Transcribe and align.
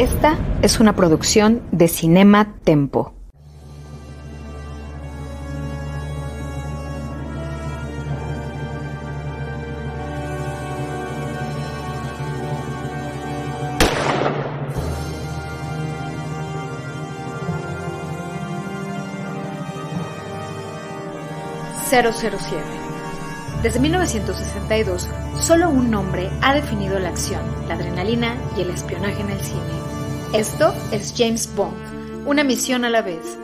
Esta 0.00 0.38
es 0.62 0.80
una 0.80 0.96
producción 0.96 1.60
de 1.72 1.86
Cinema 1.86 2.54
Tempo. 2.64 3.12
...007... 21.90 22.79
Desde 23.62 23.78
1962, 23.78 25.06
solo 25.38 25.68
un 25.68 25.90
nombre 25.90 26.30
ha 26.40 26.54
definido 26.54 26.98
la 26.98 27.10
acción, 27.10 27.42
la 27.68 27.74
adrenalina 27.74 28.34
y 28.56 28.62
el 28.62 28.70
espionaje 28.70 29.20
en 29.20 29.28
el 29.28 29.40
cine. 29.40 29.60
Esto 30.32 30.72
es 30.92 31.12
James 31.14 31.54
Bond, 31.54 31.76
una 32.26 32.42
misión 32.42 32.86
a 32.86 32.90
la 32.90 33.02
vez. 33.02 33.38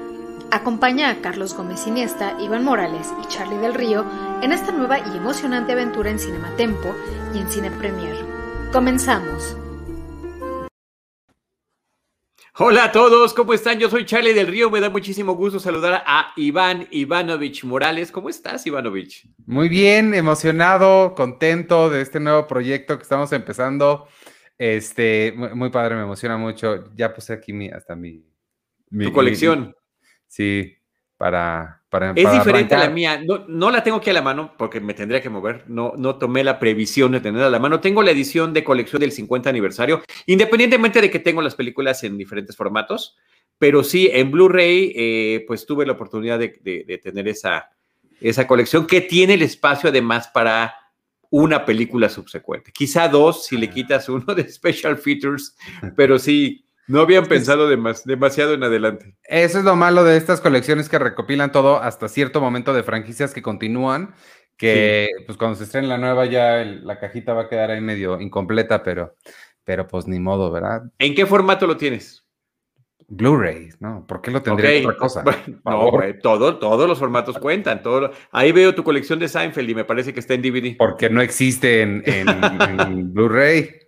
Acompaña 0.51 1.11
a 1.11 1.21
Carlos 1.21 1.55
Gómez 1.55 1.87
Iniesta, 1.87 2.35
Iván 2.41 2.65
Morales 2.65 3.13
y 3.23 3.29
Charlie 3.29 3.59
del 3.59 3.75
Río 3.75 4.07
en 4.41 4.53
esta 4.53 4.73
nueva 4.73 5.01
y 5.01 5.17
emocionante 5.19 5.73
aventura 5.73 6.09
en 6.09 6.19
Cinematempo 6.19 6.95
y 7.35 7.39
en 7.39 7.51
Cine 7.51 7.71
Premier. 7.71 8.17
Comenzamos. 8.73 9.59
Hola 12.59 12.85
a 12.85 12.93
todos, 12.93 13.35
¿cómo 13.35 13.53
están? 13.53 13.79
Yo 13.79 13.91
soy 13.91 14.07
Charlie 14.07 14.33
del 14.33 14.47
Río, 14.47 14.71
me 14.71 14.81
da 14.81 14.89
muchísimo 14.89 15.35
gusto 15.35 15.61
saludar 15.61 16.03
a 16.07 16.33
Iván 16.37 16.89
Ivanovich 16.91 17.65
Morales. 17.65 18.11
¿Cómo 18.11 18.31
estás, 18.31 18.67
Ivanovich? 18.67 19.29
Muy 19.45 19.69
bien, 19.69 20.15
emocionado, 20.15 21.15
contento 21.15 21.91
de 21.91 22.01
este 22.01 22.19
nuevo 22.19 22.47
proyecto 22.47 22.97
que 22.97 23.03
estamos 23.03 23.31
empezando. 23.33 24.09
Este, 24.57 25.35
muy, 25.37 25.69
padre, 25.69 25.97
me 25.97 26.05
emociona 26.05 26.39
mucho. 26.39 26.95
Ya 26.95 27.13
puse 27.13 27.35
aquí 27.35 27.53
mi, 27.53 27.69
hasta 27.69 27.95
mi... 27.95 28.25
tu 28.91 29.13
colección. 29.13 29.77
sí, 30.27 30.79
para, 31.19 31.85
para 31.99 32.13
Es 32.15 32.33
diferente 32.33 32.75
a 32.75 32.79
la 32.79 32.91
mía. 32.91 33.23
No, 33.25 33.45
no, 33.49 33.71
la 33.71 33.83
tengo 33.83 33.99
aquí 33.99 34.11
a 34.11 34.13
la 34.13 34.23
mano 34.23 34.53
porque 34.57 34.81
me 34.81 34.95
tendría 34.95 35.23
que 35.23 35.31
mover. 35.31 35.65
No, 35.67 35.95
no 35.97 36.17
tomé 36.17 36.45
la 36.45 36.59
previsión 36.59 37.13
de 37.13 37.21
tenerla 37.21 37.47
a 37.47 37.51
la 37.51 37.59
mano. 37.59 37.81
Tengo 37.81 38.03
la 38.03 38.11
edición 38.11 38.53
de 38.53 38.65
colección 38.65 39.01
del 39.01 39.13
50 39.13 39.49
aniversario, 39.49 40.03
independientemente 40.27 41.01
de 41.01 41.11
que 41.11 41.19
tengo 41.19 41.43
las 41.43 41.55
películas 41.55 42.05
en 42.05 42.19
diferentes 42.19 42.57
formatos. 42.57 43.17
Pero 43.59 43.83
sí, 43.83 44.11
en 44.13 44.31
Blu-ray, 44.31 44.93
eh, 44.95 45.45
pues 45.47 45.65
tuve 45.65 45.87
la 45.87 45.93
oportunidad 45.93 46.39
de, 46.39 46.59
de 46.63 46.99
tener 46.99 47.27
esa, 47.29 47.71
esa 48.21 48.47
colección 48.47 48.87
que 48.87 49.01
tiene 49.01 49.35
el 49.35 49.43
espacio 49.43 49.89
además 49.89 50.29
para 50.29 50.75
una 51.31 51.65
película 51.65 52.09
subsecuente. 52.09 52.73
Quizá 52.73 53.09
dos 53.09 53.47
si 53.47 53.57
le 53.57 53.69
quitas 53.69 54.09
uno 54.09 54.35
de 54.35 54.49
special 54.49 54.97
features, 54.97 55.57
pero 55.97 56.19
sí, 56.19 56.66
no 56.89 57.01
habían 57.01 57.27
pensado 57.27 57.69
demasiado 57.69 58.55
en 58.55 58.63
adelante. 58.63 59.17
Eso 59.25 59.59
es 59.59 59.65
lo 59.65 59.77
malo 59.77 60.05
de 60.05 60.17
estas 60.17 60.41
colecciones 60.41 60.89
que 60.89 60.99
recopilan 60.99 61.53
todo 61.53 61.83
hasta 61.83 62.09
cierto 62.09 62.41
momento 62.41 62.73
de 62.73 62.83
franquicias 62.83 63.35
que 63.35 63.43
continúan, 63.43 64.15
que 64.57 65.09
pues 65.27 65.37
cuando 65.37 65.57
se 65.57 65.65
estrene 65.65 65.89
la 65.89 65.99
nueva 65.99 66.27
ya 66.27 66.65
la 66.65 66.99
cajita 66.99 67.35
va 67.35 67.43
a 67.43 67.49
quedar 67.49 67.71
ahí 67.71 67.81
medio 67.81 68.21
incompleta, 68.21 68.83
pero, 68.83 69.17
pero 69.65 69.87
pues 69.87 70.07
ni 70.07 70.21
modo, 70.21 70.51
¿verdad? 70.51 70.85
¿En 70.99 71.15
qué 71.15 71.27
formato 71.27 71.67
lo 71.67 71.77
tienes? 71.77 72.27
Blu-ray, 73.09 73.69
¿no? 73.79 74.05
¿Por 74.07 74.21
qué 74.21 74.31
lo 74.33 74.43
tendría 74.43 74.81
otra 74.81 74.97
cosa? 74.97 75.25
no, 75.65 75.91
todo, 76.23 76.59
todos 76.59 76.89
los 76.89 76.99
formatos 76.99 77.39
cuentan. 77.39 77.83
Todo, 77.83 78.11
ahí 78.33 78.51
veo 78.51 78.75
tu 78.75 78.83
colección 78.83 79.19
de 79.19 79.29
Seinfeld 79.29 79.71
y 79.71 79.75
me 79.75 79.85
parece 79.85 80.13
que 80.13 80.21
está 80.21 80.35
en 80.35 80.43
DVD. 80.43 80.77
Porque 80.77 81.09
no 81.09 81.21
existe 81.21 81.83
en, 81.83 82.03
Blu-ray. 83.15 83.86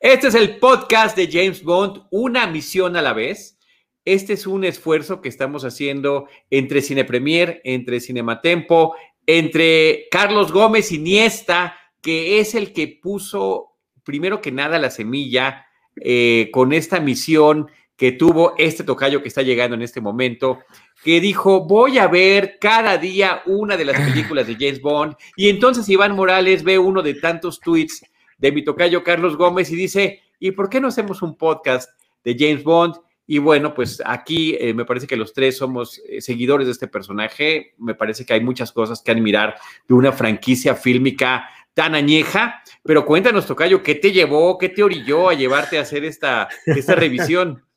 Este 0.00 0.28
es 0.28 0.34
el 0.34 0.56
podcast 0.58 1.16
de 1.16 1.28
James 1.30 1.62
Bond, 1.62 2.02
una 2.10 2.46
misión 2.46 2.96
a 2.96 3.02
la 3.02 3.12
vez. 3.12 3.58
Este 4.04 4.32
es 4.32 4.46
un 4.46 4.64
esfuerzo 4.64 5.20
que 5.20 5.28
estamos 5.28 5.64
haciendo 5.64 6.28
entre 6.50 6.82
Cine 6.82 7.04
Premier, 7.04 7.60
entre 7.64 8.00
Cinematempo, 8.00 8.96
entre 9.26 10.06
Carlos 10.10 10.52
Gómez 10.52 10.90
Iniesta, 10.92 11.76
que 12.02 12.40
es 12.40 12.54
el 12.54 12.72
que 12.72 12.98
puso, 13.00 13.76
primero 14.02 14.40
que 14.40 14.50
nada, 14.50 14.78
la 14.78 14.90
semilla 14.90 15.66
eh, 16.00 16.50
con 16.52 16.72
esta 16.72 16.98
misión 16.98 17.68
que 17.96 18.10
tuvo 18.10 18.54
este 18.58 18.82
tocayo 18.82 19.22
que 19.22 19.28
está 19.28 19.42
llegando 19.42 19.76
en 19.76 19.82
este 19.82 20.00
momento, 20.00 20.58
que 21.04 21.20
dijo, 21.20 21.64
voy 21.64 21.98
a 21.98 22.08
ver 22.08 22.58
cada 22.60 22.98
día 22.98 23.42
una 23.46 23.76
de 23.76 23.84
las 23.84 24.00
películas 24.00 24.48
de 24.48 24.54
James 24.54 24.80
Bond. 24.80 25.14
Y 25.36 25.48
entonces 25.48 25.88
Iván 25.88 26.16
Morales 26.16 26.64
ve 26.64 26.76
uno 26.76 27.02
de 27.02 27.14
tantos 27.14 27.60
tweets 27.60 28.02
de 28.38 28.52
mi 28.52 28.62
tocayo 28.62 29.04
Carlos 29.04 29.36
Gómez 29.36 29.70
y 29.70 29.76
dice, 29.76 30.20
¿y 30.38 30.52
por 30.52 30.68
qué 30.68 30.80
no 30.80 30.88
hacemos 30.88 31.22
un 31.22 31.36
podcast 31.36 31.90
de 32.24 32.36
James 32.38 32.64
Bond? 32.64 32.96
Y 33.26 33.38
bueno, 33.38 33.72
pues 33.72 34.02
aquí 34.04 34.56
eh, 34.60 34.74
me 34.74 34.84
parece 34.84 35.06
que 35.06 35.16
los 35.16 35.32
tres 35.32 35.56
somos 35.56 36.00
eh, 36.08 36.20
seguidores 36.20 36.66
de 36.66 36.72
este 36.72 36.88
personaje. 36.88 37.74
Me 37.78 37.94
parece 37.94 38.26
que 38.26 38.34
hay 38.34 38.40
muchas 38.40 38.70
cosas 38.70 39.00
que 39.02 39.12
admirar 39.12 39.56
de 39.88 39.94
una 39.94 40.12
franquicia 40.12 40.74
fílmica 40.74 41.48
tan 41.72 41.94
añeja. 41.94 42.62
Pero 42.82 43.06
cuéntanos, 43.06 43.46
Tocayo, 43.46 43.82
¿qué 43.82 43.94
te 43.94 44.12
llevó, 44.12 44.58
qué 44.58 44.68
te 44.68 44.82
orilló 44.82 45.30
a 45.30 45.34
llevarte 45.34 45.78
a 45.78 45.82
hacer 45.82 46.04
esta, 46.04 46.48
esta 46.66 46.94
revisión? 46.94 47.62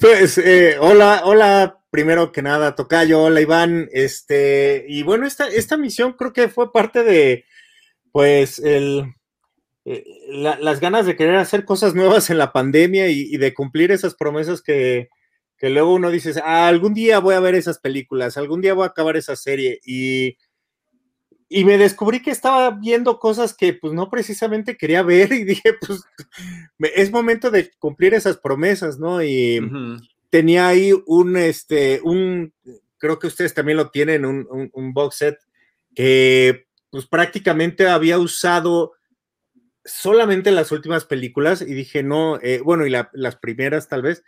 Pues, 0.00 0.36
eh, 0.36 0.76
hola, 0.80 1.22
hola, 1.24 1.78
primero 1.88 2.32
que 2.32 2.42
nada, 2.42 2.74
Tocayo, 2.74 3.22
hola 3.22 3.40
Iván, 3.40 3.88
este, 3.92 4.84
y 4.88 5.04
bueno, 5.04 5.26
esta, 5.26 5.46
esta 5.46 5.76
misión 5.76 6.14
creo 6.14 6.32
que 6.32 6.48
fue 6.48 6.72
parte 6.72 7.04
de, 7.04 7.44
pues, 8.10 8.58
el, 8.58 9.14
eh, 9.84 10.04
las 10.28 10.80
ganas 10.80 11.06
de 11.06 11.16
querer 11.16 11.36
hacer 11.36 11.64
cosas 11.64 11.94
nuevas 11.94 12.30
en 12.30 12.38
la 12.38 12.52
pandemia 12.52 13.08
y, 13.08 13.36
de 13.36 13.54
cumplir 13.54 13.92
esas 13.92 14.14
promesas 14.14 14.62
que, 14.62 15.08
que 15.56 15.70
luego 15.70 15.94
uno 15.94 16.10
dice, 16.10 16.32
ah, 16.44 16.68
algún 16.68 16.94
día 16.94 17.18
voy 17.18 17.34
a 17.34 17.40
ver 17.40 17.54
esas 17.54 17.78
películas, 17.78 18.36
algún 18.36 18.60
día 18.60 18.74
voy 18.74 18.84
a 18.84 18.88
acabar 18.88 19.16
esa 19.16 19.36
serie, 19.36 19.80
y 19.84 20.36
y 21.48 21.64
me 21.64 21.78
descubrí 21.78 22.20
que 22.20 22.32
estaba 22.32 22.70
viendo 22.70 23.18
cosas 23.20 23.54
que 23.54 23.74
pues 23.74 23.92
no 23.92 24.10
precisamente 24.10 24.76
quería 24.76 25.02
ver 25.02 25.32
y 25.32 25.44
dije, 25.44 25.74
pues 25.80 26.02
es 26.94 27.12
momento 27.12 27.50
de 27.50 27.70
cumplir 27.78 28.12
esas 28.12 28.38
promesas, 28.38 28.98
¿no? 28.98 29.22
Y 29.22 29.60
tenía 30.30 30.66
ahí 30.66 30.90
un, 31.06 31.36
este, 31.36 32.00
un, 32.02 32.52
creo 32.98 33.20
que 33.20 33.28
ustedes 33.28 33.54
también 33.54 33.78
lo 33.78 33.90
tienen, 33.90 34.24
un, 34.24 34.48
un, 34.72 34.92
box 34.92 35.16
set 35.16 35.38
que 35.94 36.66
pues 36.90 37.06
prácticamente 37.06 37.86
había 37.86 38.18
usado 38.18 38.94
solamente 39.84 40.50
las 40.50 40.72
últimas 40.72 41.04
películas 41.04 41.62
y 41.62 41.74
dije, 41.74 42.02
no, 42.02 42.38
eh, 42.42 42.60
bueno, 42.64 42.86
y 42.86 42.90
las 42.90 43.36
primeras 43.36 43.88
tal 43.88 44.02
vez. 44.02 44.24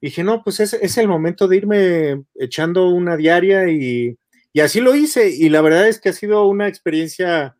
dije, 0.00 0.24
no, 0.24 0.42
pues 0.44 0.60
es, 0.60 0.74
es 0.74 0.98
el 0.98 1.08
momento 1.08 1.48
de 1.48 1.56
irme 1.56 2.24
echando 2.34 2.88
una 2.88 3.16
diaria 3.16 3.68
y 3.68 4.18
y 4.52 4.60
así 4.60 4.80
lo 4.80 4.94
hice 4.94 5.30
y 5.30 5.48
la 5.48 5.62
verdad 5.62 5.88
es 5.88 5.98
que 5.98 6.10
ha 6.10 6.12
sido 6.12 6.46
una 6.46 6.68
experiencia 6.68 7.56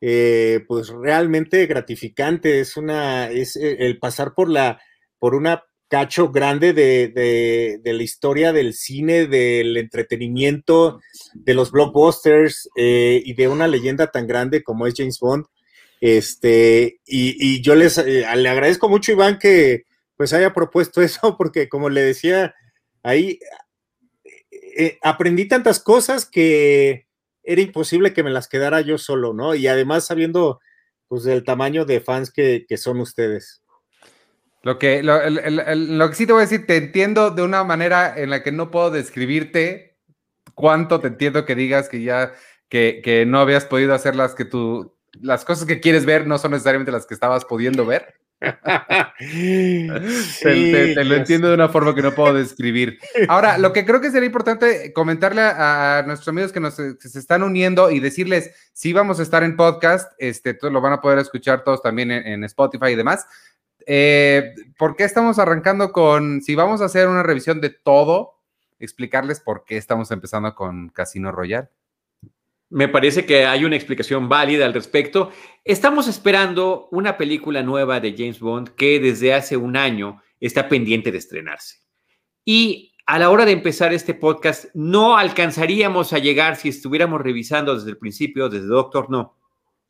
eh, 0.00 0.64
pues 0.66 0.88
realmente 0.88 1.66
gratificante. 1.66 2.60
Es 2.60 2.76
una, 2.76 3.30
es 3.30 3.56
eh, 3.56 3.76
el 3.80 3.98
pasar 3.98 4.34
por 4.34 4.48
la, 4.48 4.80
por 5.18 5.34
una 5.34 5.64
cacho 5.88 6.30
grande 6.30 6.72
de, 6.72 7.80
la 7.84 8.02
historia 8.02 8.52
del 8.54 8.72
cine, 8.72 9.26
del 9.26 9.76
entretenimiento, 9.76 11.00
de 11.34 11.52
los 11.52 11.70
blockbusters 11.70 12.66
y 12.74 13.34
de 13.34 13.48
una 13.48 13.68
leyenda 13.68 14.10
tan 14.10 14.26
grande 14.26 14.62
como 14.62 14.86
es 14.86 14.94
James 14.96 15.18
Bond. 15.20 15.44
Este, 16.02 17.00
y, 17.06 17.62
yo 17.62 17.76
les 17.76 17.96
le 17.96 18.48
agradezco 18.48 18.88
mucho, 18.88 19.12
Iván, 19.12 19.38
que 19.38 19.84
pues 20.16 20.32
haya 20.32 20.52
propuesto 20.52 21.00
eso, 21.02 21.36
porque 21.38 21.68
como 21.68 21.90
le 21.90 22.02
decía, 22.02 22.56
ahí 23.04 23.38
eh, 24.50 24.98
aprendí 25.00 25.46
tantas 25.46 25.78
cosas 25.78 26.26
que 26.26 27.06
era 27.44 27.60
imposible 27.62 28.12
que 28.12 28.24
me 28.24 28.32
las 28.32 28.48
quedara 28.48 28.80
yo 28.80 28.98
solo, 28.98 29.32
¿no? 29.32 29.54
Y 29.54 29.68
además 29.68 30.04
sabiendo, 30.04 30.60
pues, 31.06 31.22
del 31.22 31.44
tamaño 31.44 31.84
de 31.84 32.00
fans 32.00 32.32
que, 32.32 32.66
son 32.76 32.98
ustedes. 32.98 33.62
Lo 34.64 34.80
que, 34.80 35.04
lo, 35.04 35.20
lo, 35.30 36.08
que 36.08 36.16
sí 36.16 36.26
te 36.26 36.32
voy 36.32 36.40
a 36.40 36.46
decir, 36.46 36.66
te 36.66 36.78
entiendo 36.78 37.30
de 37.30 37.42
una 37.42 37.62
manera 37.62 38.12
en 38.16 38.30
la 38.30 38.42
que 38.42 38.50
no 38.50 38.72
puedo 38.72 38.90
describirte 38.90 39.98
cuánto 40.54 40.98
te 40.98 41.08
entiendo 41.08 41.44
que 41.44 41.54
digas 41.54 41.88
que 41.88 42.02
ya, 42.02 42.32
que, 42.68 43.02
que 43.04 43.24
no 43.24 43.38
habías 43.38 43.66
podido 43.66 43.94
hacer 43.94 44.16
las 44.16 44.34
que 44.34 44.44
tú, 44.44 44.96
las 45.20 45.44
cosas 45.44 45.66
que 45.66 45.80
quieres 45.80 46.04
ver 46.04 46.26
no 46.26 46.38
son 46.38 46.52
necesariamente 46.52 46.92
las 46.92 47.06
que 47.06 47.14
estabas 47.14 47.44
pudiendo 47.44 47.86
ver 47.86 48.14
te, 50.40 51.04
lo 51.04 51.14
entiendo 51.14 51.48
de 51.48 51.54
una 51.54 51.68
forma 51.68 51.94
que 51.94 52.02
no 52.02 52.12
puedo 52.12 52.34
describir. 52.34 52.98
Ahora, 53.28 53.56
lo 53.58 53.72
que 53.72 53.84
creo 53.84 54.00
que 54.00 54.10
sería 54.10 54.26
importante 54.26 54.92
comentarle 54.92 55.42
a, 55.42 56.02
nuestros 56.06 56.28
amigos 56.28 56.52
que, 56.52 56.60
nos, 56.60 56.74
se 56.74 57.18
están 57.18 57.42
uniendo 57.42 57.90
y 57.90 58.00
decirles 58.00 58.50
si 58.72 58.92
vamos 58.92 59.20
a 59.20 59.22
estar 59.22 59.44
en 59.44 59.56
podcast, 59.56 60.12
este, 60.18 60.54
todos 60.54 60.72
lo 60.72 60.80
van 60.80 60.94
a 60.94 61.00
poder 61.00 61.18
escuchar 61.18 61.62
todos 61.64 61.82
también 61.82 62.10
en, 62.10 62.42
Spotify 62.44 62.88
y 62.92 62.96
demás. 62.96 63.26
Eh, 63.86 64.54
¿Por 64.76 64.96
qué 64.96 65.04
estamos 65.04 65.38
arrancando 65.38 65.92
con, 65.92 66.42
si 66.42 66.54
vamos 66.54 66.80
a 66.80 66.86
hacer 66.86 67.08
una 67.08 67.22
revisión 67.22 67.60
de 67.60 67.70
todo, 67.70 68.40
explicarles 68.78 69.40
por 69.40 69.64
qué 69.64 69.76
estamos 69.76 70.10
empezando 70.10 70.54
con 70.54 70.88
Casino 70.88 71.30
Royale? 71.30 71.68
Me 72.72 72.88
parece 72.88 73.26
que 73.26 73.44
hay 73.44 73.66
una 73.66 73.76
explicación 73.76 74.30
válida 74.30 74.64
al 74.64 74.72
respecto. 74.72 75.30
Estamos 75.62 76.08
esperando 76.08 76.88
una 76.90 77.18
película 77.18 77.62
nueva 77.62 78.00
de 78.00 78.14
James 78.16 78.40
Bond 78.40 78.70
que 78.70 78.98
desde 78.98 79.34
hace 79.34 79.58
un 79.58 79.76
año 79.76 80.22
está 80.40 80.70
pendiente 80.70 81.12
de 81.12 81.18
estrenarse. 81.18 81.80
Y 82.46 82.94
a 83.04 83.18
la 83.18 83.28
hora 83.28 83.44
de 83.44 83.52
empezar 83.52 83.92
este 83.92 84.14
podcast, 84.14 84.70
no 84.72 85.18
alcanzaríamos 85.18 86.14
a 86.14 86.18
llegar, 86.18 86.56
si 86.56 86.70
estuviéramos 86.70 87.20
revisando 87.20 87.74
desde 87.74 87.90
el 87.90 87.98
principio, 87.98 88.48
desde 88.48 88.68
Doctor 88.68 89.10
No, 89.10 89.36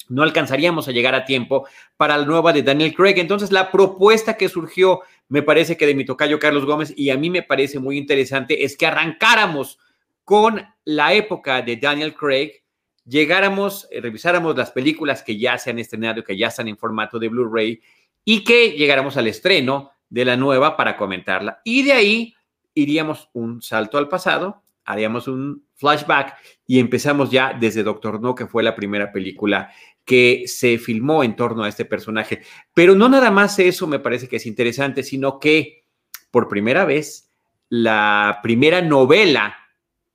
no 0.09 0.25
alcanzaríamos 0.25 0.89
a 0.89 0.93
llegar 0.93 1.15
a 1.15 1.25
tiempo 1.25 1.69
para 1.97 2.19
la 2.19 2.25
nueva 2.25 2.53
de 2.53 2.65
Daniel 2.65 2.95
Craig. 2.95 3.15
Entonces, 3.19 3.53
la 3.53 3.71
propuesta 3.71 4.37
que 4.37 4.49
surgió, 4.49 5.03
me 5.29 5.43
parece 5.43 5.77
que 5.77 5.87
de 5.87 5.95
mi 5.95 6.05
tocayo 6.05 6.41
Carlos 6.41 6.67
Gómez, 6.67 6.93
y 6.97 7.11
a 7.11 7.17
mí 7.17 7.31
me 7.31 7.45
parece 7.45 7.79
muy 7.79 7.97
interesante, 7.97 8.65
es 8.65 8.77
que 8.77 8.87
arrancáramos 8.89 9.79
con 10.25 10.67
la 10.85 11.15
época 11.15 11.63
de 11.63 11.77
Daniel 11.77 12.15
Craig, 12.15 12.62
llegáramos, 13.05 13.89
eh, 13.91 14.01
revisáramos 14.01 14.57
las 14.57 14.71
películas 14.71 15.23
que 15.23 15.39
ya 15.39 15.59
se 15.59 15.71
han 15.71 15.79
estrenado, 15.79 16.25
que 16.25 16.37
ya 16.37 16.49
están 16.49 16.69
en 16.69 16.77
formato 16.77 17.19
de 17.19 17.29
Blu-ray, 17.29 17.81
y 18.25 18.45
que 18.45 18.73
llegáramos 18.73 19.17
al 19.17 19.27
estreno 19.27 19.91
de 20.09 20.25
la 20.25 20.37
nueva 20.37 20.77
para 20.77 20.97
comentarla. 20.97 21.61
Y 21.65 21.83
de 21.83 21.93
ahí 21.93 22.35
iríamos 22.75 23.29
un 23.33 23.63
salto 23.63 23.99
al 23.99 24.09
pasado, 24.09 24.63
haríamos 24.85 25.29
un 25.29 25.65
flashback 25.75 26.35
y 26.67 26.79
empezamos 26.79 27.31
ya 27.31 27.57
desde 27.59 27.83
Doctor 27.83 28.21
No, 28.21 28.35
que 28.35 28.47
fue 28.47 28.63
la 28.63 28.75
primera 28.75 29.13
película 29.13 29.71
que 30.05 30.45
se 30.47 30.79
filmó 30.79 31.23
en 31.25 31.37
torno 31.37 31.65
a 31.65 31.69
este 31.69 31.85
personaje. 31.85 32.43
Pero 32.75 32.95
no 32.95 33.09
nada 33.09 33.31
más 33.31 33.59
eso 33.59 33.87
me 33.87 33.99
parece 33.99 34.29
que 34.29 34.37
es 34.37 34.47
interesante, 34.47 35.03
sino 35.03 35.39
que 35.39 35.85
por 36.31 36.49
primera 36.49 36.85
vez 36.85 37.31
la 37.69 38.41
primera 38.43 38.83
novela 38.83 39.57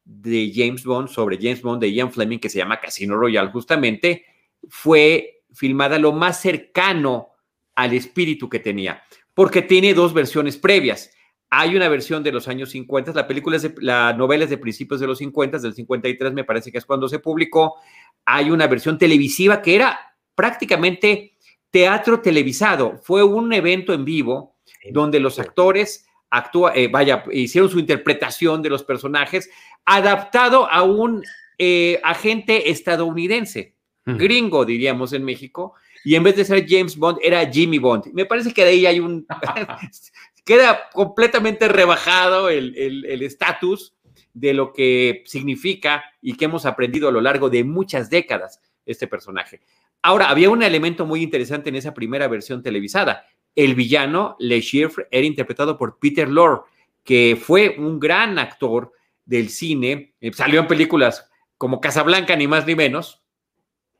de 0.07 0.53
James 0.55 0.85
Bond 0.85 1.09
sobre 1.09 1.37
James 1.37 1.61
Bond 1.61 1.81
de 1.81 1.91
Ian 1.91 2.11
Fleming, 2.11 2.39
que 2.39 2.49
se 2.49 2.59
llama 2.59 2.79
Casino 2.79 3.17
Royale, 3.17 3.51
justamente 3.51 4.25
fue 4.69 5.43
filmada 5.53 5.99
lo 5.99 6.13
más 6.13 6.39
cercano 6.41 7.29
al 7.75 7.93
espíritu 7.93 8.49
que 8.49 8.59
tenía, 8.59 9.03
porque 9.33 9.61
tiene 9.61 9.93
dos 9.93 10.13
versiones 10.13 10.57
previas. 10.57 11.11
Hay 11.49 11.75
una 11.75 11.89
versión 11.89 12.23
de 12.23 12.31
los 12.31 12.47
años 12.47 12.71
50, 12.71 13.11
la 13.13 13.27
película 13.27 13.57
es 13.57 13.63
de, 13.63 13.75
la 13.79 14.13
novela 14.13 14.45
es 14.45 14.49
de 14.49 14.57
principios 14.57 14.99
de 14.99 15.07
los 15.07 15.17
50, 15.17 15.59
del 15.59 15.73
53 15.73 16.33
me 16.33 16.43
parece 16.43 16.71
que 16.71 16.77
es 16.77 16.85
cuando 16.85 17.09
se 17.09 17.19
publicó. 17.19 17.75
Hay 18.25 18.49
una 18.49 18.67
versión 18.67 18.97
televisiva 18.97 19.61
que 19.61 19.75
era 19.75 20.15
prácticamente 20.35 21.37
teatro 21.69 22.21
televisado. 22.21 22.97
Fue 23.03 23.23
un 23.23 23.51
evento 23.53 23.93
en 23.93 24.05
vivo 24.05 24.57
donde 24.91 25.19
los 25.19 25.39
actores 25.39 26.06
actúa, 26.29 26.73
eh, 26.75 26.87
vaya, 26.87 27.23
hicieron 27.31 27.69
su 27.69 27.79
interpretación 27.79 28.61
de 28.61 28.69
los 28.69 28.83
personajes 28.83 29.49
adaptado 29.85 30.69
a 30.69 30.83
un 30.83 31.23
eh, 31.57 31.99
agente 32.03 32.69
estadounidense, 32.69 33.75
gringo, 34.05 34.63
diríamos 34.63 35.11
en 35.11 35.25
México, 35.25 35.73
y 36.05 36.15
en 36.15 36.23
vez 36.23 36.37
de 36.37 36.45
ser 36.45 36.65
James 36.67 36.95
Bond, 36.95 37.19
era 37.21 37.45
Jimmy 37.51 37.77
Bond. 37.77 38.05
Me 38.13 38.25
parece 38.25 38.53
que 38.53 38.63
de 38.63 38.69
ahí 38.69 38.85
hay 38.85 38.99
un 39.01 39.27
queda 40.45 40.89
completamente 40.93 41.67
rebajado 41.67 42.49
el 42.49 43.21
estatus 43.21 43.97
de 44.33 44.53
lo 44.53 44.71
que 44.71 45.23
significa 45.25 46.03
y 46.21 46.37
que 46.37 46.45
hemos 46.45 46.65
aprendido 46.65 47.09
a 47.09 47.11
lo 47.11 47.21
largo 47.21 47.49
de 47.49 47.63
muchas 47.63 48.09
décadas 48.09 48.61
este 48.85 49.07
personaje. 49.07 49.61
Ahora, 50.03 50.29
había 50.29 50.49
un 50.49 50.61
elemento 50.61 51.05
muy 51.05 51.23
interesante 51.23 51.69
en 51.69 51.75
esa 51.75 51.93
primera 51.93 52.27
versión 52.27 52.61
televisada. 52.61 53.25
El 53.57 53.73
villano, 53.73 54.35
Le 54.37 54.61
Chiffre, 54.61 55.07
era 55.09 55.25
interpretado 55.25 55.79
por 55.79 55.97
Peter 55.97 56.29
Lorre, 56.29 56.61
que 57.03 57.35
fue 57.41 57.75
un 57.79 57.99
gran 57.99 58.37
actor 58.37 58.93
del 59.25 59.49
cine, 59.49 60.13
eh, 60.21 60.31
salió 60.31 60.59
en 60.59 60.67
películas 60.67 61.27
como 61.57 61.81
Casablanca, 61.81 62.35
ni 62.35 62.47
más 62.47 62.67
ni 62.67 62.75
menos, 62.75 63.23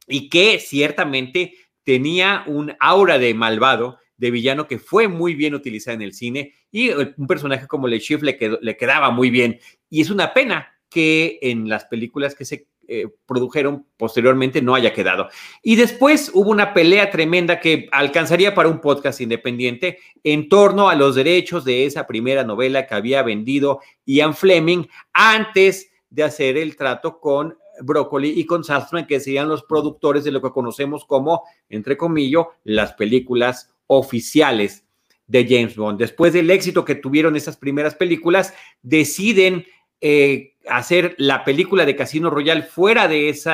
y 0.07 0.30
que 0.30 0.59
ciertamente 0.59 1.56
tenía 1.83 2.44
un 2.45 2.75
aura 2.80 3.18
de 3.18 3.33
malvado 3.33 3.98
de 4.15 4.30
villano 4.30 4.68
que 4.68 4.77
fue 4.77 5.07
muy 5.07 5.33
bien 5.33 5.56
utilizada 5.56 5.95
en 5.95 6.04
el 6.04 6.13
cine 6.13 6.54
y 6.71 6.92
un 6.92 7.25
personaje 7.27 7.65
como 7.65 7.88
Le 7.88 8.00
Chiffre 8.00 8.38
le, 8.39 8.59
le 8.62 8.77
quedaba 8.77 9.09
muy 9.09 9.31
bien. 9.31 9.59
Y 9.89 10.01
es 10.01 10.12
una 10.12 10.36
pena 10.36 10.71
que 10.88 11.39
en 11.42 11.68
las 11.68 11.86
películas 11.86 12.36
que 12.36 12.45
se 12.45 12.68
eh, 12.88 13.07
produjeron 13.25 13.86
posteriormente 13.98 14.62
no 14.62 14.74
haya 14.74 14.94
quedado. 14.94 15.30
Y 15.62 15.75
después 15.75 16.31
hubo 16.34 16.51
una 16.51 16.74
pelea 16.74 17.10
tremenda 17.12 17.60
que 17.60 17.89
alcanzaría 17.92 18.56
para 18.56 18.69
un 18.69 18.80
podcast 18.80 19.19
independiente 19.22 20.00
en 20.24 20.48
torno 20.48 20.89
a 20.89 20.95
los 20.95 21.16
derechos 21.16 21.66
de 21.66 21.86
esa 21.86 22.07
primera 22.07 22.44
novela 22.44 22.88
que 22.88 22.95
había 22.95 23.24
vendido 23.24 23.81
Ian 24.06 24.34
Fleming 24.34 24.86
antes 25.12 25.92
de 26.10 26.24
hacer 26.24 26.57
el 26.57 26.75
trato 26.75 27.19
con 27.19 27.57
Broccoli 27.81 28.30
y 28.39 28.45
con 28.45 28.63
Saltzman, 28.63 29.06
que 29.06 29.19
serían 29.19 29.50
los 29.50 29.63
productores 29.63 30.24
de 30.24 30.31
lo 30.31 30.42
que 30.42 30.51
conocemos 30.51 31.06
como, 31.06 31.44
entre 31.69 31.98
comillas, 31.98 32.45
las 32.63 32.94
películas 32.94 33.74
oficiales 33.88 34.86
de 35.28 35.45
James 35.48 35.75
Bond. 35.75 36.00
Después 36.00 36.33
del 36.33 36.50
éxito 36.50 36.86
que 36.86 36.95
tuvieron 36.95 37.36
esas 37.36 37.57
primeras 37.57 37.95
películas, 37.95 38.54
deciden 38.81 39.66
eh, 40.00 40.54
hacer 40.69 41.16
la 41.18 41.44
película 41.44 41.86
de 41.86 41.96
Casino 41.96 42.30
Royale 42.30 42.64
fuera 42.64 43.08
de 43.08 43.30
ese 43.30 43.52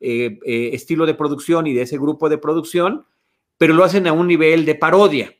eh, 0.00 0.38
eh, 0.44 0.70
estilo 0.72 1.06
de 1.06 1.14
producción 1.14 1.66
y 1.66 1.74
de 1.74 1.82
ese 1.82 1.98
grupo 1.98 2.28
de 2.28 2.38
producción, 2.38 3.06
pero 3.58 3.74
lo 3.74 3.84
hacen 3.84 4.06
a 4.06 4.12
un 4.12 4.26
nivel 4.26 4.64
de 4.64 4.74
parodia, 4.74 5.34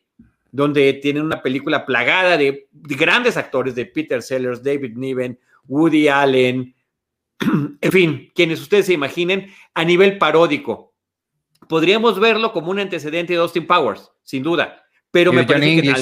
donde 0.50 0.92
tienen 0.94 1.24
una 1.24 1.42
película 1.42 1.86
plagada 1.86 2.36
de, 2.36 2.68
de 2.70 2.94
grandes 2.94 3.36
actores, 3.36 3.74
de 3.74 3.86
Peter 3.86 4.22
Sellers, 4.22 4.62
David 4.62 4.96
Niven, 4.96 5.38
Woody 5.66 6.08
Allen, 6.08 6.74
en 7.80 7.92
fin, 7.92 8.30
quienes 8.34 8.60
ustedes 8.60 8.86
se 8.86 8.92
imaginen, 8.92 9.50
a 9.74 9.84
nivel 9.84 10.18
paródico 10.18 10.92
podríamos 11.68 12.20
verlo 12.20 12.52
como 12.52 12.70
un 12.70 12.78
antecedente 12.78 13.32
de 13.32 13.38
Austin 13.38 13.66
Powers, 13.66 14.10
sin 14.22 14.42
duda. 14.42 14.84
Pero 15.10 15.32
me 15.32 15.44
parece 15.44 15.82
que 15.82 15.94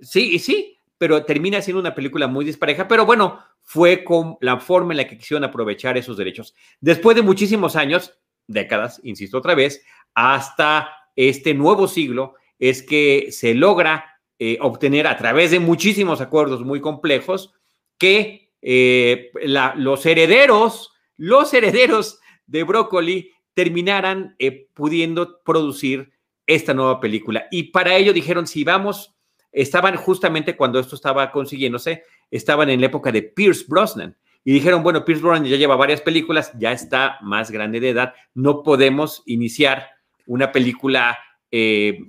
sí, 0.00 0.34
y 0.34 0.38
sí, 0.38 0.73
pero 0.98 1.24
termina 1.24 1.60
siendo 1.60 1.80
una 1.80 1.94
película 1.94 2.26
muy 2.26 2.44
dispareja. 2.44 2.88
Pero 2.88 3.06
bueno, 3.06 3.38
fue 3.62 4.04
con 4.04 4.36
la 4.40 4.58
forma 4.58 4.92
en 4.92 4.98
la 4.98 5.08
que 5.08 5.18
quisieron 5.18 5.44
aprovechar 5.44 5.96
esos 5.96 6.16
derechos. 6.16 6.54
Después 6.80 7.16
de 7.16 7.22
muchísimos 7.22 7.76
años, 7.76 8.18
décadas, 8.46 9.00
insisto 9.04 9.38
otra 9.38 9.54
vez, 9.54 9.84
hasta 10.14 10.90
este 11.16 11.54
nuevo 11.54 11.88
siglo, 11.88 12.34
es 12.58 12.82
que 12.82 13.28
se 13.30 13.54
logra 13.54 14.20
eh, 14.38 14.58
obtener 14.60 15.06
a 15.06 15.16
través 15.16 15.50
de 15.50 15.60
muchísimos 15.60 16.20
acuerdos 16.20 16.64
muy 16.64 16.80
complejos 16.80 17.54
que 17.98 18.52
eh, 18.62 19.30
los 19.76 20.06
herederos, 20.06 20.92
los 21.16 21.52
herederos 21.54 22.18
de 22.46 22.62
Broccoli 22.64 23.32
terminaran 23.54 24.34
eh, 24.38 24.68
pudiendo 24.74 25.40
producir 25.42 26.12
esta 26.46 26.74
nueva 26.74 27.00
película. 27.00 27.46
Y 27.50 27.64
para 27.64 27.96
ello 27.96 28.12
dijeron, 28.12 28.46
si 28.46 28.64
vamos, 28.64 29.14
estaban 29.54 29.96
justamente 29.96 30.56
cuando 30.56 30.78
esto 30.78 30.96
estaba 30.96 31.30
consiguiéndose, 31.30 32.04
estaban 32.30 32.68
en 32.68 32.80
la 32.80 32.86
época 32.86 33.12
de 33.12 33.22
Pierce 33.22 33.64
Brosnan. 33.66 34.16
Y 34.44 34.52
dijeron, 34.52 34.82
bueno, 34.82 35.04
Pierce 35.04 35.22
Brosnan 35.22 35.48
ya 35.48 35.56
lleva 35.56 35.76
varias 35.76 36.02
películas, 36.02 36.52
ya 36.58 36.72
está 36.72 37.18
más 37.22 37.50
grande 37.50 37.80
de 37.80 37.90
edad, 37.90 38.14
no 38.34 38.62
podemos 38.62 39.22
iniciar 39.24 39.88
una 40.26 40.52
película, 40.52 41.18
eh, 41.50 42.00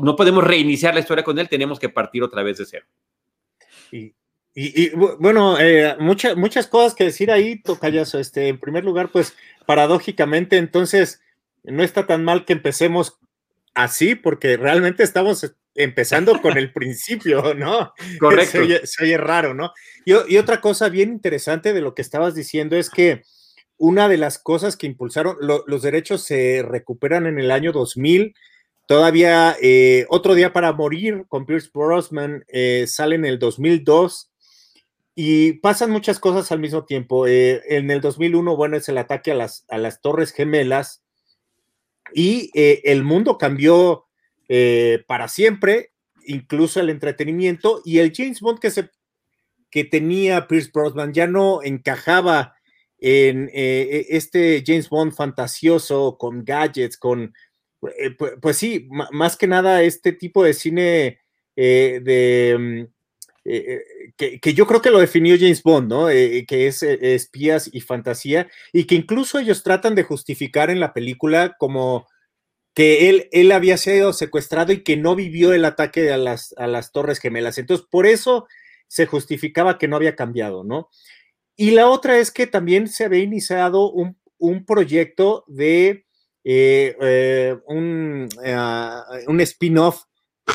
no 0.00 0.16
podemos 0.16 0.42
reiniciar 0.42 0.94
la 0.94 1.00
historia 1.00 1.22
con 1.22 1.38
él, 1.38 1.48
tenemos 1.48 1.78
que 1.78 1.88
partir 1.88 2.22
otra 2.22 2.42
vez 2.42 2.58
de 2.58 2.66
cero. 2.66 2.86
Y, 4.58 4.90
bueno, 5.18 5.60
eh, 5.60 5.96
muchas, 6.00 6.34
muchas 6.34 6.66
cosas 6.66 6.94
que 6.94 7.04
decir 7.04 7.30
ahí, 7.30 7.60
Tocayazo. 7.60 8.18
Este, 8.18 8.48
en 8.48 8.58
primer 8.58 8.84
lugar, 8.84 9.10
pues 9.10 9.36
paradójicamente, 9.66 10.56
entonces, 10.56 11.20
no 11.62 11.82
está 11.82 12.06
tan 12.06 12.24
mal 12.24 12.46
que 12.46 12.54
empecemos 12.54 13.18
así, 13.76 14.14
porque 14.16 14.56
realmente 14.56 15.04
estamos 15.04 15.54
empezando 15.74 16.40
con 16.40 16.56
el 16.56 16.72
principio, 16.72 17.54
¿no? 17.54 17.92
Correcto. 18.18 18.58
Se 18.84 19.04
oye, 19.04 19.16
raro, 19.18 19.54
¿no? 19.54 19.72
Y, 20.04 20.36
otra 20.36 20.60
cosa 20.60 20.88
bien 20.88 21.10
interesante 21.10 21.72
de 21.72 21.82
lo 21.82 21.94
que 21.94 22.02
estabas 22.02 22.34
diciendo 22.34 22.76
es 22.76 22.90
que 22.90 23.22
una 23.76 24.08
de 24.08 24.16
las 24.16 24.38
cosas 24.38 24.76
que 24.76 24.86
impulsaron, 24.86 25.36
los 25.40 25.82
derechos 25.82 26.24
se 26.24 26.64
recuperan 26.66 27.26
en 27.26 27.38
el 27.38 27.50
año 27.50 27.72
2000. 27.72 28.34
Todavía 28.86 29.54
eh, 29.60 30.06
otro 30.08 30.34
día 30.34 30.52
para 30.52 30.72
morir 30.72 31.24
con 31.28 31.44
Pierce 31.44 31.70
Brosnan 31.74 32.44
eh, 32.48 32.86
sale 32.86 33.16
en 33.16 33.26
el 33.26 33.38
2002 33.38 34.30
y 35.14 35.54
pasan 35.54 35.90
muchas 35.90 36.18
cosas 36.18 36.50
al 36.52 36.60
mismo 36.60 36.84
tiempo. 36.86 37.26
Eh, 37.26 37.62
en 37.68 37.90
el 37.90 38.00
2001, 38.00 38.56
bueno, 38.56 38.78
es 38.78 38.88
el 38.88 38.96
ataque 38.96 39.32
a 39.32 39.34
las, 39.34 39.66
a 39.68 39.76
las 39.76 40.00
Torres 40.00 40.32
Gemelas 40.32 41.02
y 42.12 42.50
eh, 42.54 42.82
el 42.84 43.04
mundo 43.04 43.38
cambió 43.38 44.06
eh, 44.48 45.04
para 45.06 45.28
siempre, 45.28 45.92
incluso 46.26 46.80
el 46.80 46.90
entretenimiento 46.90 47.82
y 47.84 47.98
el 47.98 48.12
James 48.14 48.40
Bond 48.40 48.58
que, 48.58 48.70
se, 48.70 48.90
que 49.70 49.84
tenía 49.84 50.46
Pierce 50.48 50.70
Brosnan 50.72 51.12
ya 51.12 51.26
no 51.26 51.62
encajaba 51.62 52.54
en 52.98 53.50
este 53.52 54.64
James 54.66 54.88
Bond 54.88 55.12
fantasioso 55.12 56.16
con 56.18 56.44
gadgets, 56.44 56.96
con, 56.96 57.34
pues, 57.78 57.94
pues, 58.40 58.56
sí, 58.56 58.88
más 59.12 59.36
que 59.36 59.46
nada 59.46 59.82
este 59.82 60.12
tipo 60.12 60.42
de 60.42 60.54
cine 60.54 61.20
de 61.54 62.88
que, 64.16 64.54
yo 64.54 64.66
creo 64.66 64.80
que 64.82 64.90
lo 64.90 64.98
definió 64.98 65.36
James 65.38 65.62
Bond, 65.62 65.88
¿no? 65.88 66.08
Eh, 66.10 66.44
que 66.46 66.66
es 66.66 66.82
espías 66.82 67.68
y 67.72 67.80
fantasía, 67.80 68.48
y 68.72 68.84
que 68.84 68.94
incluso 68.94 69.38
ellos 69.38 69.62
tratan 69.62 69.94
de 69.94 70.02
justificar 70.02 70.70
en 70.70 70.80
la 70.80 70.92
película 70.92 71.56
como 71.58 72.06
que 72.74 73.08
él, 73.08 73.28
él 73.32 73.52
había 73.52 73.78
sido 73.78 74.12
secuestrado 74.12 74.72
y 74.72 74.82
que 74.82 74.96
no 74.98 75.16
vivió 75.16 75.54
el 75.54 75.64
ataque 75.64 76.12
a 76.12 76.18
las, 76.18 76.54
a 76.58 76.66
las 76.66 76.92
Torres 76.92 77.20
Gemelas. 77.20 77.56
Entonces, 77.56 77.86
por 77.90 78.06
eso 78.06 78.46
se 78.86 79.06
justificaba 79.06 79.78
que 79.78 79.88
no 79.88 79.96
había 79.96 80.14
cambiado, 80.14 80.62
¿no? 80.62 80.90
Y 81.56 81.70
la 81.70 81.88
otra 81.88 82.18
es 82.18 82.30
que 82.30 82.46
también 82.46 82.88
se 82.88 83.04
había 83.04 83.22
iniciado 83.22 83.90
un, 83.90 84.16
proyecto 84.66 85.44
de 85.46 86.04
eh, 86.44 86.96
eh, 87.00 87.56
un, 87.66 88.28
un 89.26 89.40
spin-off 89.40 90.04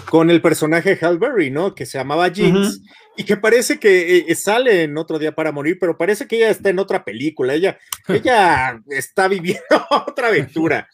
con 0.09 0.29
el 0.29 0.41
personaje 0.41 0.97
Halberry, 1.01 1.51
¿no? 1.51 1.75
Que 1.75 1.85
se 1.85 1.97
llamaba 1.97 2.29
Jinx 2.29 2.81
y 3.17 3.23
que 3.23 3.37
parece 3.37 3.79
que 3.79 4.25
eh, 4.27 4.35
sale 4.35 4.83
en 4.83 4.97
otro 4.97 5.19
día 5.19 5.33
para 5.33 5.51
morir, 5.51 5.77
pero 5.79 5.97
parece 5.97 6.27
que 6.27 6.37
ella 6.37 6.49
está 6.49 6.69
en 6.69 6.79
otra 6.79 7.03
película, 7.03 7.53
ella, 7.53 7.77
ella 8.07 8.81
está 8.89 9.27
viviendo 9.27 9.61
otra 10.07 10.29
aventura. 10.29 10.87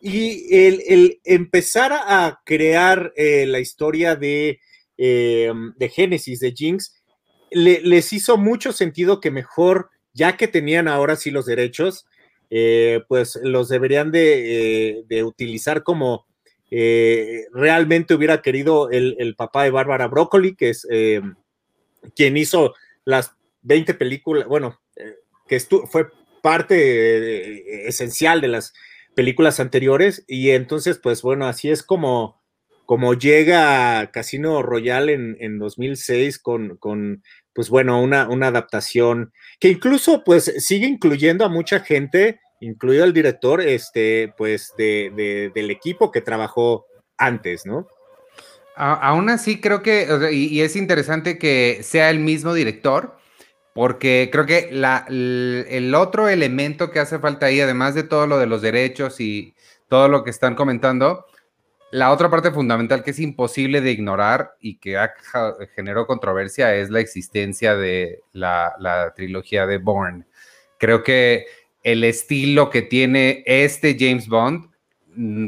Y 0.00 0.54
el, 0.54 1.20
empezar 1.24 1.92
a 1.92 2.40
crear 2.44 3.12
eh, 3.16 3.46
la 3.46 3.58
historia 3.58 4.16
de, 4.16 4.60
eh, 4.96 5.52
de 5.76 5.88
Génesis, 5.88 6.40
de 6.40 6.52
Jinx, 6.52 6.94
les 7.50 8.12
hizo 8.12 8.36
mucho 8.36 8.72
sentido 8.72 9.20
que 9.20 9.30
mejor, 9.30 9.90
ya 10.12 10.36
que 10.36 10.46
tenían 10.46 10.86
ahora 10.86 11.16
sí 11.16 11.30
los 11.30 11.46
derechos, 11.46 12.06
pues 13.08 13.38
los 13.42 13.68
deberían 13.68 14.10
de, 14.12 15.04
de 15.08 15.24
utilizar 15.24 15.82
como 15.82 16.26
eh, 16.70 17.46
realmente 17.52 18.14
hubiera 18.14 18.42
querido 18.42 18.90
el, 18.90 19.34
papá 19.36 19.64
de 19.64 19.70
Bárbara 19.70 20.08
Broccoli, 20.08 20.54
que 20.54 20.70
es 20.70 20.86
eh, 20.90 21.22
quien 22.14 22.36
hizo 22.36 22.74
las 23.04 23.34
20 23.62 23.94
películas, 23.94 24.46
bueno, 24.46 24.80
eh, 24.96 25.16
que 25.46 25.60
fue 25.60 26.08
parte 26.42 27.88
esencial 27.88 28.40
de 28.40 28.48
las 28.48 28.74
películas 29.14 29.60
anteriores, 29.60 30.24
y 30.28 30.50
entonces, 30.50 30.98
pues 30.98 31.22
bueno, 31.22 31.46
así 31.46 31.70
es 31.70 31.82
como, 31.82 32.40
como 32.86 33.14
llega 33.14 34.10
Casino 34.12 34.62
Royale 34.62 35.14
en, 35.14 35.36
en 35.40 35.58
2006 35.58 36.38
con, 36.38 36.76
con, 36.76 37.22
pues 37.52 37.70
bueno, 37.70 38.00
una, 38.00 38.28
una 38.28 38.48
adaptación 38.48 39.32
que 39.58 39.68
incluso 39.68 40.22
pues 40.22 40.44
sigue 40.58 40.86
incluyendo 40.86 41.44
a 41.44 41.48
mucha 41.48 41.80
gente 41.80 42.40
incluido 42.60 43.04
el 43.04 43.12
director, 43.12 43.60
este, 43.60 44.32
pues, 44.36 44.72
de, 44.76 45.50
del 45.54 45.70
equipo 45.70 46.10
que 46.10 46.20
trabajó 46.20 46.86
antes, 47.16 47.66
¿no? 47.66 47.86
aún 48.80 49.28
así, 49.28 49.60
creo 49.60 49.82
que, 49.82 50.06
y, 50.30 50.60
es 50.60 50.76
interesante 50.76 51.36
que 51.36 51.80
sea 51.82 52.10
el 52.10 52.20
mismo 52.20 52.54
director, 52.54 53.16
porque 53.74 54.28
creo 54.30 54.46
que 54.46 54.68
la, 54.70 55.04
el 55.08 55.92
otro 55.96 56.28
elemento 56.28 56.92
que 56.92 57.00
hace 57.00 57.18
falta 57.18 57.46
ahí, 57.46 57.60
además 57.60 57.96
de 57.96 58.04
todo 58.04 58.28
lo 58.28 58.38
de 58.38 58.46
los 58.46 58.62
derechos 58.62 59.20
y 59.20 59.56
todo 59.88 60.08
lo 60.08 60.22
que 60.22 60.30
están 60.30 60.54
comentando, 60.54 61.26
la 61.90 62.12
otra 62.12 62.30
parte 62.30 62.50
fundamental 62.50 63.02
que 63.02 63.12
es 63.12 63.18
imposible 63.18 63.80
de 63.80 63.92
ignorar 63.92 64.52
y 64.60 64.78
que 64.78 64.98
ha, 64.98 65.12
generó 65.74 66.06
controversia 66.06 66.74
es 66.74 66.90
la 66.90 67.00
existencia 67.00 67.76
de 67.76 68.20
la, 68.32 68.74
la 68.78 69.12
trilogía 69.14 69.66
de 69.66 69.78
Bourne. 69.78 70.26
Creo 70.78 71.02
que 71.02 71.46
el 71.82 72.04
estilo 72.04 72.70
que 72.70 72.82
tiene 72.82 73.42
este 73.46 73.96
James 73.98 74.28
Bond, 74.28 74.70
mm, 75.14 75.46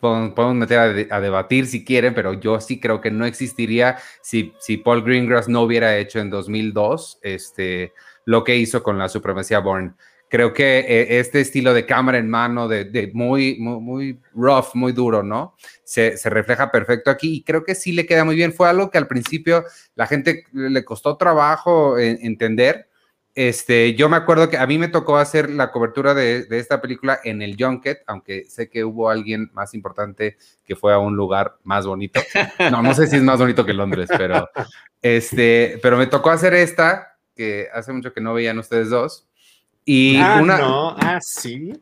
podemos 0.00 0.54
meter 0.54 1.08
a, 1.10 1.20
debatir 1.20 1.66
si 1.66 1.84
quieren, 1.84 2.14
pero 2.14 2.34
yo 2.34 2.60
sí 2.60 2.78
creo 2.78 3.00
que 3.00 3.10
no 3.10 3.24
existiría 3.24 3.96
si, 4.22 4.52
si 4.58 4.76
Paul 4.76 5.02
Greengrass 5.02 5.48
no 5.48 5.62
hubiera 5.62 5.96
hecho 5.96 6.20
en 6.20 6.30
2002 6.30 7.20
este, 7.22 7.92
lo 8.26 8.44
que 8.44 8.56
hizo 8.56 8.82
con 8.82 8.98
la 8.98 9.08
supremacía 9.08 9.60
Bourne. 9.60 9.94
Creo 10.28 10.52
que 10.52 10.80
eh, 10.80 11.20
este 11.20 11.40
estilo 11.40 11.72
de 11.72 11.86
cámara 11.86 12.18
en 12.18 12.28
mano, 12.28 12.66
de, 12.66 13.10
muy, 13.14 13.56
muy, 13.58 14.20
rough, 14.34 14.74
muy 14.74 14.92
duro, 14.92 15.22
¿no? 15.22 15.54
Se, 15.84 16.16
refleja 16.24 16.70
perfecto 16.70 17.10
aquí 17.10 17.36
y 17.36 17.42
creo 17.42 17.62
que 17.62 17.74
sí 17.74 17.92
le 17.92 18.04
queda 18.04 18.24
muy 18.24 18.34
bien. 18.34 18.52
Fue 18.52 18.68
algo 18.68 18.90
que 18.90 18.98
al 18.98 19.06
principio 19.06 19.64
la 19.94 20.06
gente 20.06 20.44
le 20.52 20.84
costó 20.84 21.16
trabajo 21.16 21.98
eh, 21.98 22.18
entender, 22.22 22.88
este, 23.34 23.94
yo 23.94 24.08
me 24.08 24.16
acuerdo 24.16 24.48
que 24.48 24.58
a 24.58 24.66
mí 24.66 24.78
me 24.78 24.86
tocó 24.86 25.16
hacer 25.16 25.50
la 25.50 25.72
cobertura 25.72 26.14
de, 26.14 26.46
esta 26.50 26.80
película 26.80 27.18
en 27.24 27.42
el 27.42 27.56
Junket, 27.58 28.02
aunque 28.06 28.44
sé 28.44 28.68
que 28.68 28.84
hubo 28.84 29.10
alguien 29.10 29.50
más 29.52 29.74
importante 29.74 30.36
que 30.64 30.76
fue 30.76 30.92
a 30.92 30.98
un 30.98 31.16
lugar 31.16 31.56
más 31.64 31.84
bonito. 31.84 32.20
No, 32.70 32.82
no 32.82 32.94
sé 32.94 33.08
si 33.08 33.16
es 33.16 33.22
más 33.22 33.40
bonito 33.40 33.66
que 33.66 33.74
Londres, 33.74 34.08
pero, 34.16 34.48
este, 35.02 35.80
pero 35.82 35.96
me 35.96 36.06
tocó 36.06 36.30
hacer 36.30 36.54
esta, 36.54 37.16
que 37.34 37.68
hace 37.74 37.92
mucho 37.92 38.12
que 38.12 38.20
no 38.20 38.34
veían 38.34 38.58
ustedes 38.58 38.90
dos. 38.90 39.26
Y 39.84 40.16
ah, 40.16 40.38
una, 40.40 40.58
no, 40.58 40.96
ah, 40.98 41.18
sí. 41.20 41.72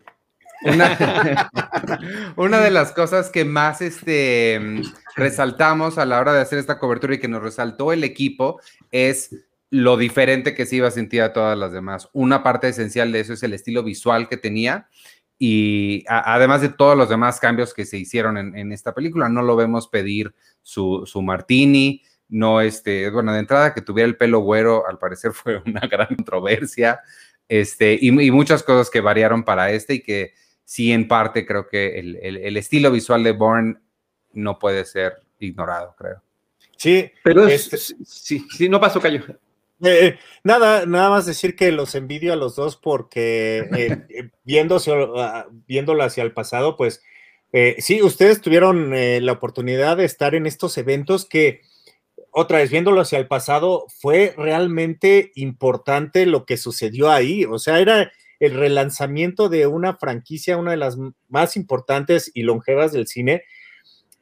Una, 0.62 1.50
una, 2.37 2.61
de 2.61 2.71
las 2.71 2.92
cosas 2.92 3.28
que 3.28 3.44
más 3.44 3.82
este, 3.82 4.82
resaltamos 5.16 5.99
a 5.99 6.06
la 6.06 6.18
hora 6.18 6.32
de 6.32 6.40
hacer 6.40 6.59
esta 6.59 6.78
cobertura 6.78 7.14
y 7.14 7.18
que 7.18 7.28
nos 7.28 7.42
resaltó 7.42 7.92
el 7.92 8.04
equipo 8.04 8.61
es 8.90 9.30
lo 9.73 9.97
diferente 9.97 10.55
que 10.55 10.67
se 10.67 10.76
iba 10.76 10.88
a 10.88 10.91
sentir 10.91 11.23
a 11.23 11.33
todas 11.33 11.57
las 11.57 11.73
demás. 11.73 12.11
Una 12.12 12.43
parte 12.43 12.69
esencial 12.69 13.11
de 13.11 13.21
eso 13.21 13.33
es 13.33 13.43
el 13.43 13.55
estilo 13.55 13.83
visual 13.83 14.29
que 14.29 14.37
tenía 14.37 14.87
y 15.38 16.05
además 16.09 16.61
de 16.61 16.69
todos 16.69 16.95
los 16.95 17.09
demás 17.09 17.41
cambios 17.41 17.73
que 17.73 17.87
se 17.87 17.97
hicieron 17.97 18.37
en, 18.37 18.71
esta 18.71 18.93
película, 18.93 19.31
no 19.31 19.41
lo 19.41 19.57
vemos 19.57 19.88
pedir 19.88 20.35
su, 20.61 21.09
martini, 21.23 22.02
no 22.29 22.61
este, 22.61 23.09
bueno, 23.09 23.33
de 23.33 23.38
entrada 23.38 23.73
que 23.73 23.81
tuviera 23.81 24.07
el 24.07 24.19
pelo 24.19 24.41
güero, 24.41 24.87
al 24.87 24.99
parecer 24.99 25.33
fue 25.33 25.62
una 25.64 25.81
gran 25.81 26.09
controversia, 26.09 27.00
este, 27.49 27.97
y, 27.99 28.11
muchas 28.31 28.62
cosas 28.62 28.91
que 28.91 29.00
variaron 29.00 29.43
para 29.43 29.71
este 29.71 29.95
y 29.95 30.02
que 30.02 30.35
sí, 30.67 30.93
en 30.93 31.09
parte 31.09 31.47
creo 31.47 31.67
que 31.67 31.99
el, 31.99 32.57
estilo 32.59 32.91
visual 32.91 33.25
de 33.25 33.33
Bourne 33.33 33.76
no 34.35 34.59
puede 34.59 34.85
ser 34.85 35.14
ignorado, 35.38 35.95
creo. 35.97 36.23
Sí, 36.76 37.11
pero 37.25 37.47
este 37.47 37.79
sí, 37.79 38.47
sí, 38.50 38.69
no 38.69 38.79
pasó, 38.79 39.00
Cayo. 39.00 39.23
Eh, 39.83 40.07
eh, 40.07 40.19
nada, 40.45 40.87
nada 40.87 41.11
más 41.11 41.27
decir 41.27 41.57
que 41.57 41.73
los 41.73 41.95
envidio 41.97 42.33
a 42.33 42.37
los 42.37 42.55
dos 42.55 42.77
porque 42.77 43.69
eh, 43.77 44.31
ah, 45.17 45.47
viéndolo 45.67 46.05
hacia 46.05 46.23
el 46.23 46.33
pasado, 46.33 46.77
pues 46.77 47.03
sí, 47.79 48.01
ustedes 48.01 48.41
tuvieron 48.41 48.93
la 48.95 49.33
oportunidad 49.33 49.99
de 49.99 50.07
estar 50.07 50.35
en 50.35 50.47
estos 50.47 50.79
eventos 50.79 51.27
que, 51.29 51.61
otra 52.31 52.59
vez, 52.59 52.71
viéndolo 52.71 53.03
hacia 53.03 53.19
el 53.19 53.29
pasado, 53.29 53.85
fue 54.01 54.33
realmente 54.39 55.33
importante 55.35 56.25
lo 56.25 56.47
que 56.47 56.57
sucedió 56.57 57.11
ahí. 57.11 57.45
O 57.45 57.59
sea, 57.59 57.79
era 57.79 58.11
el 58.41 58.55
relanzamiento 58.55 59.51
de 59.51 59.67
una 59.67 59.97
franquicia, 59.97 60.57
una 60.57 60.71
de 60.71 60.79
las 60.79 60.97
más 61.29 61.57
importantes 61.57 62.31
y 62.33 62.43
longevas 62.43 62.91
del 62.93 63.07
cine. 63.07 63.43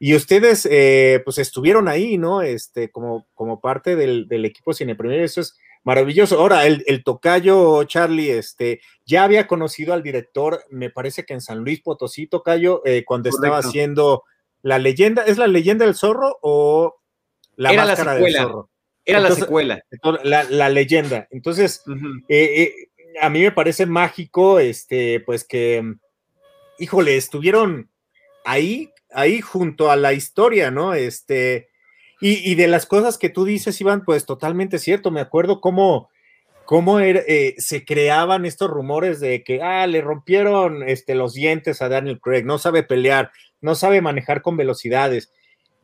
Y 0.02 0.14
ustedes, 0.14 0.66
eh, 0.70 1.20
pues 1.26 1.36
estuvieron 1.36 1.86
ahí, 1.86 2.16
¿no? 2.16 2.40
Este, 2.40 2.90
como, 2.90 3.26
como 3.34 3.60
parte 3.60 3.96
del, 3.96 4.26
equipo 4.46 4.72
Cine 4.72 4.94
Premier, 4.94 5.20
eso 5.20 5.42
es 5.42 5.58
maravilloso. 5.84 6.40
Ahora, 6.40 6.64
el, 6.64 7.04
tocayo 7.04 7.84
Charlie, 7.84 8.30
este, 8.30 8.80
ya 9.04 9.24
había 9.24 9.46
conocido 9.46 9.92
al 9.92 10.02
director, 10.02 10.64
me 10.70 10.88
parece 10.88 11.26
que 11.26 11.34
en 11.34 11.42
San 11.42 11.58
Luis 11.58 11.82
Potosí, 11.82 12.26
tocayo, 12.26 12.80
eh, 12.86 13.04
cuando 13.04 13.28
estaba 13.28 13.58
haciendo 13.58 14.24
la 14.62 14.78
leyenda, 14.78 15.22
¿es 15.26 15.36
la 15.36 15.46
leyenda 15.46 15.84
del 15.84 15.94
zorro 15.94 16.38
o 16.40 16.98
la 17.56 17.74
máscara 17.74 18.14
del 18.14 18.34
zorro? 18.34 18.70
Era 19.04 19.20
la 19.20 19.32
secuela. 19.32 19.84
La, 20.24 20.70
leyenda. 20.70 21.28
Entonces, 21.30 21.82
eh, 22.30 22.88
a 23.20 23.28
mí 23.28 23.42
me 23.42 23.52
parece 23.52 23.84
mágico, 23.84 24.60
este, 24.60 25.20
pues 25.20 25.44
que, 25.44 25.84
híjole, 26.78 27.18
estuvieron 27.18 27.90
ahí 28.46 28.90
ahí 29.12 29.40
junto 29.40 29.90
a 29.90 29.96
la 29.96 30.12
historia, 30.12 30.70
¿no? 30.70 30.94
Este, 30.94 31.68
y, 32.20 32.54
de 32.54 32.68
las 32.68 32.84
cosas 32.84 33.16
que 33.16 33.30
tú 33.30 33.44
dices, 33.44 33.80
Iván, 33.80 34.04
pues 34.04 34.26
totalmente 34.26 34.78
cierto. 34.78 35.10
Me 35.10 35.20
acuerdo 35.20 35.62
cómo, 35.62 36.10
cómo 36.66 37.00
eh, 37.00 37.54
se 37.56 37.84
creaban 37.86 38.44
estos 38.44 38.68
rumores 38.68 39.20
de 39.20 39.42
que, 39.42 39.62
ah, 39.62 39.86
le 39.86 40.02
rompieron 40.02 40.82
este, 40.82 41.14
los 41.14 41.32
dientes 41.32 41.80
a 41.80 41.88
Daniel 41.88 42.20
Craig, 42.20 42.44
no 42.44 42.58
sabe 42.58 42.82
pelear, 42.82 43.30
no 43.62 43.74
sabe 43.74 44.02
manejar 44.02 44.42
con 44.42 44.58
velocidades. 44.58 45.32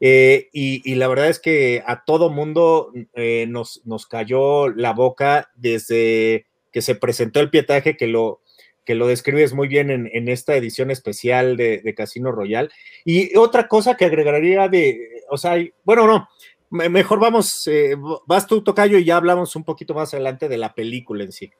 Eh, 0.00 0.50
y, 0.52 0.94
la 0.96 1.08
verdad 1.08 1.28
es 1.28 1.38
que 1.38 1.82
a 1.86 2.04
todo 2.04 2.28
mundo 2.28 2.92
eh, 3.14 3.46
nos, 3.48 3.80
nos 3.86 4.06
cayó 4.06 4.68
la 4.68 4.92
boca 4.92 5.50
desde 5.54 6.46
que 6.70 6.82
se 6.82 6.94
presentó 6.94 7.40
el 7.40 7.48
pietaje, 7.48 7.96
que 7.96 8.06
lo, 8.06 8.42
que 8.86 8.94
lo 8.94 9.08
describes 9.08 9.52
muy 9.52 9.68
bien 9.68 9.90
en, 9.90 10.28
esta 10.28 10.54
edición 10.54 10.90
especial 10.90 11.56
de, 11.56 11.94
Casino 11.94 12.30
Royal. 12.30 12.72
Y 13.04 13.36
otra 13.36 13.66
cosa 13.66 13.96
que 13.96 14.06
agregaría 14.06 14.68
de, 14.68 15.24
o 15.28 15.36
sea, 15.36 15.56
bueno, 15.84 16.06
no, 16.06 16.28
mejor 16.70 17.18
vamos, 17.18 17.66
eh, 17.66 17.96
vas 18.26 18.46
tú, 18.46 18.62
Tocayo, 18.62 18.96
y 18.96 19.04
ya 19.04 19.16
hablamos 19.16 19.56
un 19.56 19.64
poquito 19.64 19.92
más 19.92 20.14
adelante 20.14 20.48
de 20.48 20.56
la 20.56 20.72
película 20.72 21.24
en 21.24 21.32
sí. 21.32 21.50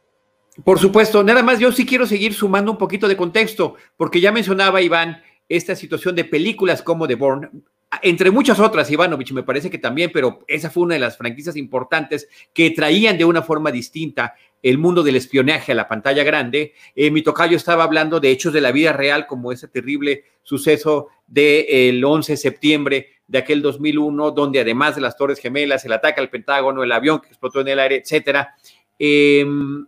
Por 0.65 0.79
supuesto, 0.79 1.23
nada 1.23 1.43
más 1.43 1.59
yo 1.59 1.71
sí 1.73 1.85
quiero 1.85 2.07
seguir 2.07 2.33
sumando 2.33 2.71
un 2.71 2.79
poquito 2.79 3.09
de 3.09 3.17
contexto, 3.17 3.75
porque 3.97 4.21
ya 4.21 4.33
mencionaba 4.33 4.81
Iván 4.81 5.21
esta 5.49 5.75
situación 5.75 6.15
de 6.15 6.25
películas 6.25 6.81
como 6.81 7.07
The 7.07 7.17
Born. 7.17 7.65
entre 8.03 8.31
muchas 8.31 8.59
otras, 8.61 8.91
Ivanovich 8.91 9.33
me 9.33 9.43
parece 9.43 9.69
que 9.69 9.79
también, 9.79 10.11
pero 10.13 10.45
esa 10.47 10.71
fue 10.71 10.85
una 10.85 10.95
de 10.95 11.01
las 11.01 11.17
franquicias 11.17 11.57
importantes 11.57 12.29
que 12.55 12.71
traían 12.71 13.19
de 13.19 13.25
una 13.25 13.43
forma 13.43 13.71
distinta 13.71 14.35
el 14.63 14.79
mundo 14.79 15.03
del 15.03 15.17
espionaje 15.17 15.73
a 15.73 15.75
la 15.75 15.89
pantalla 15.89 16.25
grande. 16.25 16.75
Eh, 16.95 17.11
mi 17.11 17.23
tocayo 17.23 17.57
estaba 17.57 17.85
hablando 17.85 18.21
de 18.21 18.31
hechos 18.31 18.53
de 18.53 18.61
la 18.61 18.73
vida 18.73 18.93
real, 18.93 19.27
como 19.27 19.53
ese 19.53 19.69
terrible 19.69 20.25
suceso 20.43 21.09
del 21.27 22.05
11 22.05 22.33
de 22.33 22.37
septiembre 22.37 23.09
de 23.27 23.39
aquel 23.39 23.63
2001, 23.63 24.31
donde 24.31 24.61
además 24.61 24.95
de 24.95 25.01
las 25.01 25.17
Torres 25.17 25.41
Gemelas, 25.41 25.85
el 25.85 25.93
ataque 25.93 26.21
al 26.21 26.31
Pentágono, 26.31 26.83
el 26.83 26.93
avión 26.93 27.21
que 27.21 27.29
explotó 27.29 27.61
en 27.61 27.69
el 27.69 27.79
aire, 27.79 27.97
etcétera. 27.97 28.55
Em, 28.99 29.87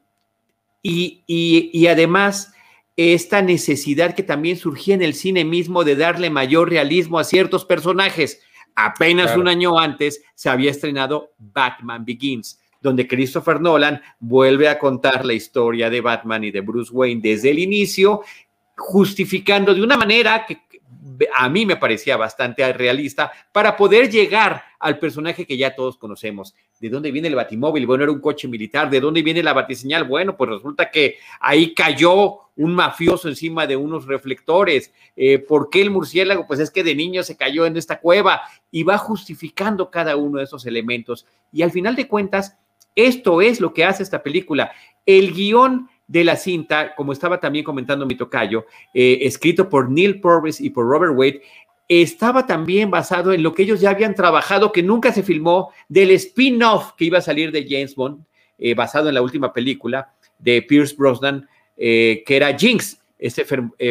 y, 0.83 1.23
y 1.27 1.87
además 1.87 2.53
esta 2.99 3.43
necesidad 3.43 4.17
que 4.17 4.25
también 4.25 4.57
surgía 4.57 4.93
en 4.93 5.03
el 5.03 5.15
cine 5.15 5.45
mismo 5.45 5.85
de 5.85 5.95
darle 5.95 6.31
mayor 6.31 6.69
realismo 6.69 7.21
a 7.21 7.25
ciertos 7.25 7.65
personajes. 7.65 8.43
Apenas 8.75 9.37
un 9.37 9.47
año 9.47 9.79
antes 9.79 10.21
se 10.35 10.49
había 10.49 10.73
estrenado 10.73 11.33
Batman 11.39 12.05
Begins, 12.05 12.61
donde 12.81 13.07
Christopher 13.07 13.61
Nolan 13.61 14.01
vuelve 14.19 14.69
a 14.69 14.79
contar 14.79 15.25
la 15.25 15.35
historia 15.35 15.91
de 15.91 16.01
Batman 16.01 16.45
y 16.45 16.51
de 16.51 16.61
Bruce 16.61 16.93
Wayne 16.93 17.21
desde 17.23 17.51
el 17.51 17.59
inicio, 17.59 18.23
justificando 18.77 19.75
de 19.75 19.83
una 19.83 19.97
manera 19.97 20.47
que 20.47 20.69
a 21.37 21.49
mí 21.49 21.67
me 21.67 21.77
parecía 21.77 22.17
bastante 22.17 22.73
realista 22.73 23.33
para 23.53 23.77
poder 23.77 24.11
llegar 24.11 24.63
al 24.79 24.99
personaje 24.99 25.47
que 25.47 25.57
ya 25.57 25.75
todos 25.75 25.99
conocemos. 25.99 26.55
¿De 26.81 26.89
dónde 26.89 27.11
viene 27.11 27.29
el 27.29 27.35
batimóvil? 27.35 27.87
Bueno, 27.87 28.05
era 28.05 28.13
un 28.13 28.21
coche 28.21 28.47
militar. 28.47 28.89
¿De 28.89 29.01
dónde 29.01 29.23
viene 29.23 29.43
la 29.43 29.53
batiseñal? 29.53 30.05
Bueno, 30.05 30.37
pues 30.37 30.51
resulta 30.51 30.91
que 30.91 31.17
ahí 31.41 31.75
cayó 31.75 32.39
un 32.57 32.75
mafioso 32.75 33.29
encima 33.29 33.67
de 33.67 33.77
unos 33.77 34.07
reflectores. 34.07 34.93
Eh, 35.17 35.39
¿Por 35.39 35.71
qué 35.71 35.83
el 35.83 35.91
murciélago? 35.91 36.47
Pues 36.47 36.61
es 36.61 36.71
que 36.71 36.85
de 36.85 36.95
niño 36.95 37.23
se 37.23 37.37
cayó 37.37 37.67
en 37.67 37.77
esta 37.77 37.99
cueva 38.01 38.43
y 38.71 38.85
va 38.85 38.99
justificando 38.99 39.91
cada 39.91 40.17
uno 40.17 40.39
de 40.39 40.45
esos 40.45 40.67
elementos. 40.67 41.27
Y 41.53 41.63
al 41.63 41.73
final 41.73 41.97
de 41.97 42.07
cuentas, 42.07 42.57
esto 42.99 43.41
es 43.41 43.61
lo 43.61 43.73
que 43.73 43.85
hace 43.85 44.03
esta 44.03 44.25
película. 44.25 44.73
El 45.07 45.33
guion 45.33 45.89
de 46.09 46.25
la 46.25 46.35
cinta, 46.35 46.97
como 46.97 47.13
estaba 47.13 47.39
también 47.39 47.65
comentando 47.65 48.07
mi 48.07 48.17
tocayo, 48.17 48.67
eh, 48.93 49.21
escrito 49.23 49.69
por 49.69 49.89
Neil 49.89 50.21
Purvis 50.21 50.61
y 50.61 50.71
por 50.71 50.85
Robert 50.85 51.15
Wade, 51.17 51.43
estaba 51.87 52.45
también 52.45 52.91
basado 52.91 53.33
en 53.33 53.45
lo 53.45 53.55
que 53.55 53.63
ellos 53.63 53.81
ya 53.81 53.91
habían 53.91 54.17
trabajado, 54.17 54.73
que 54.73 54.83
nunca 54.83 55.13
se 55.13 55.23
filmó, 55.23 55.71
del 55.89 56.11
spin-off 56.11 56.95
que 56.97 57.05
iba 57.05 57.19
a 57.19 57.23
salir 57.23 57.53
de 57.53 57.67
James 57.69 57.95
Bond, 57.95 58.25
eh, 58.59 58.75
basado 58.75 59.09
en 59.09 59.15
la 59.15 59.23
última 59.23 59.53
película 59.53 60.13
de 60.41 60.61
Pierce 60.63 60.97
Brosnan, 60.97 61.49
eh, 61.77 62.25
que 62.27 62.37
era 62.37 62.59
Jinx, 62.59 63.01
ese 63.17 63.45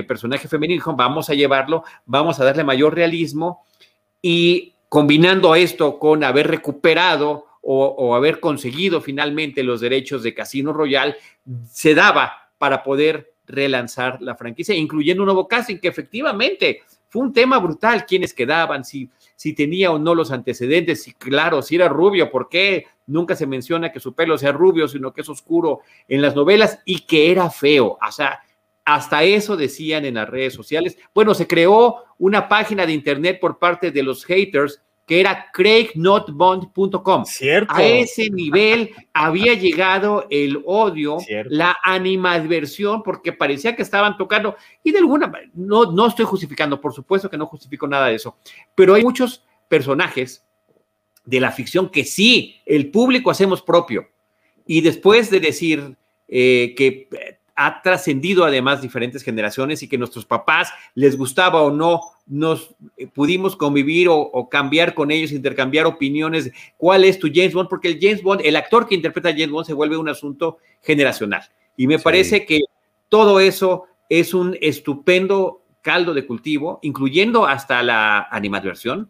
personaje 0.04 0.50
femenino. 0.50 0.84
Vamos 0.98 1.30
a 1.30 1.34
llevarlo, 1.34 1.84
vamos 2.06 2.40
a 2.40 2.46
darle 2.46 2.64
mayor 2.64 2.94
realismo 2.94 3.66
y 4.22 4.74
combinando 4.90 5.56
esto 5.56 5.98
con 6.00 6.24
haber 6.24 6.48
recuperado 6.48 7.47
o, 7.70 8.16
haber 8.16 8.40
conseguido 8.40 9.02
finalmente 9.02 9.62
los 9.62 9.82
derechos 9.82 10.24
de 10.24 10.34
Casino 10.34 10.72
Royale, 10.72 11.18
se 11.70 11.94
daba 11.94 12.50
para 12.58 12.82
poder 12.82 13.34
relanzar 13.46 14.22
la 14.22 14.36
franquicia, 14.36 14.74
incluyendo 14.74 15.24
un 15.24 15.28
nuevo 15.28 15.50
casting 15.50 15.78
que 15.78 15.90
efectivamente 15.90 16.82
fue 17.10 17.24
un 17.24 17.34
tema 17.34 17.60
brutal, 17.60 18.06
quiénes 18.06 18.34
quedaban, 18.34 18.86
si, 18.86 19.10
si 19.36 19.54
tenía 19.54 19.92
o 19.92 20.00
no 20.00 20.16
los 20.16 20.32
antecedentes, 20.32 21.04
si 21.04 21.14
claro, 21.14 21.62
si 21.62 21.76
era 21.76 21.90
rubio, 21.90 22.32
¿por 22.32 22.48
qué? 22.48 22.86
Nunca 23.06 23.36
se 23.36 23.46
menciona 23.46 23.92
que 23.92 24.00
su 24.00 24.16
pelo 24.16 24.38
sea 24.38 24.54
rubio, 24.54 24.88
sino 24.88 25.12
que 25.12 25.22
es 25.22 25.30
oscuro 25.30 25.82
en 26.08 26.22
las 26.22 26.38
novelas 26.38 26.80
y 26.86 27.02
que 27.02 27.32
era 27.32 27.50
feo. 27.50 27.98
O 28.02 28.12
sea, 28.12 28.40
hasta 28.86 29.24
eso 29.24 29.58
decían 29.58 30.06
en 30.06 30.16
las 30.16 30.30
redes 30.30 30.54
sociales. 30.54 30.98
Bueno, 31.14 31.34
se 31.34 31.48
creó 31.48 31.98
una 32.18 32.48
página 32.48 32.86
de 32.86 32.94
internet 32.94 33.40
por 33.42 33.60
parte 33.60 33.92
de 33.92 34.04
los 34.04 34.24
haters 34.24 34.82
que 35.08 35.22
era 35.22 35.50
craignotbond.com. 35.54 37.26
Cierto. 37.26 37.74
A 37.74 37.82
ese 37.82 38.30
nivel 38.30 38.92
había 39.14 39.54
llegado 39.54 40.28
el 40.30 40.62
odio, 40.66 41.18
la 41.46 41.78
animadversión, 41.82 43.02
porque 43.02 43.32
parecía 43.32 43.74
que 43.74 43.84
estaban 43.84 44.18
tocando, 44.18 44.58
y 44.84 44.92
de 44.92 45.00
alguna 45.00 45.28
manera, 45.28 45.50
no, 45.56 45.92
no 45.92 46.08
estoy 46.08 46.26
justificando, 46.26 46.82
por 46.82 46.94
supuesto 46.94 47.30
que 47.30 47.38
no 47.38 47.46
justifico 47.46 47.88
nada 47.88 48.08
de 48.08 48.16
eso, 48.16 48.38
pero 48.76 48.96
hay 48.96 49.04
muchos 49.04 49.46
personajes 49.70 50.46
de 51.24 51.40
la 51.40 51.52
ficción 51.52 51.90
que 51.90 52.04
sí, 52.04 52.58
el 52.66 52.92
público 52.92 53.32
hacemos 53.32 53.62
propio. 53.62 54.10
Y 54.66 54.82
después 54.82 55.30
de 55.30 55.40
decir 55.40 55.98
eh, 56.28 56.74
que 56.76 57.37
ha 57.58 57.82
trascendido 57.82 58.46
además 58.46 58.84
diferentes 58.84 59.24
generaciones 59.24 59.82
y 59.82 59.90
que 59.90 59.98
nuestros 59.98 60.26
papás 60.26 60.72
les 60.94 61.18
gustaba 61.18 61.64
o 61.64 61.72
no, 61.72 62.02
nos 62.28 62.76
eh, 62.98 63.08
pudimos 63.08 63.56
convivir 63.56 64.08
o, 64.12 64.48
cambiar 64.48 64.94
con 64.94 65.10
ellos, 65.10 65.32
intercambiar 65.32 65.88
opiniones. 65.88 66.52
¿Cuál 66.78 67.04
es 67.04 67.18
tu 67.18 67.30
James 67.34 67.56
Bond? 67.56 67.68
Porque 67.68 67.88
el 67.88 67.98
James 68.00 68.22
Bond, 68.22 68.42
el 68.44 68.56
actor 68.56 68.88
que 68.88 68.94
interpreta 68.94 69.30
a 69.30 69.32
James 69.32 69.50
Bond 69.50 69.66
se 69.66 69.74
vuelve 69.74 69.98
un 69.98 70.08
asunto 70.08 70.60
generacional. 70.84 71.42
Y 71.76 71.88
me 71.88 71.98
parece 71.98 72.46
que 72.46 72.62
todo 73.10 73.40
eso 73.40 73.86
es 74.08 74.36
un 74.36 74.56
estupendo 74.62 75.64
caldo 75.82 76.14
de 76.14 76.28
cultivo, 76.28 76.78
incluyendo 76.84 77.48
hasta 77.48 77.82
la 77.82 78.28
animadversión, 78.30 79.10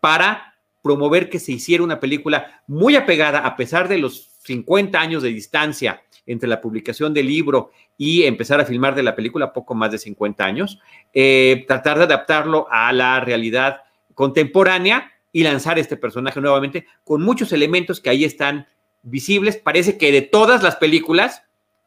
para 0.00 0.54
promover 0.80 1.28
que 1.28 1.40
se 1.40 1.52
hiciera 1.52 1.82
una 1.82 1.98
película 1.98 2.62
muy 2.68 2.94
apegada, 2.94 3.40
a 3.40 3.56
pesar 3.56 3.88
de 3.88 3.98
los 3.98 4.30
50 4.44 4.98
años 5.00 5.24
de 5.24 5.30
distancia 5.30 6.02
entre 6.32 6.48
la 6.48 6.60
publicación 6.60 7.12
del 7.12 7.26
libro 7.26 7.70
y 7.96 8.22
empezar 8.24 8.60
a 8.60 8.64
filmar 8.64 8.94
de 8.94 9.02
la 9.02 9.16
película, 9.16 9.52
poco 9.52 9.74
más 9.74 9.90
de 9.90 9.98
50 9.98 10.44
años, 10.44 10.78
eh, 11.12 11.64
tratar 11.66 11.98
de 11.98 12.04
adaptarlo 12.04 12.66
a 12.70 12.92
la 12.92 13.20
realidad 13.20 13.82
contemporánea 14.14 15.10
y 15.32 15.42
lanzar 15.42 15.78
este 15.78 15.96
personaje 15.96 16.40
nuevamente 16.40 16.86
con 17.04 17.22
muchos 17.22 17.52
elementos 17.52 18.00
que 18.00 18.10
ahí 18.10 18.24
están 18.24 18.66
visibles. 19.02 19.56
Parece 19.56 19.98
que 19.98 20.12
de 20.12 20.22
todas 20.22 20.62
las 20.62 20.76
películas 20.76 21.42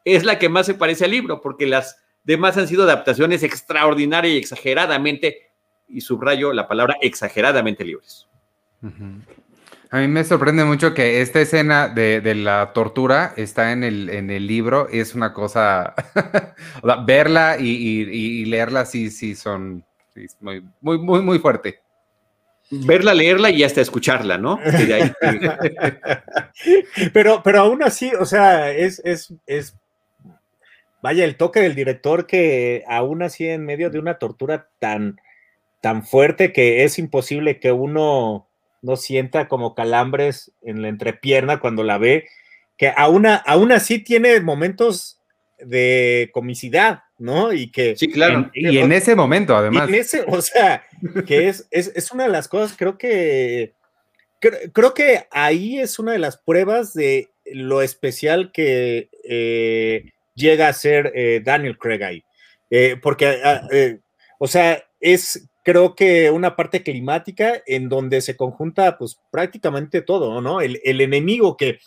es 0.06 0.23
la 0.23 0.39
que 0.39 0.49
más 0.49 0.65
se 0.65 0.73
parece 0.73 1.06
al 1.06 1.12
libro, 1.12 1.41
porque 1.41 1.67
las 1.67 2.03
demás 2.23 2.58
han 2.58 2.67
sido 2.67 2.84
adaptaciones 2.84 3.43
extraordinarias 3.43 4.34
y 4.34 4.38
exageradamente, 4.38 5.51
y 5.88 6.01
subrayo 6.01 6.53
la 6.53 6.67
palabra 6.67 6.97
exageradamente 7.01 7.86
libres. 7.86 8.27
A 9.93 9.99
mí 9.99 10.08
me 10.08 10.23
sorprende 10.23 10.65
mucho 10.65 10.95
que 10.95 11.21
esta 11.21 11.39
escena 11.39 11.88
de, 11.88 12.34
la 12.34 12.73
tortura 12.73 13.32
está 13.38 13.73
en 13.73 13.84
el, 13.84 14.10
en 14.10 14.32
el 14.32 14.47
libro. 14.47 14.89
Es 14.89 15.13
una 15.13 15.34
cosa, 15.34 15.93
verla 17.06 17.58
y, 17.60 18.43
leerla 18.45 18.86
sí, 18.86 19.12
sí 19.12 19.36
son 19.36 19.86
muy, 20.39 20.63
muy, 20.82 20.97
muy, 20.97 21.21
muy 21.21 21.38
fuerte. 21.38 21.82
Verla, 22.71 23.13
leerla 23.13 23.51
y 23.51 23.63
hasta 23.63 23.82
escucharla, 23.82 24.39
¿no? 24.39 24.60
pero, 27.13 27.43
pero 27.43 27.60
aún 27.60 27.84
así, 27.84 28.12
o 28.19 28.25
sea, 28.25 28.71
es, 28.71 28.99
es, 29.06 29.32
es, 29.45 29.77
vaya, 31.03 31.23
el 31.23 31.38
toque 31.38 31.60
del 31.60 31.75
director 31.75 32.25
que 32.25 32.84
aún 32.88 33.21
así 33.21 33.47
en 33.47 33.63
medio 33.63 33.91
de 33.91 33.99
una 33.99 34.17
tortura 34.17 34.69
tan, 34.79 35.17
tan 35.82 36.03
fuerte 36.03 36.51
que 36.51 36.84
es 36.84 36.97
imposible 36.97 37.60
que 37.60 37.71
uno 37.71 38.47
no 38.84 38.98
sienta 38.98 39.48
como 39.48 39.74
calambres 39.74 40.52
en 40.62 40.82
la 40.82 40.89
entrepierna 40.89 41.60
cuando 41.60 41.84
la 41.84 41.98
ve, 41.98 42.28
que 42.78 42.91
aún, 42.96 43.26
aún 43.26 43.72
así 43.72 44.00
tiene 44.00 44.39
momentos 44.41 45.22
de 45.58 46.30
comicidad, 46.34 47.04
¿no? 47.17 47.54
Y 47.54 47.72
que... 47.72 47.96
Sí, 47.96 48.12
claro. 48.12 48.52
y 48.54 48.78
en 48.78 48.91
ese 48.91 49.15
momento, 49.15 49.56
además. 49.56 49.88
En 49.88 49.96
ese, 49.96 50.26
o 50.28 50.41
sea, 50.41 50.84
que 51.26 51.48
es, 51.48 51.65
es, 51.72 52.12
una 52.12 52.24
de 52.24 52.30
las 52.30 52.48
cosas, 52.48 52.76
creo 52.78 52.98
que... 52.98 53.74
Creo, 54.74 54.93
que 54.93 55.26
ahí 55.32 55.80
es 55.80 56.00
una 56.00 56.12
de 56.12 56.19
las 56.19 56.36
pruebas 56.36 56.93
de 56.93 57.30
lo 57.46 57.82
especial 57.82 58.52
que 58.52 59.10
eh, 59.24 60.12
llega 60.36 60.67
a 60.67 60.74
ser 60.74 61.13
eh, 61.15 61.41
Daniel 61.41 61.78
Craig 61.78 62.04
ahí. 62.04 62.26
Eh, 62.69 62.98
porque, 63.02 63.39
ah, 63.41 63.62
o 64.39 64.48
sea, 64.48 64.84
es 65.00 65.48
creo 65.63 65.95
que 65.95 66.30
una 66.30 66.56
parte 66.56 66.84
climática 66.84 67.62
en 67.65 67.89
donde 67.89 68.21
se 68.21 68.36
conjunta 68.36 68.97
pues 68.97 69.19
prácticamente 69.32 70.02
todo, 70.02 70.41
¿no? 70.41 70.62
El, 70.62 70.80
enemigo 70.84 71.58
que 71.58 71.80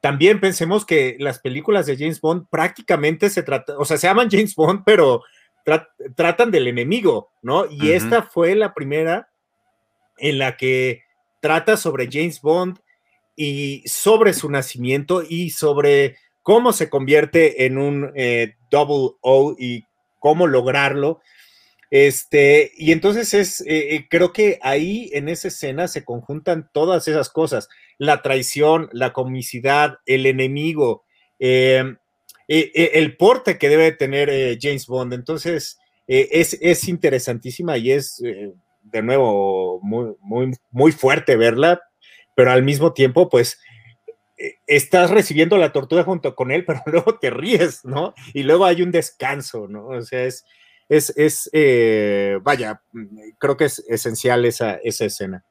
también 0.00 0.40
pensemos 0.40 0.84
que 0.84 1.16
las 1.18 1.38
películas 1.38 1.86
de 1.86 1.96
James 1.96 2.20
Bond 2.20 2.46
prácticamente 2.50 3.30
se 3.30 3.42
tratan, 3.42 3.76
o 3.78 3.84
sea, 3.84 3.98
se 3.98 4.06
llaman 4.06 4.30
James 4.30 4.54
Bond, 4.54 4.82
pero 4.84 5.22
tratan 6.16 6.50
del 6.50 6.66
enemigo, 6.66 7.30
¿no? 7.42 7.66
Y 7.70 7.90
esta 7.90 8.22
fue 8.22 8.54
la 8.54 8.72
primera 8.72 9.28
en 10.16 10.38
la 10.38 10.56
que 10.56 11.02
trata 11.40 11.76
sobre 11.76 12.08
James 12.10 12.40
Bond 12.40 12.78
y 13.36 13.82
sobre 13.86 14.32
su 14.32 14.50
nacimiento 14.50 15.22
y 15.28 15.50
sobre 15.50 16.16
cómo 16.42 16.72
se 16.72 16.88
convierte 16.88 17.66
en 17.66 17.76
un 17.76 18.12
eh, 18.14 18.56
double 18.70 19.16
O 19.20 19.54
y 19.58 19.84
cómo 20.18 20.46
lograrlo. 20.46 21.20
Este, 21.90 22.72
y 22.76 22.92
entonces 22.92 23.32
es, 23.32 23.60
eh, 23.62 23.94
eh, 23.94 24.06
creo 24.10 24.32
que 24.32 24.58
ahí 24.62 25.10
en 25.14 25.28
esa 25.28 25.48
escena 25.48 25.88
se 25.88 26.04
conjuntan 26.04 26.68
todas 26.72 27.08
esas 27.08 27.30
cosas, 27.30 27.68
la 27.96 28.20
traición, 28.20 28.90
la 28.92 29.12
comicidad, 29.12 29.98
el 30.04 30.26
enemigo, 30.26 31.04
em, 31.38 31.96
eh, 32.46 32.90
el 32.94 33.16
porte 33.16 33.58
que 33.58 33.68
debe 33.68 33.92
tener 33.92 34.58
James 34.60 34.86
Bond. 34.86 35.12
Entonces, 35.14 35.78
es, 36.06 36.56
es, 36.60 36.88
interesantísima 36.88 37.76
y 37.76 37.92
es 37.92 38.22
de 38.82 39.02
nuevo 39.02 39.80
muy, 39.82 40.14
muy, 40.20 40.52
muy 40.70 40.92
fuerte 40.92 41.36
verla, 41.36 41.82
pero 42.34 42.50
al 42.50 42.62
mismo 42.62 42.94
tiempo, 42.94 43.28
pues 43.28 43.58
estás 44.66 45.10
recibiendo 45.10 45.58
la 45.58 45.72
tortura 45.72 46.04
junto 46.04 46.34
con 46.34 46.50
él, 46.50 46.64
pero 46.66 46.82
luego 46.86 47.18
te 47.18 47.30
ríes, 47.30 47.84
¿no? 47.84 48.14
Y 48.32 48.42
luego 48.44 48.64
hay 48.64 48.82
un 48.82 48.90
descanso, 48.90 49.68
¿no? 49.68 49.88
O 49.88 50.02
sea, 50.02 50.24
es, 50.24 50.44
es, 50.88 51.10
es 51.16 51.50
eh, 51.52 52.38
vaya, 52.42 52.80
creo 53.38 53.56
que 53.56 53.66
es 53.66 53.84
esencial 53.88 54.44
esa, 54.44 54.74
esa 54.76 55.04
escena. 55.04 55.44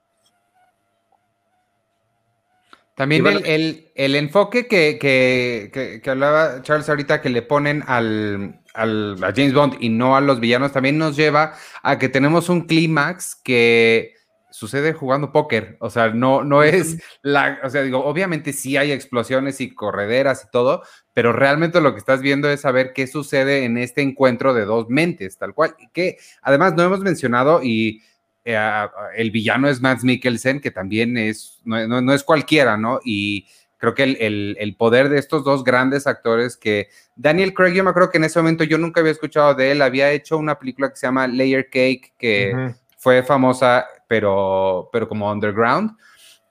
También 2.95 3.27
el, 3.27 3.91
el, 3.93 4.15
enfoque 4.15 4.65
que, 4.67 4.97
que, 4.99 6.01
que, 6.03 6.09
hablaba 6.09 6.63
Charles 6.63 6.89
ahorita 6.89 7.21
que 7.21 7.29
le 7.29 7.43
ponen 7.43 7.83
al, 7.85 8.59
al, 8.73 9.23
a 9.23 9.31
James 9.35 9.53
Bond 9.53 9.75
y 9.79 9.89
no 9.89 10.15
a 10.15 10.21
los 10.21 10.39
villanos 10.39 10.71
también 10.71 10.97
nos 10.97 11.15
lleva 11.15 11.53
a 11.83 11.99
que 11.99 12.09
tenemos 12.09 12.49
un 12.49 12.61
clímax 12.61 13.35
que 13.35 14.16
sucede 14.57 14.93
jugando 14.93 15.31
póker, 15.31 15.77
o 15.79 15.91
sea, 15.91 16.09
no, 16.09 16.43
no 16.43 16.63
es 16.63 16.97
la, 17.21 17.59
o 17.63 17.69
sea, 17.69 17.83
digo, 17.83 18.03
obviamente 18.03 18.53
sí 18.53 18.75
hay 18.75 18.91
explosiones 18.91 19.61
y 19.61 19.75
correderas 19.75 20.45
y 20.45 20.51
todo, 20.51 20.81
pero 21.13 21.31
realmente 21.31 21.79
lo 21.79 21.93
que 21.93 21.99
estás 21.99 22.21
viendo 22.21 22.49
es 22.49 22.61
saber 22.61 22.91
qué 22.91 23.05
sucede 23.05 23.65
en 23.65 23.77
este 23.77 24.01
encuentro 24.01 24.55
de 24.55 24.65
dos 24.65 24.89
mentes, 24.89 25.37
tal 25.37 25.53
cual, 25.53 25.75
que 25.93 26.17
además 26.41 26.73
no 26.73 26.81
hemos 26.81 27.01
mencionado 27.01 27.61
y 27.61 28.01
eh, 28.45 28.87
el 29.15 29.29
villano 29.29 29.69
es 29.69 29.79
Mads 29.79 30.03
Mikkelsen, 30.03 30.59
que 30.59 30.71
también 30.71 31.17
es, 31.17 31.61
no, 31.63 32.11
es 32.11 32.23
cualquiera, 32.23 32.77
¿no? 32.77 32.99
Y 33.05 33.45
creo 33.77 33.93
que 33.93 34.03
el, 34.03 34.75
poder 34.75 35.09
de 35.09 35.19
estos 35.19 35.43
dos 35.43 35.63
grandes 35.63 36.07
actores 36.07 36.57
que 36.57 36.89
Daniel 37.15 37.53
Craig, 37.53 37.75
yo 37.75 37.83
me 37.83 37.91
acuerdo 37.91 38.09
que 38.09 38.17
en 38.17 38.23
ese 38.23 38.39
momento 38.39 38.63
yo 38.63 38.79
nunca 38.79 39.01
había 39.01 39.11
escuchado 39.11 39.53
de 39.53 39.69
él, 39.69 39.83
había 39.83 40.11
hecho 40.11 40.35
una 40.35 40.57
película 40.57 40.89
que 40.89 40.95
se 40.95 41.05
llama 41.05 41.27
Layer 41.27 41.69
Cake, 41.69 42.13
que 42.17 42.73
fue 42.97 43.21
famosa, 43.21 43.85
pero, 44.07 44.89
pero 44.91 45.07
como 45.07 45.31
underground. 45.31 45.91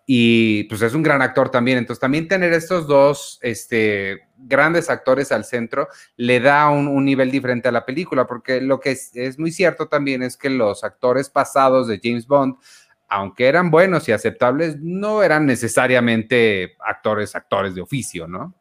Y 0.08 0.64
pues 0.64 0.82
es 0.82 0.94
un 0.94 1.02
gran 1.02 1.20
actor 1.20 1.50
también. 1.50 1.78
Entonces 1.78 2.00
también 2.00 2.28
tener 2.28 2.52
estos 2.52 2.86
dos 2.86 3.38
este, 3.42 4.28
grandes 4.36 4.88
actores 4.88 5.32
al 5.32 5.44
centro 5.44 5.88
le 6.16 6.38
da 6.38 6.70
un, 6.70 7.04
nivel 7.04 7.30
diferente 7.30 7.68
a 7.68 7.72
la 7.72 7.84
película, 7.84 8.26
porque 8.26 8.60
lo 8.60 8.78
que 8.78 8.92
es, 8.92 9.10
es 9.14 9.38
muy 9.38 9.50
cierto 9.50 9.88
también 9.88 10.22
es 10.22 10.36
que 10.36 10.50
los 10.50 10.84
actores 10.84 11.28
pasados 11.28 11.88
de 11.88 12.00
James 12.02 12.26
Bond 12.26 12.56
aunque 13.08 13.46
eran 13.46 13.70
buenos 13.70 14.08
y 14.08 14.12
aceptables, 14.12 14.80
no 14.80 15.22
eran 15.22 15.46
necesariamente 15.46 16.76
actores, 16.80 17.36
actores 17.36 17.74
de 17.74 17.80
oficio, 17.80 18.26
¿no? 18.26 18.54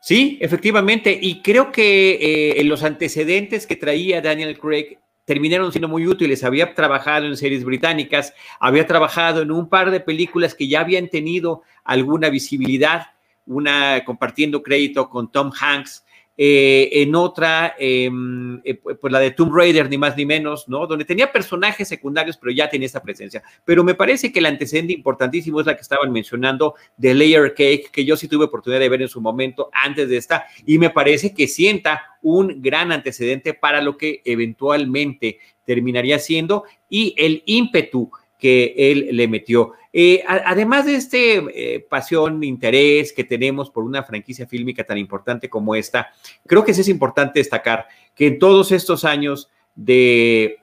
Sí, 0.00 0.38
efectivamente, 0.40 1.16
y 1.20 1.42
creo 1.42 1.70
que 1.70 2.54
eh, 2.58 2.64
los 2.64 2.82
antecedentes 2.82 3.66
que 3.66 3.76
traía 3.76 4.20
Daniel 4.20 4.58
Craig 4.58 4.98
terminaron 5.24 5.72
siendo 5.72 5.88
muy 5.88 6.06
útiles. 6.06 6.44
Había 6.44 6.74
trabajado 6.74 7.26
en 7.26 7.36
series 7.36 7.64
británicas, 7.64 8.34
había 8.60 8.86
trabajado 8.86 9.42
en 9.42 9.50
un 9.50 9.68
par 9.68 9.90
de 9.90 10.00
películas 10.00 10.54
que 10.54 10.68
ya 10.68 10.80
habían 10.80 11.08
tenido 11.08 11.62
alguna 11.84 12.28
visibilidad, 12.30 13.08
una 13.46 14.04
compartiendo 14.04 14.62
crédito 14.62 15.08
con 15.08 15.30
Tom 15.30 15.50
Hanks, 15.58 16.04
eh, 16.36 16.88
en 16.92 17.14
otra, 17.14 17.76
em, 17.78 18.60
eh, 18.64 18.74
pues 18.74 19.12
la 19.12 19.20
de 19.20 19.30
Tomb 19.30 19.54
Raider, 19.54 19.88
ni 19.88 19.98
más 19.98 20.16
ni 20.16 20.26
menos, 20.26 20.68
¿no? 20.68 20.86
Donde 20.86 21.04
tenía 21.04 21.30
personajes 21.30 21.86
secundarios, 21.86 22.36
pero 22.36 22.52
ya 22.52 22.68
tenía 22.68 22.86
esta 22.86 23.02
presencia. 23.02 23.42
Pero 23.64 23.84
me 23.84 23.94
parece 23.94 24.32
que 24.32 24.40
el 24.40 24.46
antecedente 24.46 24.92
importantísimo 24.92 25.60
es 25.60 25.66
la 25.66 25.76
que 25.76 25.82
estaban 25.82 26.10
mencionando 26.10 26.74
de 26.96 27.14
Layer 27.14 27.54
Cake, 27.54 27.90
que 27.92 28.04
yo 28.04 28.16
sí 28.16 28.26
tuve 28.26 28.46
oportunidad 28.46 28.80
de 28.80 28.88
ver 28.88 29.02
en 29.02 29.08
su 29.08 29.20
momento 29.20 29.70
antes 29.72 30.08
de 30.08 30.16
esta, 30.16 30.46
y 30.66 30.78
me 30.78 30.90
parece 30.90 31.32
que 31.32 31.46
sienta 31.46 32.18
un 32.22 32.60
gran 32.60 32.90
antecedente 32.90 33.54
para 33.54 33.80
lo 33.80 33.96
que 33.96 34.22
eventualmente 34.24 35.38
terminaría 35.64 36.18
siendo 36.18 36.64
y 36.88 37.14
el 37.16 37.42
ímpetu 37.46 38.10
que 38.38 38.74
él 38.76 39.08
le 39.12 39.28
metió. 39.28 39.72
Eh, 39.96 40.24
además 40.26 40.86
de 40.86 40.96
este 40.96 41.36
eh, 41.54 41.86
pasión, 41.88 42.42
interés 42.42 43.12
que 43.12 43.22
tenemos 43.22 43.70
por 43.70 43.84
una 43.84 44.02
franquicia 44.02 44.44
fílmica 44.44 44.82
tan 44.82 44.98
importante 44.98 45.48
como 45.48 45.76
esta, 45.76 46.10
creo 46.48 46.64
que 46.64 46.72
es 46.72 46.88
importante 46.88 47.38
destacar 47.38 47.86
que 48.12 48.26
en 48.26 48.40
todos 48.40 48.72
estos 48.72 49.04
años 49.04 49.50
de, 49.76 50.58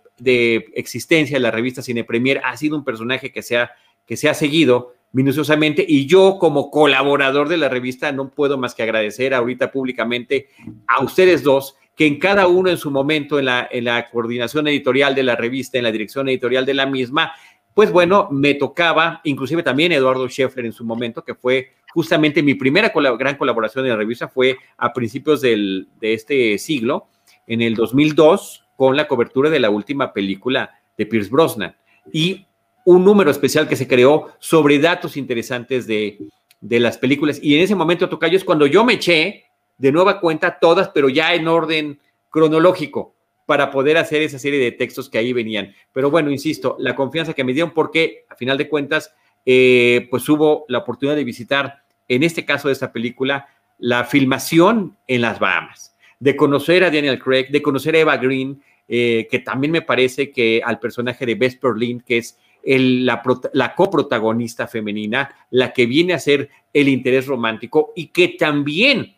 existencia 0.76 1.38
de 1.38 1.44
la 1.44 1.50
revista 1.50 1.82
Cine 1.82 2.04
Premier 2.04 2.42
ha 2.44 2.58
sido 2.58 2.76
un 2.76 2.84
personaje 2.84 3.32
que 3.32 3.42
se 3.42 3.56
ha, 3.56 3.72
que 4.06 4.18
se 4.18 4.28
ha 4.28 4.34
seguido 4.34 4.96
minuciosamente 5.14 5.86
y 5.88 6.08
yo 6.08 6.38
como 6.38 6.70
colaborador 6.70 7.48
de 7.48 7.56
la 7.56 7.70
revista 7.70 8.12
no 8.12 8.32
puedo 8.32 8.58
más 8.58 8.76
que 8.76 8.84
agradecer 8.84 9.34
ahorita 9.34 9.72
públicamente 9.72 10.50
a 10.88 11.02
ustedes 11.02 11.42
dos 11.42 11.78
que 11.96 12.06
en 12.06 12.20
cada 12.20 12.48
uno 12.48 12.70
en 12.70 12.78
su 12.78 12.92
momento 12.92 13.40
en 13.40 13.46
la, 13.46 13.68
en 13.72 13.86
la 13.86 14.10
coordinación 14.10 14.68
editorial 14.68 15.14
de 15.16 15.24
la 15.24 15.36
revista, 15.36 15.78
en 15.78 15.84
la 15.84 15.92
dirección 15.92 16.28
editorial 16.30 16.66
de 16.66 16.74
la 16.74 16.86
misma, 16.86 17.34
pues 17.74 17.92
bueno, 17.92 18.28
me 18.32 18.54
tocaba, 18.56 19.22
inclusive 19.24 19.64
también 19.64 19.92
Eduardo 19.92 20.28
Scheffler 20.28 20.66
en 20.66 20.74
su 20.74 20.84
momento, 20.84 21.24
que 21.24 21.36
fue 21.36 21.74
justamente 21.94 22.44
mi 22.44 22.56
primera 22.56 22.92
gran 23.18 23.38
colaboración 23.38 23.86
en 23.86 23.92
la 23.92 23.98
revista, 23.98 24.28
fue 24.28 24.58
a 24.78 24.94
principios 24.94 25.42
de 25.42 25.88
este 26.02 26.58
siglo, 26.58 27.08
en 27.48 27.62
el 27.62 27.76
2002, 27.76 28.66
con 28.76 28.96
la 28.96 29.08
cobertura 29.08 29.50
de 29.50 29.60
la 29.60 29.70
última 29.70 30.14
película 30.14 30.80
de 30.98 31.06
Pierce 31.06 31.30
Brosnan. 31.30 31.76
Y 32.12 32.46
un 32.86 33.06
número 33.06 33.30
especial 33.30 33.68
que 33.68 33.76
se 33.76 33.88
creó 33.88 34.30
sobre 34.40 34.80
datos 34.80 35.18
interesantes 35.18 35.86
de, 35.88 36.18
de 36.60 36.80
las 36.80 36.98
películas. 36.98 37.40
Y 37.42 37.56
en 37.56 37.62
ese 37.62 37.76
momento, 37.76 38.10
Tocayo, 38.10 38.38
es 38.38 38.44
cuando 38.44 38.68
yo 38.68 38.84
me 38.84 38.94
eché 38.94 39.46
de 39.78 39.92
nueva 39.92 40.20
cuenta 40.20 40.60
todas, 40.60 40.90
pero 40.90 41.10
ya 41.10 41.34
en 41.34 41.48
orden 41.48 42.00
cronológico 42.30 43.16
para 43.46 43.72
poder 43.72 43.98
hacer 43.98 44.22
esa 44.22 44.40
serie 44.40 44.60
de 44.60 44.72
textos 44.72 45.10
que 45.10 45.18
ahí 45.18 45.34
venían. 45.34 45.74
Pero 45.94 46.10
bueno, 46.10 46.32
insisto, 46.32 46.76
la 46.80 46.96
confianza 46.96 47.34
que 47.34 47.44
me 47.44 47.54
dieron 47.54 47.74
porque 47.74 48.26
a 48.30 48.36
final 48.36 48.58
de 48.58 48.70
cuentas, 48.70 49.14
eh, 49.46 50.08
pues 50.10 50.28
hubo 50.30 50.66
la 50.68 50.80
oportunidad 50.80 51.16
de 51.16 51.24
visitar, 51.24 51.84
en 52.08 52.24
este 52.24 52.46
caso 52.46 52.68
de 52.68 52.74
esta 52.74 52.92
película, 52.92 53.48
la 53.78 54.04
filmación 54.04 54.98
en 55.08 55.22
las 55.22 55.40
Bahamas, 55.40 55.96
de 56.20 56.36
conocer 56.36 56.84
a 56.84 56.92
Daniel 56.92 57.20
Craig, 57.20 57.48
de 57.50 57.62
conocer 57.62 57.96
a 57.96 58.00
Eva 58.00 58.18
Green, 58.18 58.62
eh, 58.88 59.28
que 59.30 59.40
también 59.40 59.72
me 59.72 59.82
parece 59.82 60.32
que 60.32 60.62
al 60.64 60.80
personaje 60.80 61.26
de 61.26 61.36
Bess 61.36 61.60
Berlin, 61.60 62.02
que 62.02 62.18
es 62.18 62.38
la, 62.64 63.24
la, 63.54 63.74
coprotagonista 63.74 64.68
femenina, 64.68 65.34
la 65.50 65.74
que 65.74 65.86
viene 65.86 66.14
a 66.14 66.20
ser 66.20 66.50
el 66.74 66.90
interés 66.90 67.26
romántico 67.26 67.92
y 67.96 68.08
que 68.08 68.30
también 68.30 69.16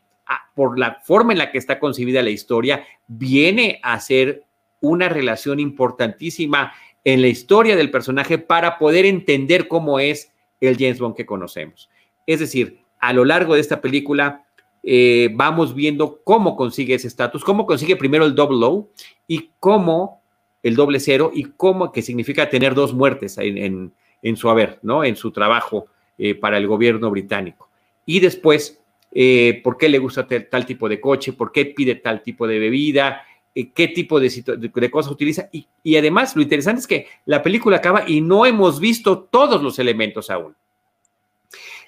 por 0.55 0.79
la 0.79 0.99
forma 1.03 1.33
en 1.33 1.39
la 1.39 1.51
que 1.51 1.57
está 1.57 1.79
concebida 1.79 2.21
la 2.21 2.29
historia, 2.29 2.85
viene 3.07 3.79
a 3.83 3.99
ser 3.99 4.43
una 4.81 5.09
relación 5.09 5.59
importantísima 5.59 6.73
en 7.03 7.21
la 7.21 7.27
historia 7.27 7.75
del 7.75 7.91
personaje 7.91 8.37
para 8.37 8.77
poder 8.77 9.05
entender 9.05 9.67
cómo 9.67 9.99
es 9.99 10.31
el 10.59 10.77
James 10.77 10.99
Bond 10.99 11.15
que 11.15 11.25
conocemos. 11.25 11.89
Es 12.25 12.39
decir, 12.39 12.79
a 12.99 13.13
lo 13.13 13.25
largo 13.25 13.55
de 13.55 13.61
esta 13.61 13.81
película 13.81 14.45
eh, 14.83 15.29
vamos 15.33 15.73
viendo 15.73 16.21
cómo 16.23 16.55
consigue 16.55 16.95
ese 16.95 17.07
estatus, 17.07 17.43
cómo 17.43 17.65
consigue 17.65 17.95
primero 17.95 18.25
el 18.25 18.35
double 18.35 18.65
O 18.65 18.89
y 19.27 19.51
cómo 19.59 20.21
el 20.61 20.75
doble 20.75 20.99
cero 20.99 21.31
y 21.33 21.43
cómo 21.43 21.91
que 21.91 22.01
significa 22.01 22.49
tener 22.49 22.73
dos 22.73 22.93
muertes 22.93 23.37
en, 23.37 23.93
su 24.35 24.49
haber, 24.49 24.79
¿no? 24.81 25.03
En 25.03 25.17
su 25.17 25.31
trabajo 25.31 25.87
eh, 26.17 26.35
para 26.35 26.57
el 26.57 26.67
gobierno 26.67 27.09
británico. 27.09 27.69
Y 28.05 28.21
después 28.21 28.82
eh, 29.15 29.61
por 29.63 29.77
qué 29.77 29.89
le 29.89 29.99
gusta 29.99 30.27
tal 30.27 30.65
tipo 30.65 30.89
de 30.89 30.99
coche, 30.99 31.33
por 31.33 31.51
qué 31.51 31.65
pide 31.67 31.95
tal 31.95 32.23
tipo 32.23 32.47
de 32.47 32.57
bebida, 32.57 33.23
eh, 33.53 33.69
qué 33.71 33.87
tipo 33.89 34.19
de, 34.19 34.89
cosas 34.91 35.11
utiliza. 35.11 35.49
Y, 35.51 35.95
además, 35.95 36.35
lo 36.35 36.41
interesante 36.41 36.79
es 36.81 36.87
que 36.87 37.07
la 37.25 37.43
película 37.43 37.77
acaba 37.77 38.09
y 38.09 38.21
no 38.21 38.45
hemos 38.45 38.79
visto 38.79 39.19
todos 39.19 39.61
los 39.61 39.77
elementos 39.77 40.31
aún. 40.31 40.55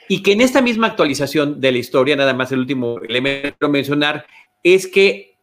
Y 0.08 0.22
que 0.22 0.34
en 0.34 0.42
esta 0.42 0.62
misma 0.62 0.88
actualización 0.88 1.60
de 1.60 1.72
la 1.72 1.80
historia, 1.80 2.16
nada 2.16 2.36
más 2.36 2.52
el 2.52 2.60
último 2.60 3.00
elemento 3.00 3.66
a 3.66 3.70
mencionar, 3.70 4.28
es 4.62 4.86
que 4.86 5.34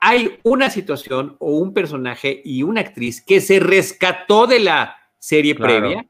hay 0.00 0.38
una 0.42 0.68
situación 0.68 1.36
o 1.38 1.56
un 1.56 1.72
personaje 1.72 2.42
y 2.44 2.62
una 2.62 2.82
actriz 2.82 3.22
que 3.22 3.40
se 3.40 3.58
rescató 3.58 4.46
de 4.46 4.58
la 4.58 4.96
serie 5.18 5.54
previa, 5.54 6.04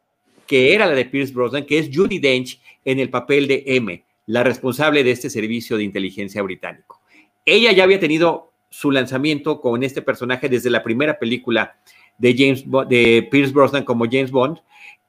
que 0.49 0.75
era 0.75 0.87
la 0.87 0.95
de 0.95 1.05
Pierce 1.05 1.33
Brosnan, 1.33 1.65
que 1.65 1.79
es 1.79 1.91
Judy 1.95 2.19
Dench 2.19 2.61
en 2.85 2.99
el 2.99 3.09
papel 3.09 3.47
de 3.47 3.63
M 3.67 4.03
la 4.27 4.43
responsable 4.43 5.05
de 5.05 5.11
este 5.11 5.31
servicio 5.31 5.77
de 5.77 5.85
inteligencia 5.85 6.43
británico. 6.43 7.01
Ella 7.45 7.73
ya 7.73 7.85
había 7.85 8.01
tenido 8.01 8.53
su 8.71 8.91
lanzamiento 8.91 9.61
con 9.61 9.83
este 9.83 10.03
personaje 10.03 10.49
desde 10.49 10.71
la 10.71 10.83
primera 10.83 11.19
película 11.19 11.77
de, 12.19 12.35
James 12.37 12.65
de 12.89 13.29
Pierce 13.31 13.53
Brosnan 13.53 13.85
como 13.85 14.07
James 14.07 14.31
Bond 14.31 14.59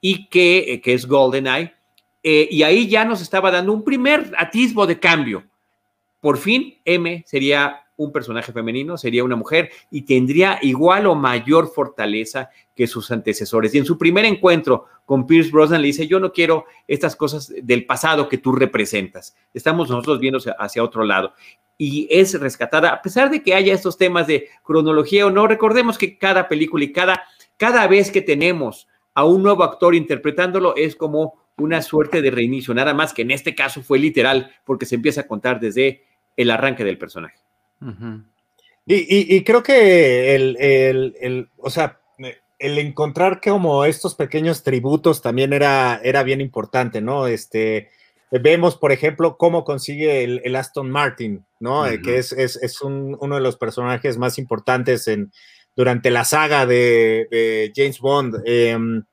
y 0.02 0.28
que, 0.28 0.74
eh, 0.74 0.82
que 0.82 0.94
es 0.94 1.06
GoldenEye. 1.06 1.74
Eh, 2.24 2.48
y 2.52 2.64
ahí 2.64 2.88
ya 2.88 3.06
nos 3.06 3.22
estaba 3.22 3.52
dando 3.52 3.74
un 3.74 3.84
primer 3.84 4.32
atisbo 4.38 4.88
de 4.88 5.00
cambio. 5.00 5.44
Por 6.20 6.38
fin, 6.38 6.80
M 6.86 7.24
sería 7.26 7.84
un 7.98 8.12
personaje 8.12 8.52
femenino, 8.52 8.98
sería 8.98 9.24
una 9.24 9.36
mujer 9.36 9.70
y 9.92 10.04
tendría 10.04 10.58
igual 10.62 11.06
o 11.06 11.16
mayor 11.16 11.72
fortaleza 11.74 12.50
que 12.76 12.88
sus 12.88 13.12
antecesores. 13.12 13.76
Y 13.76 13.78
en 13.78 13.86
su 13.86 13.98
primer 13.98 14.26
encuentro 14.26 14.86
con 15.06 15.28
Pierce 15.28 15.52
Brosnan 15.52 15.82
le 15.82 15.88
dice, 15.88 16.08
yo 16.08 16.20
no 16.20 16.32
quiero 16.32 16.66
estas 16.88 17.16
cosas 17.16 17.54
del 17.62 17.86
pasado 17.86 18.30
que 18.30 18.38
tú 18.38 18.54
representas. 18.54 19.36
Estamos 19.54 19.90
nosotros 19.90 20.20
viendo 20.20 20.40
hacia 20.58 20.84
otro 20.84 21.04
lado. 21.04 21.34
Y 21.78 22.08
es 22.10 22.40
rescatada, 22.40 22.90
a 22.90 23.02
pesar 23.02 23.30
de 23.30 23.42
que 23.42 23.54
haya 23.54 23.74
estos 23.74 23.98
temas 23.98 24.28
de 24.28 24.48
cronología 24.64 25.26
o 25.26 25.32
no, 25.32 25.48
recordemos 25.48 25.98
que 25.98 26.18
cada 26.18 26.48
película 26.48 26.84
y 26.84 26.94
cada 26.94 27.24
cada 27.58 27.88
vez 27.88 28.12
que 28.12 28.22
tenemos 28.22 28.88
a 29.14 29.26
un 29.26 29.44
nuevo 29.44 29.64
actor 29.64 29.96
interpretándolo 29.96 30.76
es 30.76 30.96
como 30.96 31.36
una 31.58 31.82
suerte 31.82 32.22
de 32.22 32.32
reinicio, 32.32 32.74
nada 32.74 32.94
más 32.94 33.14
que 33.14 33.22
en 33.22 33.32
este 33.32 33.54
caso 33.54 33.84
fue 33.84 34.00
literal 34.00 34.52
porque 34.66 34.86
se 34.86 34.96
empieza 34.96 35.22
a 35.22 35.28
contar 35.28 35.60
desde 35.60 36.04
el 36.36 36.50
arranque 36.50 36.84
del 36.84 36.98
personaje. 36.98 37.38
y, 38.86 39.44
creo 39.44 39.62
que 39.62 40.36
el, 40.36 40.58
el, 40.60 41.50
o 41.58 41.70
sea, 41.70 42.00
el 42.64 42.80
encontrar 42.80 43.42
como 43.42 43.84
estos 43.84 44.16
pequeños 44.16 44.64
tributos 44.64 45.22
también 45.22 45.52
era, 45.52 46.00
era 46.02 46.24
bien 46.24 46.40
importante, 46.40 47.02
¿no? 47.02 47.28
Este, 47.28 47.90
vemos, 48.32 48.78
por 48.78 48.94
ejemplo, 48.94 49.36
cómo 49.38 49.66
consigue 49.66 50.24
el, 50.24 50.56
Aston 50.56 50.90
Martin, 50.90 51.46
¿no? 51.60 51.84
Que 52.02 52.18
es, 52.18 52.32
es, 52.32 52.82
uno 52.82 53.36
de 53.36 53.42
los 53.42 53.58
personajes 53.58 54.18
más 54.18 54.38
importantes 54.38 55.10
en, 55.10 55.34
durante 55.76 56.10
la 56.10 56.24
saga 56.24 56.66
de, 56.66 57.74
James 57.76 58.00
Bond. 58.00 58.42
Em, 58.46 59.04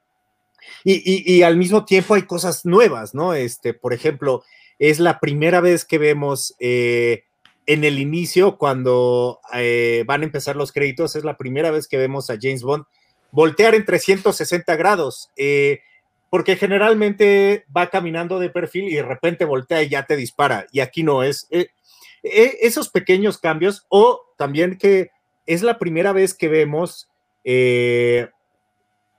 y, 0.85 1.43
al 1.43 1.57
mismo 1.57 1.85
tiempo 1.85 2.15
hay 2.15 2.23
cosas 2.23 2.65
nuevas, 2.65 3.15
¿no? 3.15 3.35
Este, 3.35 3.75
por 3.75 3.93
ejemplo, 3.93 4.45
es 4.79 5.01
la 5.01 5.19
primera 5.19 5.61
vez 5.61 5.85
que 5.85 5.99
vemos 5.99 6.55
eh, 6.61 7.25
en 7.67 7.83
el 7.83 7.99
inicio, 7.99 8.59
cuando 8.59 9.41
eh, 9.53 10.05
van 10.07 10.23
a 10.23 10.27
empezar 10.27 10.55
los 10.55 10.71
créditos, 10.71 11.17
es 11.17 11.25
la 11.25 11.37
primera 11.37 11.73
vez 11.73 11.89
que 11.89 11.99
vemos 11.99 12.31
a 12.31 12.39
James 12.41 12.63
Bond 12.63 12.85
voltear 13.33 13.75
en 13.75 13.85
360 13.85 14.77
grados, 14.77 15.31
eh, 15.37 15.81
porque 16.31 16.57
generalmente 16.57 17.65
va 17.75 17.91
caminando 17.91 18.39
de 18.39 18.51
perfil 18.51 18.89
y 18.89 18.95
de 18.95 19.03
repente 19.03 19.45
voltea 19.45 19.83
y 19.83 19.89
ya 19.89 20.05
te 20.05 20.17
dispara, 20.17 20.67
y 20.73 20.81
aquí 20.81 21.03
no 21.03 21.23
es. 21.23 21.49
esos 22.23 22.89
pequeños 22.91 23.39
cambios, 23.39 23.87
o 23.89 24.23
también 24.37 24.79
que 24.79 25.11
es 25.47 25.63
la 25.63 25.79
primera 25.79 26.13
vez 26.13 26.35
que 26.35 26.49
vemos 26.49 27.09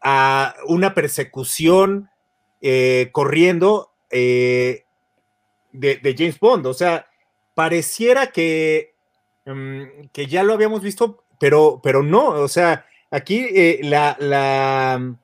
a 0.02 0.56
una 0.68 0.94
persecución 0.94 2.10
eh, 2.62 3.10
corriendo 3.12 3.92
eh, 4.12 4.86
de, 5.72 6.16
James 6.18 6.40
Bond. 6.40 6.68
O 6.68 6.74
sea, 6.74 7.08
pareciera 7.56 8.28
que, 8.28 8.94
mm, 9.46 10.08
que 10.12 10.28
ya 10.28 10.44
lo 10.44 10.54
habíamos 10.54 10.82
visto, 10.82 11.24
pero, 11.40 11.80
pero 11.84 12.04
no. 12.04 12.30
O 12.30 12.48
sea, 12.48 12.86
aquí 13.12 13.46
eh, 13.54 13.80
la, 13.84 14.18
la, 14.20 15.16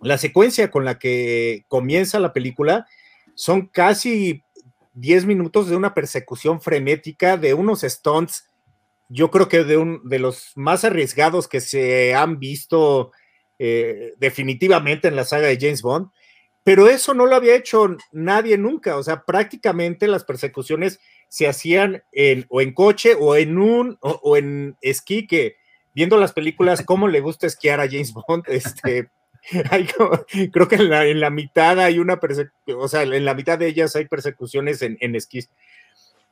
la, 0.00 0.18
secuencia 0.18 0.70
con 0.70 0.84
la 0.84 0.98
que 0.98 1.64
comienza 1.68 2.20
la 2.20 2.32
película 2.32 2.86
son 3.34 3.66
casi 3.66 4.44
10 4.92 5.26
minutos 5.26 5.68
de 5.68 5.76
una 5.76 5.94
persecución 5.94 6.60
frenética, 6.60 7.36
de 7.36 7.54
unos 7.54 7.80
stunts. 7.80 8.48
Yo 9.08 9.30
creo 9.30 9.48
que 9.48 9.64
de, 9.64 9.76
un, 9.76 10.00
de 10.08 10.18
los 10.18 10.52
más 10.54 10.84
arriesgados 10.84 11.48
que 11.48 11.60
se 11.60 12.14
han 12.14 12.38
visto 12.38 13.10
eh, 13.58 14.14
definitivamente 14.18 15.08
en 15.08 15.16
la 15.16 15.24
saga 15.24 15.48
de 15.48 15.58
James 15.60 15.82
Bond, 15.82 16.10
pero 16.64 16.88
eso 16.88 17.12
no 17.12 17.26
lo 17.26 17.36
había 17.36 17.54
hecho 17.54 17.96
nadie 18.10 18.56
nunca, 18.56 18.96
o 18.96 19.02
sea, 19.02 19.22
prácticamente 19.24 20.08
las 20.08 20.24
persecuciones 20.24 20.98
se 21.28 21.46
hacían 21.46 22.02
en, 22.12 22.46
o 22.48 22.62
en 22.62 22.72
coche 22.72 23.14
o 23.18 23.36
en 23.36 23.58
un 23.58 23.98
o, 24.00 24.36
en 24.36 24.76
esquí, 24.80 25.26
que 25.26 25.56
viendo 25.94 26.18
las 26.18 26.32
películas, 26.32 26.82
cómo 26.84 27.08
le 27.08 27.20
gusta 27.20 27.46
esquiar 27.46 27.80
a 27.80 27.88
James 27.88 28.12
Bond, 28.12 28.44
este, 28.48 29.08
creo 30.52 30.68
que 30.68 30.76
en 30.76 31.20
la, 31.20 31.30
mitad 31.30 31.78
hay 31.80 31.98
una 31.98 32.18
persecución, 32.18 32.78
o 32.80 32.88
sea, 32.88 33.02
en 33.02 33.24
la 33.24 33.34
mitad 33.34 33.58
de 33.58 33.68
ellas 33.68 33.94
hay 33.96 34.06
persecuciones 34.06 34.82
en, 34.82 34.96
en 35.00 35.14
esquís 35.14 35.50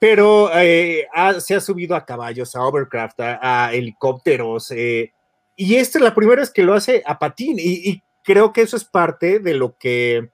pero 0.02 0.50
eh, 0.52 1.06
se 1.38 1.54
ha 1.54 1.60
subido 1.60 1.94
a 1.94 2.04
caballos, 2.04 2.56
a 2.56 2.62
overcraft, 2.62 3.20
a, 3.20 3.72
helicópteros, 3.72 4.72
eh, 4.72 5.12
y 5.54 5.76
esta 5.76 5.98
es 5.98 6.02
la 6.02 6.12
primera 6.12 6.40
vez 6.40 6.50
que 6.50 6.64
lo 6.64 6.74
hace 6.74 7.04
a 7.06 7.20
patín 7.20 7.54
y, 7.60 8.02
creo 8.24 8.52
que 8.52 8.62
eso 8.62 8.76
es 8.76 8.84
parte 8.84 9.38
de 9.38 9.54
lo 9.54 9.76
que 9.78 10.30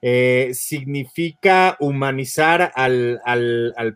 eh, 0.00 0.52
significa 0.54 1.76
humanizar 1.80 2.72
al, 2.74 3.20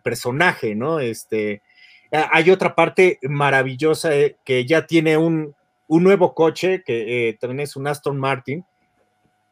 personaje, 0.03 0.75
¿no? 0.75 0.99
Este, 0.99 1.63
hay 2.11 2.49
otra 2.51 2.75
parte 2.75 3.19
maravillosa 3.23 4.15
eh, 4.15 4.37
que 4.43 4.65
ya 4.65 4.87
tiene 4.87 5.17
un, 5.17 5.55
nuevo 5.87 6.33
coche, 6.33 6.83
que 6.85 7.29
eh, 7.29 7.37
también 7.39 7.61
es 7.61 7.75
un 7.75 7.87
Aston 7.87 8.17
Martin, 8.17 8.65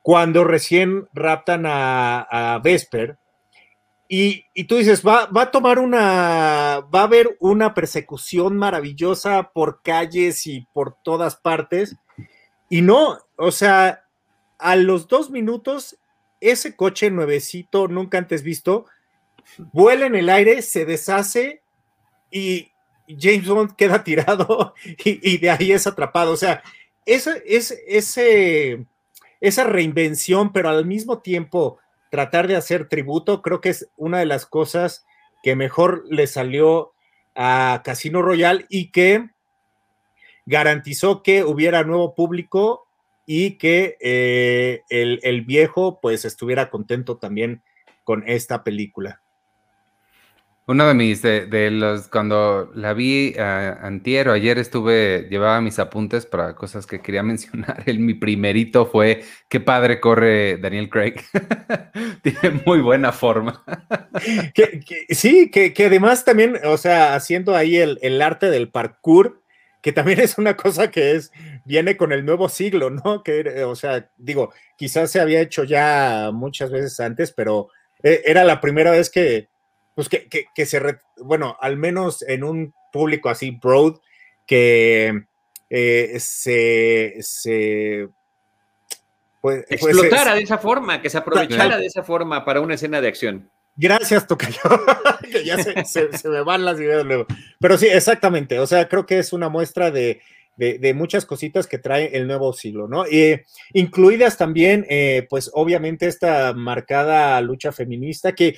cuando 0.02 0.44
recién 0.44 1.08
raptan 1.14 1.66
a, 1.66 2.22
a 2.22 2.60
Vesper, 2.60 3.18
y, 4.10 4.46
tú 4.68 4.78
dices, 4.78 5.06
va, 5.06 5.26
va, 5.26 5.44
a 5.44 5.52
tomar 5.52 5.80
una, 5.80 6.82
va 6.94 7.02
a 7.02 7.04
haber 7.04 7.36
una 7.40 7.74
persecución 7.74 8.56
maravillosa 8.56 9.52
por 9.54 9.82
calles 9.82 10.48
y 10.48 10.62
por 10.72 10.96
todas 11.04 11.36
partes. 11.36 11.98
Y 12.70 12.82
no, 12.82 13.18
o 13.36 13.52
sea, 13.52 14.06
a 14.60 14.76
los 14.78 15.08
dos 15.10 15.30
minutos, 15.30 15.98
ese 16.40 16.76
coche 16.76 17.12
nuevecito, 17.12 17.90
nunca 17.90 18.18
antes 18.18 18.44
visto, 18.44 18.86
vuela 19.74 20.06
en 20.06 20.16
el 20.16 20.30
aire, 20.30 20.62
se 20.62 20.86
deshace 20.86 21.62
y 22.32 22.72
James 23.08 23.48
Bond 23.48 23.76
queda 23.76 24.04
tirado 24.04 24.74
y, 25.04 25.38
de 25.38 25.50
ahí 25.50 25.72
es 25.72 25.88
atrapado. 25.88 26.32
O 26.32 26.38
sea, 26.38 26.64
ese, 27.06 27.44
ese, 27.46 28.86
esa 29.40 29.64
reinvención, 29.64 30.52
pero 30.52 30.70
al 30.70 30.86
mismo 30.86 31.20
tiempo 31.20 31.80
tratar 32.12 32.48
de 32.48 32.56
hacer 32.56 32.88
tributo, 32.88 33.42
creo 33.42 33.62
que 33.62 33.70
es 33.70 33.90
una 33.96 34.20
de 34.20 34.26
las 34.26 34.46
cosas 34.46 35.06
que 35.44 35.56
mejor 35.56 36.06
le 36.10 36.28
salió 36.28 36.94
a 37.36 37.82
Casino 37.84 38.22
Royal 38.22 38.66
y 38.70 38.92
que 38.92 39.30
garantizó 40.46 41.24
que 41.24 41.44
hubiera 41.44 41.84
nuevo 41.84 42.16
público 42.16 42.88
y 43.26 43.58
que 43.58 43.98
eh, 44.00 44.82
el, 44.90 45.20
el, 45.24 45.42
viejo 45.42 46.00
pues 46.02 46.24
estuviera 46.24 46.70
contento 46.70 47.18
también 47.18 47.62
con 48.06 48.24
esta 48.28 48.64
película. 48.64 49.22
Uno 50.70 50.86
de 50.86 50.94
mis, 50.94 51.22
de, 51.22 51.72
los, 51.72 52.10
cuando 52.10 52.70
la 52.76 52.94
vi 52.94 53.34
uh, 53.38 53.86
antier 53.86 54.28
o 54.28 54.34
ayer 54.34 54.58
estuve, 54.58 55.26
llevaba 55.30 55.62
mis 55.62 55.80
apuntes 55.80 56.26
para 56.26 56.56
cosas 56.56 56.86
que 56.86 57.00
quería 57.00 57.24
mencionar. 57.24 57.84
El, 57.86 58.00
mi 58.00 58.14
primerito 58.14 58.86
fue, 58.86 59.24
qué 59.48 59.62
padre 59.62 60.02
corre 60.02 60.58
Daniel 60.58 60.90
Craig. 60.90 61.16
Tiene 62.22 62.62
muy 62.66 62.82
buena 62.82 63.14
forma. 63.14 63.64
sí, 65.10 65.50
que, 65.52 65.74
que, 65.74 65.86
además 65.86 66.26
también, 66.26 66.60
o 66.66 66.76
sea, 66.76 67.16
haciendo 67.16 67.56
ahí 67.56 67.78
el, 67.78 67.98
el, 68.02 68.22
arte 68.22 68.50
del 68.50 68.70
parkour, 68.70 69.42
que 69.82 69.94
también 69.94 70.20
es 70.20 70.38
una 70.38 70.58
cosa 70.58 70.92
que 70.92 71.16
es, 71.16 71.32
viene 71.64 71.96
con 71.96 72.12
el 72.12 72.26
nuevo 72.26 72.50
siglo, 72.50 72.90
¿no? 72.90 73.24
Que, 73.24 73.64
o 73.64 73.76
sea, 73.78 74.10
digo, 74.18 74.52
quizás 74.76 75.12
se 75.12 75.22
había 75.22 75.40
hecho 75.40 75.64
ya 75.64 76.32
muchas 76.34 76.72
veces 76.72 77.00
antes, 77.00 77.32
pero 77.32 77.70
eh, 78.04 78.22
era 78.26 78.44
la 78.44 78.60
primera 78.60 78.92
vez 78.92 79.10
que 79.10 79.48
pues 79.98 80.10
que, 80.10 80.66
se, 80.68 81.00
bueno, 81.18 81.58
al 81.60 81.76
menos 81.76 82.22
en 82.22 82.44
un 82.44 82.76
público 82.94 83.30
así 83.30 83.50
broad, 83.50 83.96
que 84.46 85.24
eh, 85.72 86.18
se, 86.20 87.16
se 87.22 88.08
pues, 89.42 89.66
pues 89.68 89.82
explotara 89.82 90.36
de 90.36 90.44
esa 90.44 90.60
forma, 90.60 91.02
que 91.02 91.10
se 91.10 91.18
aprovechara 91.18 91.80
de 91.80 91.88
esa 91.88 92.04
forma 92.04 92.46
para 92.46 92.62
una 92.62 92.76
escena 92.76 93.02
de 93.02 93.08
acción. 93.08 93.50
Gracias, 93.76 94.28
Tocayo, 94.28 94.60
que 95.32 95.44
ya 95.44 95.58
se, 95.64 96.10
me 96.30 96.42
van 96.44 96.64
las 96.64 96.80
ideas 96.80 97.04
luego. 97.04 97.26
Pero 97.60 97.76
sí, 97.80 97.88
exactamente, 97.88 98.60
o 98.60 98.68
sea, 98.68 98.88
creo 98.88 99.08
que 99.08 99.18
es 99.18 99.34
una 99.34 99.50
muestra 99.50 99.90
de, 99.90 100.22
de, 100.58 100.94
muchas 100.96 101.26
cositas 101.26 101.68
que 101.68 101.78
trae 101.78 102.18
el 102.18 102.28
nuevo 102.28 102.52
siglo, 102.52 102.88
¿no? 102.88 103.06
Eh, 103.06 103.46
incluidas 103.74 104.38
también, 104.38 104.86
eh, 104.90 105.28
pues 105.30 105.52
obviamente 105.54 106.08
esta 106.08 106.54
marcada 106.54 107.40
lucha 107.42 107.72
feminista, 107.72 108.34
que, 108.34 108.58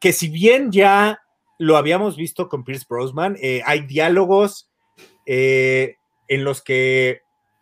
que 0.00 0.12
si 0.12 0.28
bien 0.28 0.72
ya 0.72 1.20
lo 1.58 1.76
habíamos 1.76 2.16
visto 2.16 2.48
con 2.48 2.64
Pierce 2.64 2.86
Brosnan, 2.88 3.36
eh, 3.40 3.62
hay 3.64 3.80
diálogos 3.82 4.68
en 5.26 6.44
los 6.44 6.62
que 6.62 7.20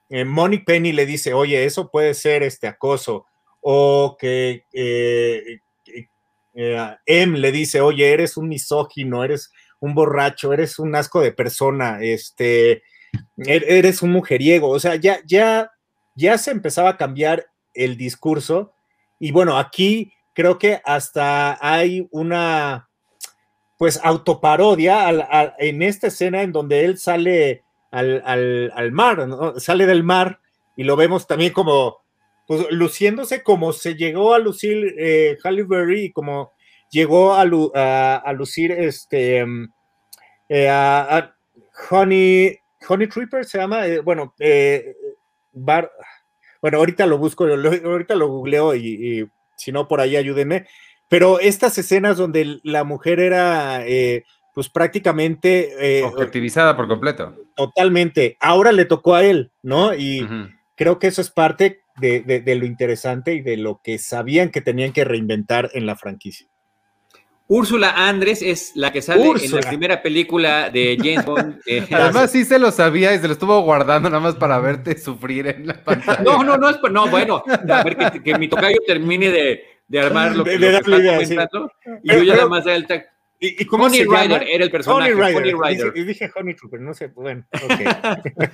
Monique 0.09 0.65
Penny 0.65 0.93
le 0.93 1.05
dice, 1.05 1.35
oye, 1.35 1.65
eso 1.65 1.91
puede 1.91 2.15
ser 2.15 2.45
este 2.45 2.69
acoso, 2.69 3.27
o 3.61 4.17
que 4.19 4.62
M 6.55 7.39
le 7.39 7.53
dice, 7.53 7.81
oye, 7.81 8.12
eres 8.12 8.37
un 8.37 8.49
misógino, 8.49 9.25
eres 9.25 9.51
un 9.81 9.95
borracho, 9.95 10.53
eres 10.53 10.79
un 10.79 10.95
asco 10.95 11.21
de 11.21 11.33
persona, 11.33 11.99
este, 12.01 12.85
eres 13.37 14.03
un 14.03 14.13
mujeriego, 14.13 14.69
o 14.69 14.79
sea, 14.79 14.97
ya, 14.97 15.21
ya, 15.27 15.71
ya 16.15 16.39
se 16.39 16.51
empezaba 16.51 16.91
a 16.91 16.97
cambiar 16.97 17.47
el 17.75 17.97
discurso. 17.97 18.73
Y 19.19 19.33
bueno, 19.33 19.59
aquí 19.59 20.13
creo 20.35 20.59
que 20.59 20.81
hasta 20.85 21.59
hay 21.61 22.07
una, 22.11 22.89
pues, 23.79 24.01
autoparodia 24.03 25.55
en 25.59 25.83
esta 25.83 26.09
escena 26.09 26.43
en 26.43 26.53
donde 26.53 26.85
él 26.85 26.99
sale 26.99 27.63
al, 27.91 28.91
mar, 28.93 29.27
sale 29.59 29.87
del 29.87 30.03
mar 30.03 30.41
y 30.77 30.85
lo 30.85 30.97
vemos 30.97 31.27
también 31.27 31.53
como, 31.53 31.99
pues, 32.47 32.67
luciéndose 32.71 33.43
como 33.43 33.73
se 33.73 33.95
llegó 33.95 34.35
a 34.35 34.39
lucir 34.39 34.95
eh, 34.99 35.39
Halle 35.43 35.65
Berry 35.65 36.05
y 36.07 36.13
como 36.13 36.53
llegó 36.91 37.35
a, 37.35 37.43
a, 38.17 38.33
lucir 38.33 38.73
este, 38.73 39.45
eh, 40.49 40.69
a 40.69 41.35
Honey, 41.91 42.59
Honey 42.89 43.09
Tripper 43.09 43.45
se 43.45 43.59
llama, 43.59 43.87
eh, 43.87 44.01
bueno, 44.01 44.35
eh, 44.39 44.95
bueno, 45.53 46.79
ahorita 46.79 47.07
lo 47.07 47.19
busco, 47.19 47.45
ahorita 47.45 48.15
lo 48.15 48.29
googleo 48.29 48.75
y, 48.75 49.29
si 49.57 49.73
no, 49.73 49.89
por 49.89 50.01
ahí 50.01 50.17
ayúdenme. 50.17 50.67
Pero 51.09 51.39
estas 51.39 51.79
escenas 51.79 52.17
donde 52.17 52.59
la 52.65 52.85
mujer 52.85 53.21
era, 53.21 53.87
eh, 53.87 54.25
pues 54.55 54.69
prácticamente... 54.69 55.99
Eh, 56.01 56.03
Objetivizada 56.03 56.77
por 56.77 56.89
completo. 56.89 57.37
Totalmente. 57.55 58.37
Ahora 58.41 58.73
le 58.73 58.85
tocó 58.85 59.15
a 59.15 59.25
él, 59.25 59.53
¿no? 59.62 59.95
Y 59.95 60.27
creo 60.75 60.99
que 60.99 61.07
eso 61.07 61.21
es 61.21 61.31
parte 61.31 61.83
de, 62.01 62.57
lo 62.59 62.67
interesante 62.67 63.35
y 63.35 63.43
de 63.43 63.57
lo 63.57 63.81
que 63.83 63.99
sabían 63.99 64.51
que 64.51 64.61
tenían 64.61 64.93
que 64.93 65.05
reinventar 65.05 65.71
en 65.75 65.87
la 65.87 65.97
franquicia. 65.97 66.49
Úrsula 67.49 68.09
Andrés 68.09 68.43
es 68.43 68.73
la 68.75 68.93
que 68.93 69.01
sale 69.03 69.23
en 69.25 69.51
la 69.53 69.61
primera 69.61 70.03
película 70.03 70.69
de 70.71 70.97
James 70.99 71.25
Bond. 71.25 71.61
Eh, 71.67 71.87
Además, 71.93 72.33
sí 72.33 72.45
se 72.45 72.59
lo 72.59 72.73
sabía 72.73 73.15
y 73.15 73.19
se 73.19 73.29
lo 73.29 73.35
estuvo 73.35 73.61
guardando 73.61 74.11
nada 74.11 74.21
más 74.21 74.35
para 74.35 74.59
verte 74.59 74.99
sufrir 74.99 75.47
en 75.47 75.69
la 75.69 75.75
pantalla. 75.75 76.23
No, 76.25 76.43
no, 76.43 76.57
no, 76.57 76.69
es, 76.71 76.79
no 76.91 77.07
bueno, 77.09 77.45
a 77.47 77.83
ver 77.85 77.97
que, 78.23 78.39
mi 78.39 78.49
tocayo 78.49 78.79
termine 78.85 79.31
de, 79.31 79.65
de 79.87 80.01
armar 80.01 80.35
lo, 80.35 80.43
que, 80.43 80.55
está 80.55 80.83
comentando. 80.83 81.73
Y 82.03 82.13
yo 82.13 82.23
ya 82.25 82.35
nada 82.35 82.49
más 82.49 82.67
el 82.67 82.87
¿Y, 83.39 83.63
y 83.63 83.67
cómo 83.67 83.85
Honey 83.85 84.05
Rider 84.05 84.45
era 84.49 84.65
el 84.65 84.71
personaje. 84.71 85.13
Honey 85.13 85.35
Rider. 85.35 85.55
Honey 85.55 85.75
Rider. 85.75 85.93
Y 85.95 86.05
dije 86.05 86.31
Honey 86.35 86.55
Trooper, 86.55 86.81
no 86.81 86.95
sé, 86.95 87.09
bueno, 87.09 87.45
ok. 87.53 87.81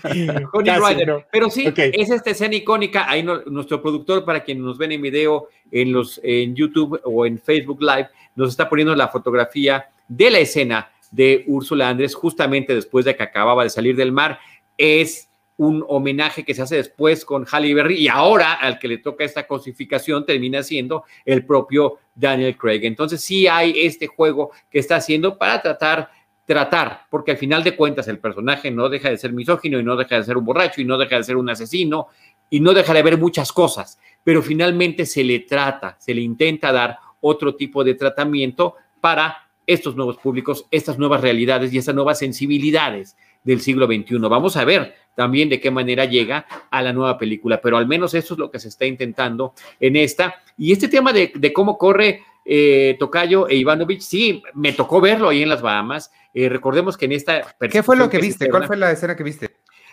Honey 0.53 0.75
Rider. 0.77 1.27
Pero 1.31 1.51
sí, 1.51 1.73
es 1.77 2.11
esta 2.11 2.31
escena 2.31 2.57
icónica. 2.57 3.09
Ahí 3.09 3.23
nuestro 3.23 3.81
productor, 3.81 4.25
para 4.25 4.43
quienes 4.43 4.65
nos 4.65 4.79
ven 4.79 4.93
en 4.93 5.03
video 5.03 5.49
en, 5.71 5.93
los, 5.93 6.21
en 6.25 6.57
YouTube 6.57 7.01
o 7.05 7.27
en 7.27 7.39
Facebook 7.39 7.81
Live, 7.81 8.09
nos 8.35 8.51
está 8.51 8.69
poniendo 8.69 8.95
la 8.95 9.09
fotografía 9.09 9.87
de 10.09 10.31
la 10.31 10.39
escena 10.39 10.91
de 11.11 11.45
Úrsula 11.47 11.89
Andrés 11.89 12.15
justamente 12.15 12.75
después 12.75 13.05
de 13.05 13.15
que 13.15 13.23
acababa 13.23 13.65
de 13.65 13.71
salir 13.71 13.97
del 13.97 14.13
mar. 14.13 14.39
Es 14.77 15.29
un 15.57 15.85
homenaje 15.87 16.45
que 16.45 16.55
se 16.55 16.63
hace 16.63 16.77
después 16.77 17.25
con 17.25 17.47
Halle 17.51 17.75
Berry 17.75 17.97
y 17.97 18.09
ahora 18.09 18.55
al 18.55 18.79
que 18.79 18.89
le 18.89 18.99
toca 18.99 19.25
esta 19.25 19.47
cosificación 19.47 20.25
termina 20.25 20.63
siendo 20.63 21.05
el 21.25 21.45
propio 21.45 21.99
Daniel 22.15 22.57
Craig. 22.57 22.81
Entonces 22.85 23.21
sí 23.21 23.47
hay 23.47 23.75
este 23.77 24.07
juego 24.07 24.51
que 24.71 24.79
está 24.79 24.97
haciendo 24.97 25.39
para 25.39 25.61
tratar 25.61 26.11
tratar, 26.45 27.07
porque 27.09 27.31
al 27.31 27.37
final 27.37 27.63
de 27.63 27.77
cuentas 27.77 28.09
el 28.09 28.19
personaje 28.19 28.71
no 28.71 28.89
deja 28.89 29.09
de 29.09 29.17
ser 29.17 29.33
misógino 29.33 29.79
y 29.79 29.85
no 29.85 29.97
deja 29.97 30.17
de 30.17 30.25
ser 30.25 30.37
un 30.37 30.45
borracho 30.45 30.81
y 30.81 30.85
no 30.85 30.99
deja 30.99 31.17
de 31.17 31.25
ser 31.25 31.37
un 31.37 31.49
asesino 31.49 32.09
y 32.51 32.61
no 32.61 32.75
deja 32.75 32.93
de 32.93 33.03
ver 33.03 33.17
muchas 33.17 33.53
cosas, 33.53 33.99
pero 34.25 34.43
finalmente 34.43 35.07
se 35.07 35.25
le 35.25 35.41
trata, 35.41 35.97
se 35.99 36.13
le 36.13 36.21
intenta 36.21 36.73
dar 36.73 36.99
otro 37.23 37.55
tipo 37.55 37.83
de 37.83 37.95
tratamiento 37.95 38.75
para 39.01 39.49
estos 39.67 39.97
nuevos 39.97 40.19
públicos, 40.19 40.67
estas 40.71 40.99
nuevas 40.99 41.23
realidades 41.23 41.73
y 41.73 41.79
estas 41.79 41.95
nuevas 41.95 42.19
sensibilidades 42.19 43.17
del 43.43 43.63
siglo 43.63 43.87
XXI. 43.87 44.19
Vamos 44.19 44.57
a 44.57 44.65
ver 44.67 44.95
también 45.15 45.49
de 45.49 45.61
qué 45.61 45.71
manera 45.71 46.05
llega 46.05 46.47
a 46.71 46.83
la 46.83 46.93
nueva 46.93 47.17
película, 47.17 47.61
pero 47.61 47.79
al 47.79 47.87
menos 47.87 48.13
eso 48.15 48.35
es 48.35 48.39
lo 48.39 48.51
que 48.51 48.59
se 48.59 48.69
está 48.69 48.85
intentando 48.85 49.55
en 49.81 49.97
esta. 49.97 50.43
Y 50.59 50.73
este 50.73 50.89
tema 50.89 51.13
de, 51.13 51.33
cómo 51.55 51.79
corre 51.79 52.23
eh, 52.45 52.97
Tocayo 52.99 53.49
e 53.49 53.57
Ivanovich, 53.57 54.01
sí, 54.01 54.43
me 54.55 54.73
tocó 54.73 55.01
verlo 55.01 55.29
ahí 55.29 55.43
en 55.43 55.49
las 55.49 55.63
Bahamas. 55.63 56.13
Eh, 56.35 56.49
recordemos 56.49 56.97
que 56.97 57.07
en 57.07 57.13
esta... 57.13 57.57
¿Qué 57.71 57.83
fue 57.83 57.97
lo 57.97 58.11
que, 58.11 58.19
viste? 58.19 58.51
¿Cuál 58.51 58.67
fue 58.67 58.77
la 58.77 58.91
escena 58.91 59.17
que 59.17 59.23
viste? 59.23 59.51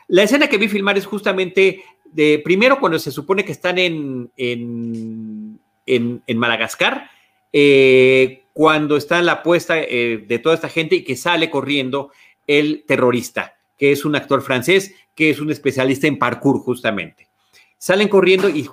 La 0.08 0.24
escena 0.24 0.48
que 0.48 0.58
vi 0.58 0.68
filmar 0.68 0.98
es 0.98 1.06
justamente 1.06 1.84
de 2.06 2.42
primero 2.44 2.80
cuando 2.80 2.98
se 2.98 3.12
supone 3.12 3.46
que 3.46 3.52
están 3.52 3.78
en, 3.78 4.32
en, 4.36 5.60
en, 5.86 6.38
Madagascar, 6.38 7.10
eh, 7.52 8.44
cuando 8.54 8.98
está 8.98 9.22
la 9.22 9.34
apuesta 9.34 9.76
de 9.76 10.40
toda 10.44 10.56
esta 10.56 10.70
gente 10.70 10.96
y 10.96 11.04
que 11.04 11.16
sale 11.16 11.50
corriendo 11.50 12.12
el 12.46 12.84
terrorista, 12.88 13.56
que 13.78 13.92
es 13.92 14.04
un 14.06 14.16
actor 14.16 14.42
francés, 14.42 14.94
que 15.16 15.30
es 15.30 15.40
un 15.40 15.52
especialista 15.52 16.08
en 16.08 16.18
parkour 16.18 16.60
justamente. 16.60 17.28
Salen 17.78 18.08
corriendo 18.08 18.50
y 18.50 18.68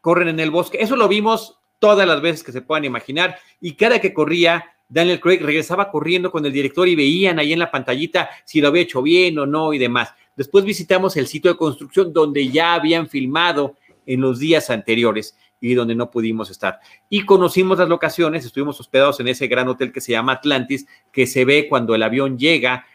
corren 0.00 0.28
en 0.28 0.40
el 0.40 0.50
bosque. 0.50 0.78
Eso 0.80 0.96
lo 0.96 1.06
vimos 1.06 1.58
todas 1.78 2.06
las 2.06 2.20
veces 2.20 2.42
que 2.42 2.52
se 2.52 2.62
puedan 2.62 2.84
imaginar 2.84 3.38
y 3.60 3.74
cada 3.74 4.00
que 4.00 4.14
corría, 4.14 4.64
Daniel 4.88 5.20
Craig 5.20 5.40
regresaba 5.40 5.90
corriendo 5.90 6.30
con 6.30 6.44
el 6.46 6.52
director 6.52 6.88
y 6.88 6.96
veían 6.96 7.38
ahí 7.38 7.52
en 7.52 7.58
la 7.58 7.70
pantallita 7.70 8.30
si 8.44 8.60
lo 8.60 8.68
había 8.68 8.82
hecho 8.82 9.02
bien 9.02 9.38
o 9.38 9.46
no 9.46 9.72
y 9.72 9.78
demás. 9.78 10.14
Después 10.36 10.64
visitamos 10.64 11.16
el 11.16 11.26
sitio 11.26 11.52
de 11.52 11.58
construcción 11.58 12.12
donde 12.12 12.48
ya 12.48 12.74
habían 12.74 13.08
filmado 13.08 13.76
en 14.06 14.20
los 14.20 14.38
días 14.38 14.70
anteriores 14.70 15.36
y 15.60 15.74
donde 15.74 15.94
no 15.94 16.10
pudimos 16.10 16.50
estar. 16.50 16.80
Y 17.08 17.24
conocimos 17.24 17.78
las 17.78 17.88
locaciones, 17.88 18.44
estuvimos 18.44 18.80
hospedados 18.80 19.20
en 19.20 19.28
ese 19.28 19.46
gran 19.46 19.68
hotel 19.68 19.92
que 19.92 20.00
se 20.00 20.12
llama 20.12 20.32
Atlantis, 20.32 20.86
que 21.12 21.26
se 21.26 21.44
ve 21.44 21.68
cuando 21.68 21.94
el 21.94 22.02
avión 22.02 22.38
llega 22.38 22.86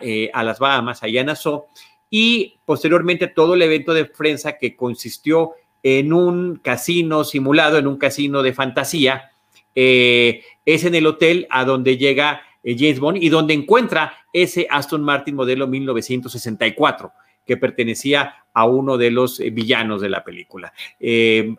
eh, 0.00 0.30
a, 0.32 0.42
las 0.42 0.58
Bahamas, 0.58 1.02
allá 1.02 1.20
en 1.20 1.26
Nassau, 1.26 1.66
y 2.10 2.58
posteriormente 2.64 3.28
todo 3.28 3.54
el 3.54 3.62
evento 3.62 3.94
de 3.94 4.04
prensa 4.04 4.58
que 4.58 4.74
consistió 4.74 5.52
en 5.82 6.12
un 6.12 6.56
casino 6.56 7.24
simulado, 7.24 7.78
en 7.78 7.86
un 7.86 7.96
casino 7.96 8.42
de 8.42 8.52
fantasía, 8.52 9.30
eh, 9.74 10.42
es 10.64 10.84
en 10.84 10.94
el 10.94 11.06
hotel 11.06 11.46
a 11.50 11.64
donde 11.64 11.96
llega 11.96 12.42
eh, 12.62 12.74
James 12.78 12.98
Bond 12.98 13.22
y 13.22 13.28
donde 13.28 13.54
encuentra 13.54 14.14
ese 14.32 14.66
Aston 14.70 15.02
Martin 15.02 15.34
modelo 15.34 15.66
1964 15.66 17.12
que 17.44 17.56
pertenecía 17.56 18.43
a 18.54 18.64
uno 18.64 18.96
de 18.96 19.10
los 19.10 19.38
villanos 19.38 20.00
de 20.00 20.08
la 20.08 20.24
película. 20.24 20.72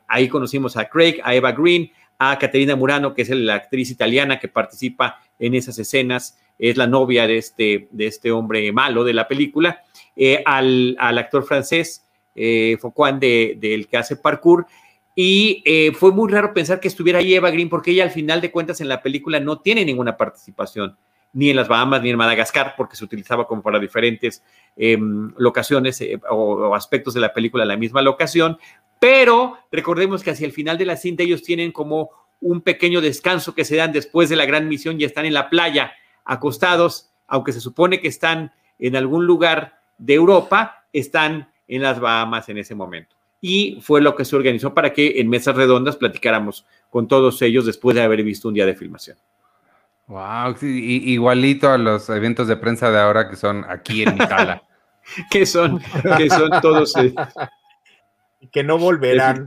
ahí 0.07 0.27
conocimos 0.27 0.77
a 0.77 0.89
Craig, 0.89 1.19
a 1.23 1.35
Eva 1.35 1.51
Green, 1.51 1.91
a 2.17 2.37
Caterina 2.39 2.75
Murano, 2.75 3.13
que 3.13 3.23
es 3.23 3.29
la 3.29 3.55
actriz 3.55 3.91
italiana 3.91 4.39
que 4.39 4.47
participa 4.47 5.19
en 5.39 5.55
esas 5.55 5.77
escenas, 5.79 6.37
es 6.57 6.77
la 6.77 6.87
novia 6.87 7.27
de 7.27 7.37
este, 7.37 7.87
de 7.91 8.07
este 8.07 8.31
hombre 8.31 8.71
malo 8.71 9.03
de 9.03 9.13
la 9.13 9.27
película, 9.27 9.83
eh, 10.15 10.41
al, 10.45 10.95
actor 10.99 11.43
francés 11.43 12.05
eh, 12.35 12.77
del 13.57 13.87
que 13.87 13.97
hace 13.97 14.15
parkour. 14.15 14.65
Y 15.17 15.63
eh, 15.65 15.93
fue 15.93 16.11
muy 16.11 16.29
raro 16.29 16.53
pensar 16.53 16.79
que 16.79 16.89
estuviera 16.89 17.19
ahí 17.19 17.33
Eva 17.33 17.51
Green, 17.51 17.69
porque 17.69 17.91
ella 17.91 18.03
al 18.03 18.11
final 18.11 18.41
de 18.41 18.51
cuentas 18.51 18.81
en 18.81 18.89
la 18.89 19.01
película 19.01 19.39
no 19.39 19.59
tiene 19.59 19.85
ninguna 19.85 20.17
participación, 20.17 20.97
ni 21.35 21.49
en 21.49 21.57
las 21.57 21.67
Bahamas 21.67 22.01
ni 22.01 22.09
en 22.09 22.17
Madagascar, 22.17 22.75
porque 22.77 22.95
se 22.95 23.03
utilizaba 23.03 23.45
como 23.45 23.61
para 23.61 23.77
diferentes 23.77 24.41
em, 24.77 25.33
locaciones 25.37 26.01
o, 26.29 26.73
aspectos 26.73 27.13
de 27.13 27.19
la 27.19 27.33
película 27.33 27.65
la 27.65 27.75
misma 27.75 28.01
locación. 28.01 28.57
Pero 28.99 29.57
recordemos 29.69 30.23
que 30.23 30.31
hacia 30.31 30.45
el 30.45 30.53
final 30.53 30.77
de 30.77 30.85
la 30.85 30.95
cinta 30.95 31.23
ellos 31.23 31.43
tienen 31.43 31.73
como 31.73 32.09
un 32.39 32.61
pequeño 32.61 33.01
descanso 33.01 33.53
que 33.53 33.65
se 33.65 33.75
dan 33.75 33.91
después 33.91 34.29
de 34.29 34.37
la 34.37 34.45
gran 34.45 34.69
misión 34.69 34.99
y 34.99 35.03
están 35.03 35.25
en 35.25 35.33
la 35.33 35.49
playa 35.49 35.91
acostados, 36.23 37.11
aunque 37.27 37.51
se 37.51 37.59
supone 37.59 37.99
que 37.99 38.07
están 38.07 38.53
en 38.79 38.95
algún 38.95 39.25
lugar 39.25 39.81
de 39.97 40.13
Europa, 40.13 40.85
están 40.93 41.49
en 41.67 41.81
las 41.81 41.99
Bahamas 41.99 42.47
en 42.47 42.59
ese 42.59 42.75
momento. 42.75 43.13
Y 43.41 43.79
fue 43.81 43.99
lo 43.99 44.15
que 44.15 44.23
se 44.23 44.37
organizó 44.37 44.73
para 44.73 44.93
que 44.93 45.19
en 45.19 45.29
mesas 45.29 45.55
redondas 45.55 45.97
platicáramos 45.97 46.65
con 46.89 47.09
todos 47.09 47.41
ellos 47.41 47.65
después 47.65 47.93
de 47.95 48.03
haber 48.03 48.23
visto 48.23 48.47
un 48.47 48.53
día 48.53 48.65
de 48.65 48.75
filmación. 48.75 49.17
Wow, 50.07 50.55
igualito 50.61 51.71
a 51.71 51.77
los 51.77 52.09
eventos 52.09 52.47
de 52.47 52.57
prensa 52.57 52.91
de 52.91 52.99
ahora 52.99 53.29
que 53.29 53.35
son 53.35 53.65
aquí 53.67 54.03
en 54.03 54.15
Itala. 54.15 54.63
que 55.31 55.45
son, 55.45 55.81
que 56.17 56.29
son 56.29 56.49
todos. 56.61 56.95
Eh, 56.97 57.13
que 58.51 58.63
no 58.63 58.77
volverán. 58.77 59.45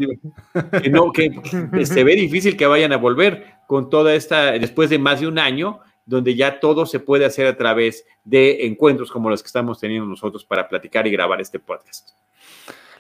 Que, 0.83 0.90
no, 0.90 1.12
que 1.12 1.87
se 1.87 2.05
ve 2.05 2.16
difícil 2.16 2.57
que 2.57 2.66
vayan 2.66 2.92
a 2.92 2.97
volver 2.97 3.47
con 3.66 3.88
toda 3.88 4.14
esta, 4.14 4.53
después 4.53 4.90
de 4.90 4.99
más 4.99 5.21
de 5.21 5.29
un 5.29 5.38
año, 5.38 5.81
donde 6.05 6.35
ya 6.35 6.59
todo 6.59 6.87
se 6.87 7.01
puede 7.01 7.25
hacer 7.25 7.47
a 7.47 7.57
través 7.57 8.05
de 8.25 8.66
encuentros 8.66 9.11
como 9.11 9.31
los 9.31 9.42
que 9.42 9.49
estamos 9.49 9.79
teniendo 9.79 10.07
nosotros 10.07 10.44
para 10.44 10.68
platicar 10.68 11.07
y 11.07 11.11
grabar 11.11 11.40
este 11.40 11.59
podcast. 11.59 12.11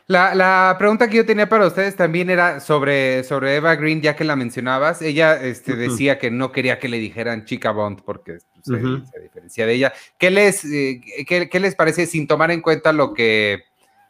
La, 0.08 0.74
pregunta 0.78 1.06
que 1.08 1.18
yo 1.18 1.26
tenía 1.26 1.50
para 1.50 1.66
ustedes 1.66 1.94
también 1.94 2.30
era 2.30 2.60
sobre, 2.60 3.22
sobre 3.24 3.56
Eva 3.56 3.76
Green, 3.76 4.00
ya 4.00 4.16
que 4.16 4.24
la 4.24 4.36
mencionabas. 4.36 5.02
Ella 5.02 5.34
este, 5.34 5.76
decía 5.76 6.18
que 6.18 6.30
no 6.30 6.50
quería 6.50 6.78
que 6.78 6.88
le 6.88 6.98
dijeran 6.98 7.44
chica 7.44 7.72
Bond 7.72 8.00
porque 8.02 8.38
se, 8.62 8.76
diferencia 9.20 9.66
de 9.66 9.74
ella. 9.74 9.92
¿Qué 10.16 10.30
les, 10.30 10.64
eh, 10.64 11.02
qué, 11.26 11.60
les 11.60 11.74
parece 11.74 12.06
sin 12.06 12.26
tomar 12.26 12.50
en 12.50 12.62
cuenta 12.62 12.94
lo 12.94 13.12
que, 13.12 13.64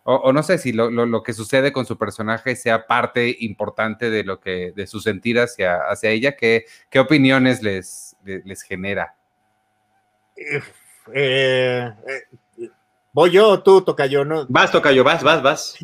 o, 0.04 0.32
no 0.32 0.44
sé 0.44 0.58
si 0.58 0.72
lo, 0.72 1.22
que 1.24 1.32
sucede 1.32 1.72
con 1.72 1.84
su 1.84 1.98
personaje 1.98 2.54
sea 2.54 2.87
parte 2.87 3.37
importante 3.40 4.08
de 4.08 4.22
lo 4.22 4.38
que, 4.38 4.72
de 4.76 4.87
su 4.87 5.00
sentir 5.00 5.40
hacia, 5.40 5.78
hacia 5.78 6.11
ella? 6.11 6.37
¿Qué, 6.37 6.66
qué 6.90 7.00
opiniones 7.00 7.61
les, 7.61 8.16
les 8.22 8.62
genera? 8.62 9.16
Eh, 10.37 10.62
eh, 11.12 11.92
voy 13.19 13.33
yo, 13.33 13.60
tú, 13.64 13.83
Tocayo, 13.83 14.25
¿no? 14.25 14.46
Vas, 14.48 14.71
Tocayo, 14.71 15.02
vas, 15.02 15.25
vas, 15.25 15.42
vas. 15.42 15.75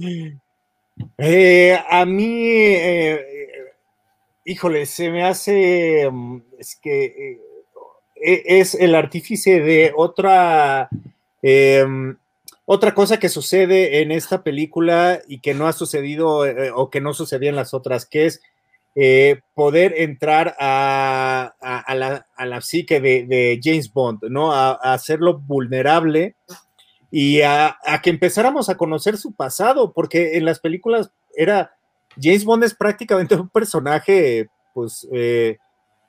Eh, 1.19 1.77
a 1.91 2.05
mí, 2.05 2.77
híjole, 4.45 4.87
se 4.87 5.11
me 5.11 5.25
hace, 5.25 6.09
mm, 6.09 6.43
es 6.61 6.77
que 6.77 7.41
e, 8.15 8.43
es 8.47 8.77
el 8.77 8.95
artífice 8.95 9.59
de 9.59 9.93
otra, 9.97 10.89
em, 11.43 12.17
otra 12.67 12.95
cosa 12.95 13.19
que 13.19 13.29
sucede 13.29 14.01
en 14.01 14.13
esta 14.13 14.45
película 14.45 15.21
y 15.27 15.41
que 15.41 15.55
no 15.55 15.67
ha 15.67 15.73
sucedido 15.73 16.45
o 16.77 16.89
que 16.89 17.01
no 17.01 17.15
sucedía 17.15 17.51
en 17.51 17.57
las 17.57 17.75
otras, 17.75 18.07
que 18.07 18.27
es 18.27 18.41
eh, 18.95 19.41
poder 19.55 19.95
entrar 19.97 20.55
a, 20.61 21.53
la, 22.39 22.61
psique 22.61 23.01
de, 23.01 23.61
James 23.61 23.93
Bond, 23.93 24.21
¿no? 24.31 24.53
A, 24.53 24.71
hacerlo 24.95 25.37
vulnerable 25.37 26.37
y 27.17 27.43
a, 27.43 27.79
que 28.03 28.11
empezáramos 28.11 28.69
a 28.69 28.77
conocer 28.77 29.17
su 29.19 29.35
pasado, 29.35 29.93
porque 29.93 30.37
en 30.37 30.45
las 30.45 30.59
películas 30.59 31.13
era, 31.37 31.77
James 32.21 32.45
Bond 32.45 32.65
es 32.65 32.75
prácticamente 32.75 33.37
un 33.37 33.49
personaje, 33.49 34.49
pues, 34.73 35.07
eh, 35.13 35.59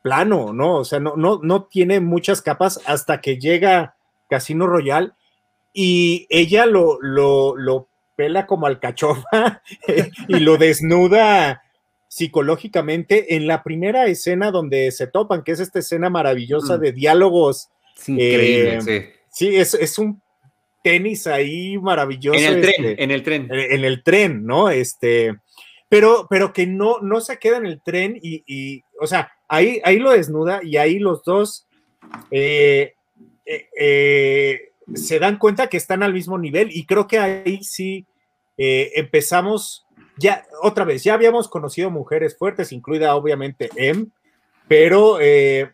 plano, 0.01 0.51
¿no? 0.51 0.77
O 0.77 0.83
sea, 0.83 0.99
no, 0.99 1.15
no, 1.15 1.39
no 1.43 1.65
tiene 1.65 1.99
muchas 1.99 2.41
capas 2.41 2.81
hasta 2.87 3.21
que 3.21 3.37
llega 3.37 3.95
Casino 4.31 4.65
Royale 4.65 5.11
y 5.73 6.25
ella 6.31 6.65
lo, 6.65 6.97
lo, 6.99 7.55
lo 7.55 7.87
pela 8.15 8.47
como 8.47 8.65
alcachofa 8.65 9.61
y 10.27 10.39
lo 10.39 10.57
desnuda 10.57 11.61
psicológicamente 12.07 13.35
en 13.35 13.45
la 13.45 13.61
primera 13.61 14.07
escena 14.07 14.49
donde 14.49 14.91
se 14.91 15.05
topan, 15.05 15.43
que 15.43 15.51
es 15.51 15.59
esta 15.59 15.77
escena 15.77 16.09
maravillosa 16.09 16.77
mm. 16.77 16.79
de 16.79 16.91
diálogos. 16.93 17.69
increíble, 18.07 18.77
eh, 18.77 18.81
sí. 18.81 19.15
Sí, 19.35 19.53
es, 19.53 19.99
un 19.99 20.21
tenis 20.85 21.25
ahí 21.25 21.79
maravilloso. 21.79 22.37
En 22.37 22.45
el 22.45 22.61
tren, 22.61 22.85
este, 22.85 23.03
en 23.03 23.09
el 23.09 23.23
tren. 23.23 23.47
En 23.49 23.83
el 23.83 24.03
tren, 24.03 24.45
¿no? 24.45 24.69
Este, 24.69 25.35
pero, 25.89 26.27
pero 26.29 26.53
que 26.53 26.67
no, 26.67 26.99
no 26.99 27.21
se 27.21 27.39
queda 27.39 27.57
en 27.57 27.65
el 27.65 27.81
tren 27.81 28.19
y, 28.21 28.83
o 29.01 29.07
sea, 29.07 29.31
ahí, 29.47 29.81
ahí 29.83 29.97
lo 29.97 30.11
desnuda 30.11 30.59
y 30.63 30.77
ahí 30.77 30.99
los 30.99 31.23
dos 31.23 31.67
eh, 32.29 32.93
eh, 33.45 34.59
se 34.93 35.17
dan 35.17 35.39
cuenta 35.39 35.67
que 35.67 35.77
están 35.77 36.03
al 36.03 36.13
mismo 36.13 36.37
nivel 36.37 36.69
y 36.71 36.85
creo 36.85 37.07
que 37.07 37.17
ahí 37.17 37.63
sí 37.63 38.05
empezamos 38.57 39.85
ya, 40.17 40.45
otra 40.61 40.85
vez, 40.85 41.03
ya 41.03 41.15
habíamos 41.15 41.49
conocido 41.49 41.89
mujeres 41.89 42.37
fuertes, 42.37 42.71
incluida 42.71 43.15
obviamente 43.15 43.69
M, 43.75 44.05
pero 44.67 45.17
eh, 45.19 45.73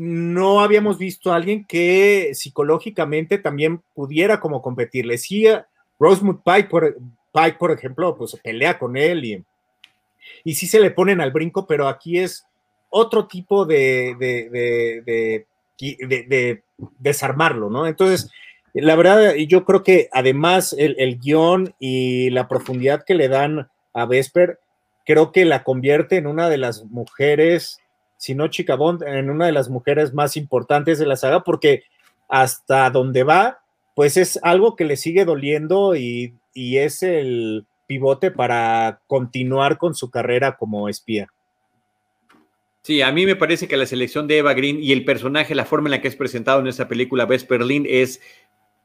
no 0.00 0.60
habíamos 0.60 0.96
visto 0.96 1.30
a 1.30 1.36
alguien 1.36 1.66
que 1.66 2.30
psicológicamente 2.32 3.36
también 3.36 3.82
pudiera 3.94 4.40
como 4.40 4.62
competirle. 4.62 5.18
Sí, 5.18 5.46
Rosewood 5.98 6.40
Pike, 6.42 6.70
por, 6.70 6.96
Pike, 7.34 7.58
por 7.58 7.70
ejemplo, 7.70 8.16
pues 8.16 8.34
pelea 8.42 8.78
con 8.78 8.96
él 8.96 9.24
y, 9.26 9.44
y 10.42 10.54
sí 10.54 10.66
se 10.66 10.80
le 10.80 10.90
ponen 10.90 11.20
al 11.20 11.32
brinco, 11.32 11.66
pero 11.66 11.86
aquí 11.86 12.18
es 12.18 12.46
otro 12.88 13.26
tipo 13.26 13.66
de, 13.66 14.16
de, 14.18 14.48
de, 15.04 16.26
de 16.26 16.62
desarmarlo, 16.98 17.68
¿no? 17.68 17.86
Entonces, 17.86 18.30
la 18.72 18.96
verdad, 18.96 19.34
yo 19.34 19.66
creo 19.66 19.82
que 19.82 20.08
además 20.12 20.74
el, 20.78 21.18
guion 21.18 21.74
y 21.78 22.30
la 22.30 22.48
profundidad 22.48 23.04
que 23.04 23.14
le 23.14 23.28
dan 23.28 23.68
a 23.92 24.06
Vesper, 24.06 24.60
creo 25.04 25.30
que 25.30 25.44
la 25.44 25.62
convierte 25.62 26.16
en 26.16 26.26
una 26.26 26.48
de 26.48 26.56
las 26.56 26.86
mujeres, 26.86 27.80
si 28.20 28.34
no 28.34 28.48
Chica 28.48 28.74
Bond, 28.74 29.02
en 29.02 29.30
una 29.30 29.46
de 29.46 29.52
las 29.52 29.70
mujeres 29.70 30.12
más 30.12 30.36
importantes 30.36 30.98
de 30.98 31.06
la 31.06 31.16
saga, 31.16 31.42
porque 31.42 31.84
hasta 32.28 32.90
donde 32.90 33.24
va, 33.24 33.60
pues 33.94 34.18
es 34.18 34.38
algo 34.42 34.76
que 34.76 34.84
le 34.84 34.98
sigue 34.98 35.24
doliendo 35.24 35.96
y, 35.96 36.34
y 36.52 36.76
es 36.76 37.02
el 37.02 37.64
pivote 37.86 38.30
para 38.30 39.00
continuar 39.06 39.78
con 39.78 39.94
su 39.94 40.10
carrera 40.10 40.58
como 40.58 40.90
espía. 40.90 41.28
Sí, 42.82 43.00
a 43.00 43.10
mí 43.10 43.24
me 43.24 43.36
parece 43.36 43.68
que 43.68 43.78
la 43.78 43.86
selección 43.86 44.26
de 44.26 44.38
Eva 44.38 44.52
Green 44.52 44.82
y 44.82 44.92
el 44.92 45.06
personaje, 45.06 45.54
la 45.54 45.64
forma 45.64 45.88
en 45.88 45.92
la 45.92 46.02
que 46.02 46.08
es 46.08 46.16
presentado 46.16 46.60
en 46.60 46.66
esta 46.66 46.88
película 46.88 47.24
Vesper 47.24 47.64
Lynn 47.64 47.86
es 47.88 48.20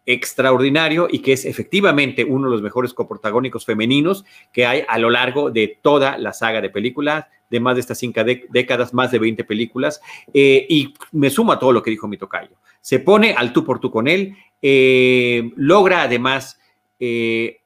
extraordinario 0.05 1.07
y 1.09 1.19
que 1.19 1.33
es 1.33 1.45
efectivamente 1.45 2.23
uno 2.23 2.47
de 2.47 2.51
los 2.51 2.61
mejores 2.61 2.93
coprotagónicos 2.93 3.65
femeninos 3.65 4.25
que 4.53 4.65
hay 4.65 4.83
a 4.87 4.97
lo 4.99 5.09
largo 5.09 5.49
de 5.49 5.79
toda 5.81 6.17
la 6.17 6.33
saga 6.33 6.61
de 6.61 6.69
películas, 6.69 7.25
de 7.49 7.59
más 7.59 7.75
de 7.75 7.81
estas 7.81 7.97
cinco 7.97 8.21
décadas, 8.23 8.93
más 8.93 9.11
de 9.11 9.19
20 9.19 9.43
películas, 9.43 10.01
eh, 10.33 10.65
y 10.69 10.93
me 11.11 11.29
sumo 11.29 11.51
a 11.51 11.59
todo 11.59 11.71
lo 11.71 11.81
que 11.81 11.91
dijo 11.91 12.07
mi 12.07 12.17
tocayo. 12.17 12.55
Se 12.81 12.99
pone 12.99 13.33
al 13.33 13.53
tú 13.53 13.63
por 13.63 13.79
tú 13.79 13.91
con 13.91 14.07
él, 14.07 14.35
eh, 14.61 15.51
logra 15.55 16.03
además 16.03 16.59
eh, 16.99 17.61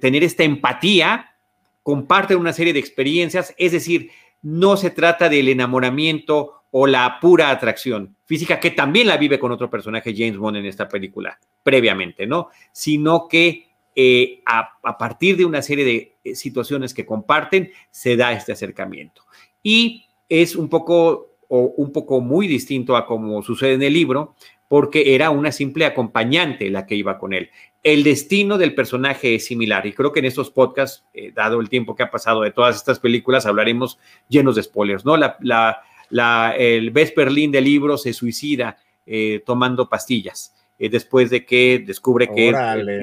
tener 0.00 0.24
esta 0.24 0.44
empatía, 0.44 1.34
comparte 1.82 2.36
una 2.36 2.52
serie 2.52 2.72
de 2.72 2.78
experiencias, 2.78 3.54
es 3.58 3.72
decir, 3.72 4.10
no 4.42 4.76
se 4.76 4.90
trata 4.90 5.28
del 5.28 5.48
enamoramiento 5.48 6.62
o 6.70 6.86
la 6.86 7.18
pura 7.20 7.50
atracción 7.50 8.16
física, 8.24 8.60
que 8.60 8.70
también 8.70 9.06
la 9.06 9.16
vive 9.16 9.38
con 9.38 9.52
otro 9.52 9.70
personaje, 9.70 10.14
James 10.16 10.36
Bond, 10.36 10.58
en 10.58 10.66
esta 10.66 10.88
película, 10.88 11.38
previamente, 11.62 12.26
¿no? 12.26 12.48
Sino 12.72 13.28
que 13.28 13.68
eh, 13.94 14.42
a, 14.44 14.98
partir 14.98 15.38
de 15.38 15.46
una 15.46 15.62
serie 15.62 15.84
de 15.84 16.16
eh, 16.22 16.34
situaciones 16.34 16.92
que 16.92 17.06
comparten, 17.06 17.70
se 17.90 18.16
da 18.16 18.32
este 18.32 18.52
acercamiento. 18.52 19.22
Y 19.62 20.04
es 20.28 20.54
un 20.54 20.68
poco, 20.68 21.38
o 21.48 21.74
un 21.78 21.92
poco 21.92 22.20
muy 22.20 22.46
distinto 22.46 22.96
a 22.96 23.06
como 23.06 23.42
sucede 23.42 23.74
en 23.74 23.82
el 23.82 23.94
libro, 23.94 24.34
porque 24.68 25.14
era 25.14 25.30
una 25.30 25.52
simple 25.52 25.86
acompañante 25.86 26.68
la 26.70 26.86
que 26.86 26.96
iba 26.96 27.18
con 27.18 27.32
él. 27.32 27.50
El 27.82 28.02
destino 28.02 28.58
del 28.58 28.74
personaje 28.74 29.36
es 29.36 29.46
similar 29.46 29.86
y 29.86 29.92
creo 29.92 30.12
que 30.12 30.18
en 30.18 30.26
estos 30.26 30.50
podcasts, 30.50 31.04
eh, 31.14 31.32
dado 31.34 31.60
el 31.60 31.68
tiempo 31.68 31.94
que 31.94 32.02
ha 32.02 32.10
pasado 32.10 32.42
de 32.42 32.50
todas 32.50 32.76
estas 32.76 32.98
películas, 32.98 33.46
hablaremos 33.46 33.98
llenos 34.28 34.56
de 34.56 34.62
spoilers, 34.64 35.04
¿no? 35.04 35.16
La, 35.16 35.36
la, 35.40 35.82
la, 36.10 36.54
el 36.56 36.90
Vesperlín 36.90 37.50
del 37.50 37.64
libro 37.64 37.98
se 37.98 38.12
suicida 38.12 38.76
eh, 39.08 39.42
tomando 39.46 39.88
pastillas. 39.88 40.52
Eh, 40.78 40.90
después 40.90 41.30
de 41.30 41.46
que 41.46 41.82
descubre 41.86 42.28
que 42.28 42.52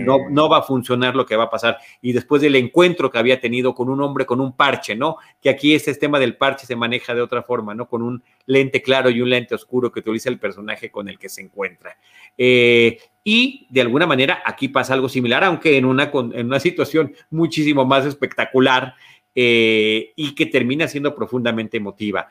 no, 0.06 0.30
no, 0.30 0.48
va 0.50 0.60
a 0.60 0.62
funcionar 0.62 1.16
lo 1.16 1.26
que 1.26 1.36
va 1.36 1.46
a 1.46 1.50
pasar 1.50 1.78
y 2.04 2.14
después 2.14 2.40
del 2.42 2.56
encuentro 2.56 3.10
que 3.10 3.18
había 3.18 3.40
tenido 3.40 3.74
con 3.74 3.90
un 3.90 4.00
hombre 4.02 4.28
con 4.28 4.40
un 4.42 4.56
parche, 4.56 4.96
¿no? 4.96 5.18
Que 5.42 5.50
aquí 5.50 5.74
este 5.74 5.96
tema 5.96 6.20
del 6.20 6.36
parche 6.36 6.68
se 6.68 6.76
maneja 6.76 7.16
de 7.16 7.22
otra 7.22 7.42
forma, 7.42 7.74
¿no? 7.74 7.88
Con 7.88 8.04
un 8.04 8.22
lente 8.46 8.84
claro 8.84 9.10
y 9.10 9.22
un 9.22 9.30
lente 9.30 9.56
oscuro 9.56 9.92
que 9.92 10.02
utiliza 10.02 10.30
el 10.30 10.38
personaje 10.38 10.92
con 10.92 11.10
el 11.10 11.18
que 11.18 11.30
se 11.30 11.42
encuentra. 11.42 11.98
Eh, 12.38 13.00
y 13.24 13.66
de 13.72 13.82
alguna 13.82 14.06
manera 14.06 14.44
aquí 14.46 14.68
pasa 14.68 14.94
algo 14.94 15.10
similar, 15.10 15.44
aunque 15.44 15.76
en 15.78 15.86
una, 15.86 16.12
en 16.14 16.46
una 16.46 16.60
situación 16.60 17.14
muchísimo 17.32 17.86
más 17.86 18.06
espectacular 18.06 18.94
y 19.36 20.36
que 20.36 20.46
termina 20.46 20.88
siendo 20.88 21.16
profundamente 21.16 21.78
emotiva 21.78 22.28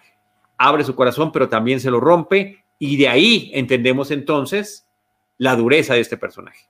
abre 0.62 0.84
su 0.84 0.94
corazón, 0.94 1.32
pero 1.32 1.48
también 1.48 1.80
se 1.80 1.90
lo 1.90 2.00
rompe, 2.00 2.64
y 2.78 2.96
de 2.96 3.08
ahí 3.08 3.50
entendemos 3.54 4.10
entonces 4.10 4.86
la 5.38 5.56
dureza 5.56 5.94
de 5.94 6.00
este 6.00 6.16
personaje. 6.16 6.66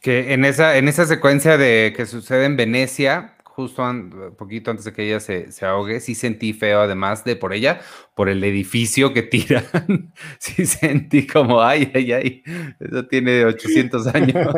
Que 0.00 0.32
en 0.32 0.44
esa, 0.44 0.76
en 0.76 0.88
esa 0.88 1.06
secuencia 1.06 1.56
de 1.56 1.92
que 1.96 2.06
sucede 2.06 2.44
en 2.44 2.56
Venecia, 2.56 3.36
justo 3.44 3.82
un 3.82 4.34
poquito 4.36 4.70
antes 4.70 4.84
de 4.84 4.92
que 4.92 5.06
ella 5.06 5.20
se, 5.20 5.50
se, 5.52 5.64
ahogue, 5.64 6.00
sí 6.00 6.14
sentí 6.14 6.52
feo, 6.52 6.80
además 6.80 7.24
de 7.24 7.36
por 7.36 7.52
ella, 7.52 7.80
por 8.14 8.28
el 8.28 8.42
edificio 8.44 9.12
que 9.12 9.22
tiran. 9.22 10.12
sí 10.38 10.66
sentí 10.66 11.26
como, 11.26 11.62
ay, 11.62 11.90
ay, 11.94 12.12
ay, 12.12 12.42
eso 12.80 13.06
tiene 13.06 13.44
800 13.44 14.06
años. 14.08 14.48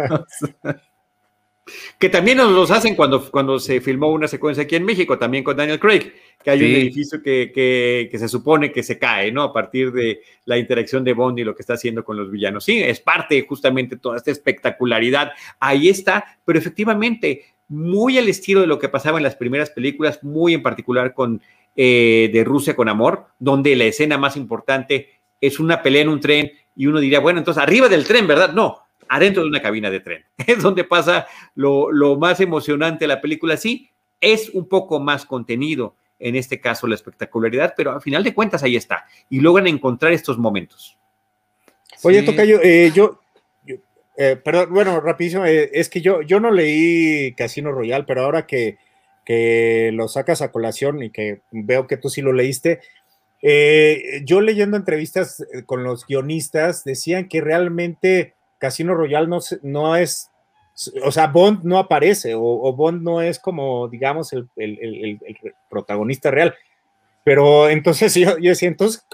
Que 1.99 2.09
también 2.09 2.39
nos 2.39 2.53
los 2.53 2.71
hacen 2.71 2.95
cuando, 2.95 3.29
cuando 3.31 3.59
se 3.59 3.81
filmó 3.81 4.13
una 4.13 4.29
secuencia 4.29 4.63
aquí 4.63 4.77
en 4.77 4.85
México, 4.85 5.19
también 5.19 5.43
con 5.43 5.57
Daniel 5.57 5.81
Craig, 5.81 6.13
que 6.43 6.51
hay 6.51 6.61
un 6.61 6.77
edificio 6.77 7.21
que, 7.21 7.51
que, 7.53 8.19
se 8.19 8.29
supone 8.29 8.71
que 8.71 8.85
se 8.85 8.99
cae, 8.99 9.33
¿no? 9.33 9.43
A 9.43 9.53
partir 9.53 9.91
de 9.93 10.21
la 10.45 10.59
interacción 10.59 11.03
de 11.03 11.13
Bond 11.13 11.41
y 11.41 11.45
lo 11.45 11.57
que 11.57 11.63
está 11.63 11.75
haciendo 11.75 12.05
con 12.05 12.17
los 12.17 12.31
villanos. 12.31 12.65
Sí, 12.65 12.81
es 12.81 13.01
parte 13.01 13.45
justamente 13.49 13.97
toda 13.97 14.17
esta 14.17 14.31
espectacularidad. 14.31 15.33
Ahí 15.59 15.89
está, 15.89 16.39
pero 16.45 16.59
efectivamente, 16.59 17.45
muy 17.69 18.17
al 18.17 18.29
estilo 18.29 18.61
de 18.61 18.69
lo 18.69 18.79
que 18.79 18.89
pasaba 18.89 19.19
en 19.19 19.25
las 19.25 19.35
primeras 19.35 19.71
películas, 19.71 20.23
muy 20.23 20.55
en 20.55 20.63
particular 20.63 21.15
con 21.15 21.43
eh, 21.75 22.31
de 22.33 22.45
Rusia 22.45 22.77
con 22.77 22.89
Amor, 22.89 23.27
donde 23.39 23.75
la 23.77 23.85
escena 23.85 24.19
más 24.19 24.37
importante 24.37 25.21
es 25.41 25.59
una 25.59 25.83
pelea 25.83 26.03
en 26.03 26.09
un 26.09 26.21
tren 26.21 26.51
y 26.77 26.87
uno 26.87 27.01
diría, 27.01 27.21
bueno, 27.21 27.39
entonces 27.39 27.63
arriba 27.63 27.89
del 27.89 28.07
tren, 28.07 28.27
¿verdad? 28.27 28.53
No, 28.53 28.86
adentro 29.09 29.43
de 29.43 29.49
una 29.49 29.63
cabina 29.63 29.91
de 29.91 30.01
tren. 30.01 30.25
Es 30.47 30.63
donde 30.63 30.85
pasa 30.85 31.27
lo, 31.55 32.17
más 32.17 32.41
emocionante 32.41 33.05
de 33.05 33.09
la 33.09 33.21
película. 33.21 33.57
Sí, 33.57 33.91
es 34.21 34.51
un 34.51 34.69
poco 34.69 35.01
más 35.01 35.25
contenido, 35.25 35.95
en 36.19 36.37
este 36.37 36.61
caso 36.61 36.87
la 36.87 36.95
espectacularidad, 36.95 37.75
pero 37.77 37.93
al 37.93 38.01
final 38.01 38.25
de 38.25 38.35
cuentas 38.35 38.63
ahí 38.63 38.77
está. 38.77 39.05
Y 39.29 39.41
logran 39.41 39.67
encontrar 39.67 40.13
estos 40.13 40.39
momentos. 40.39 40.97
Oye, 42.03 42.23
Tocayo, 42.23 42.61
eh, 42.63 42.93
yo, 42.95 43.21
eh, 44.17 44.37
perdón, 44.37 44.73
bueno, 44.73 45.01
rapidísimo, 45.01 45.45
eh, 45.47 45.71
es 45.73 45.89
que 45.89 46.01
yo, 46.01 46.23
yo 46.23 46.41
no 46.41 46.51
leí 46.51 47.35
Casino 47.35 47.73
Royal, 47.73 48.05
pero 48.05 48.23
ahora 48.23 48.47
que, 48.47 48.79
que 49.25 49.91
lo 49.93 50.09
sacas 50.09 50.43
a 50.43 50.53
colación 50.53 51.03
y 51.03 51.11
que 51.11 51.41
veo 51.51 51.87
que 51.87 51.97
tú 51.97 52.09
sí 52.09 52.23
lo 52.23 52.33
leíste, 52.33 52.81
yo 54.25 54.41
leyendo 54.41 54.77
entrevistas 54.77 55.47
con 55.67 55.85
los 55.85 56.05
guionistas 56.05 56.83
decían 56.83 57.29
que 57.29 57.41
realmente 57.41 58.36
Casino 58.59 58.95
Royale 58.95 59.27
no, 59.29 59.39
no 59.63 59.97
es, 59.97 60.31
o 61.05 61.11
sea, 61.11 61.27
Bond 61.29 61.65
no 61.65 61.79
aparece 61.79 62.35
o, 62.35 62.73
Bond 62.73 63.03
no 63.03 63.21
es 63.23 63.39
como, 63.39 63.89
digamos, 63.89 64.33
el, 64.33 64.49
protagonista 65.71 66.31
real. 66.31 66.55
Pero 67.25 67.69
entonces 67.69 68.15
yo, 68.17 68.39
yo 68.39 68.51
decía, 68.51 68.69
entonces, 68.69 69.05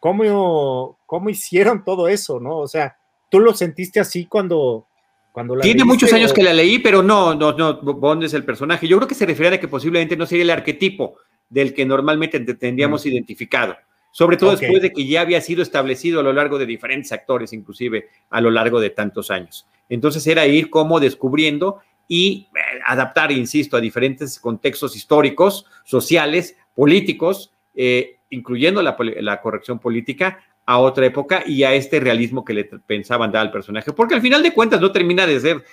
¿cómo, 0.00 0.98
¿cómo, 1.06 1.30
hicieron 1.30 1.84
todo 1.84 2.08
eso, 2.08 2.40
no? 2.40 2.58
O 2.58 2.68
sea, 2.68 2.96
¿tú 3.30 3.40
lo 3.40 3.54
sentiste 3.54 4.00
así 4.00 4.26
cuando, 4.26 4.86
cuando 5.32 5.58
Tiene 5.58 5.84
muchos 5.84 6.12
años 6.12 6.32
que 6.32 6.42
la 6.42 6.52
leí, 6.52 6.78
pero 6.78 7.02
no, 7.02 7.34
no, 7.34 7.52
no, 7.52 7.74
Bond 7.82 8.24
es 8.24 8.34
el 8.34 8.44
personaje. 8.44 8.86
Yo 8.86 8.96
creo 8.96 9.08
que 9.08 9.14
se 9.14 9.26
refiere 9.26 9.56
a 9.56 9.60
que 9.60 9.68
posiblemente 9.68 10.16
no 10.16 10.26
sería 10.26 10.44
el 10.44 10.50
arquetipo 10.50 11.16
del 11.48 11.72
que 11.72 11.86
normalmente 11.86 12.40
tendríamos 12.40 13.06
identificado 13.06 13.76
sobre 14.18 14.36
todo 14.36 14.56
después 14.56 14.82
de 14.82 14.92
que 14.92 15.06
ya 15.06 15.20
había 15.20 15.40
sido 15.40 15.62
establecido 15.62 16.18
a 16.18 16.24
lo 16.24 16.32
largo 16.32 16.58
de 16.58 16.66
diferentes 16.66 17.12
actores, 17.12 17.52
inclusive 17.52 18.08
a 18.30 18.40
lo 18.40 18.50
largo 18.50 18.80
de 18.80 18.90
tantos 18.90 19.30
años. 19.30 19.68
Entonces 19.88 20.26
era 20.26 20.44
ir 20.44 20.70
como 20.70 20.98
descubriendo 20.98 21.78
y 22.08 22.48
eh, 22.52 22.80
adaptar, 22.84 23.30
insisto, 23.30 23.76
a 23.76 23.80
diferentes 23.80 24.40
contextos 24.40 24.96
históricos, 24.96 25.66
sociales, 25.84 26.56
políticos, 26.74 27.52
eh, 27.76 28.16
incluyendo 28.30 28.82
la, 28.82 29.40
corrección 29.40 29.78
política, 29.78 30.40
a 30.66 30.78
otra 30.78 31.06
época 31.06 31.44
y 31.46 31.62
a 31.62 31.72
este 31.74 32.00
realismo 32.00 32.44
que 32.44 32.54
le 32.54 32.64
pensaban 32.64 33.30
dar 33.30 33.42
al 33.42 33.52
personaje, 33.52 33.92
porque 33.92 34.16
al 34.16 34.20
final 34.20 34.42
de 34.42 34.52
cuentas 34.52 34.80
no 34.80 34.90
termina 34.90 35.28
de 35.28 35.38
ser 35.38 35.64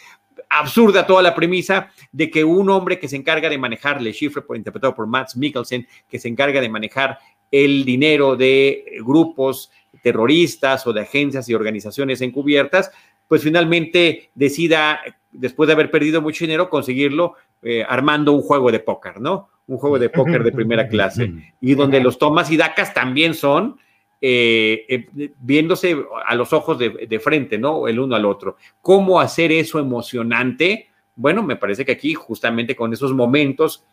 absurda 0.49 1.07
toda 1.07 1.23
la 1.23 1.33
premisa 1.33 1.89
de 2.11 2.29
que 2.29 2.43
un 2.43 2.69
hombre 2.69 2.99
que 2.99 3.07
se 3.07 3.15
encarga 3.15 3.49
de 3.49 3.57
manejar, 3.57 4.03
Le 4.03 4.13
Chiffre, 4.13 4.43
interpretado 4.53 4.93
por 4.93 5.07
Max 5.07 5.35
Mikkelsen, 5.35 5.87
que 6.07 6.19
se 6.19 6.27
encarga 6.27 6.61
de 6.61 6.69
manejar 6.69 7.17
el 7.51 7.85
dinero 7.85 8.35
de 8.35 8.99
grupos 9.05 9.71
terroristas 10.01 10.85
o 10.85 10.93
de 10.93 11.01
agencias 11.01 11.49
y 11.49 11.53
organizaciones 11.53 12.21
encubiertas, 12.21 12.91
pues 13.27 13.41
finalmente 13.41 14.29
decida, 14.35 14.99
después 15.31 15.67
de 15.67 15.73
haber 15.73 15.89
perdido 15.89 16.21
mucho 16.21 16.45
dinero, 16.45 16.69
conseguirlo 16.69 17.33
eh, 17.63 17.83
armando 17.87 18.33
un 18.33 18.41
juego 18.41 18.71
de 18.71 18.79
póker, 18.79 19.19
¿no? 19.19 19.49
Un 19.67 19.77
juego 19.77 19.97
de 19.97 20.09
póker 20.09 20.43
de 20.43 20.51
primera 20.51 20.87
clase, 20.89 21.31
y 21.59 21.73
donde 21.73 21.99
los 21.99 22.19
tomas 22.19 22.51
y 22.51 22.57
dacas 22.57 22.93
también 22.93 23.33
son 23.33 23.77
eh, 24.21 24.85
eh, 24.87 25.31
viéndose 25.39 25.95
a 26.25 26.35
los 26.35 26.53
ojos 26.53 26.79
de, 26.79 27.19
frente, 27.19 27.57
¿no? 27.57 27.87
El 27.87 27.99
uno 27.99 28.15
al 28.15 28.25
otro. 28.25 28.57
¿Cómo 28.81 29.19
hacer 29.19 29.51
eso 29.51 29.79
emocionante? 29.79 30.89
Bueno, 31.15 31.43
me 31.43 31.55
parece 31.55 31.85
que 31.85 31.91
aquí, 31.91 32.13
justamente 32.13 32.75
con 32.75 32.93
esos 32.93 33.13
momentos, 33.13 33.83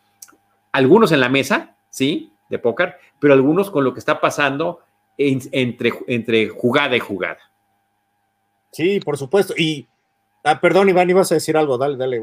algunos 0.71 1.11
en 1.11 1.19
la 1.19 1.29
mesa, 1.29 1.75
¿sí? 1.89 2.32
De 2.53 2.59
póker, 2.59 2.95
pero 3.19 3.33
algunos 3.33 3.71
con 3.71 3.83
lo 3.83 3.93
que 3.93 3.99
está 3.99 4.21
pasando 4.21 4.81
entre, 5.17 5.91
entre 6.07 6.49
jugada 6.49 6.95
y 6.95 6.99
jugada. 6.99 7.39
Sí, 8.71 8.99
por 8.99 9.17
supuesto. 9.17 9.53
Y, 9.57 9.87
ah, 10.43 10.61
perdón, 10.61 10.89
Iván, 10.89 11.09
ibas 11.09 11.31
a 11.31 11.35
decir 11.35 11.57
algo, 11.57 11.77
dale, 11.77 11.97
dale, 11.97 12.21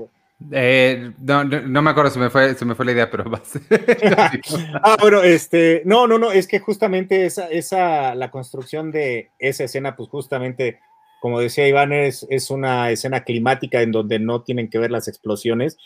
eh, 0.53 1.13
no, 1.19 1.45
no, 1.45 1.83
me 1.83 1.91
acuerdo, 1.91 2.11
se 2.11 2.19
me 2.19 2.31
fue, 2.31 2.55
se 2.55 2.65
me 2.65 2.75
fue 2.75 2.87
la 2.87 2.93
idea, 2.93 3.11
pero 3.11 3.25
vas. 3.29 3.59
ah, 4.83 4.97
bueno, 5.01 5.23
este, 5.23 5.83
no, 5.85 6.07
no, 6.07 6.19
no, 6.19 6.33
es 6.33 6.47
que 6.47 6.61
justamente 6.61 7.27
esa, 7.27 7.49
esa, 7.49 8.15
la 8.15 8.31
construcción 8.31 8.91
de 8.91 9.31
esa 9.39 9.65
escena, 9.65 9.97
pues 9.97 10.09
justamente, 10.09 10.81
como 11.21 11.41
decía 11.41 11.69
Iván, 11.69 11.93
es, 11.93 12.27
es 12.31 12.51
una 12.51 12.91
escena 12.91 13.25
climática 13.25 13.83
en 13.83 13.93
donde 13.93 14.19
no 14.19 14.43
tienen 14.43 14.71
que 14.71 14.79
ver 14.79 14.91
las 14.91 15.09
explosiones, 15.09 15.77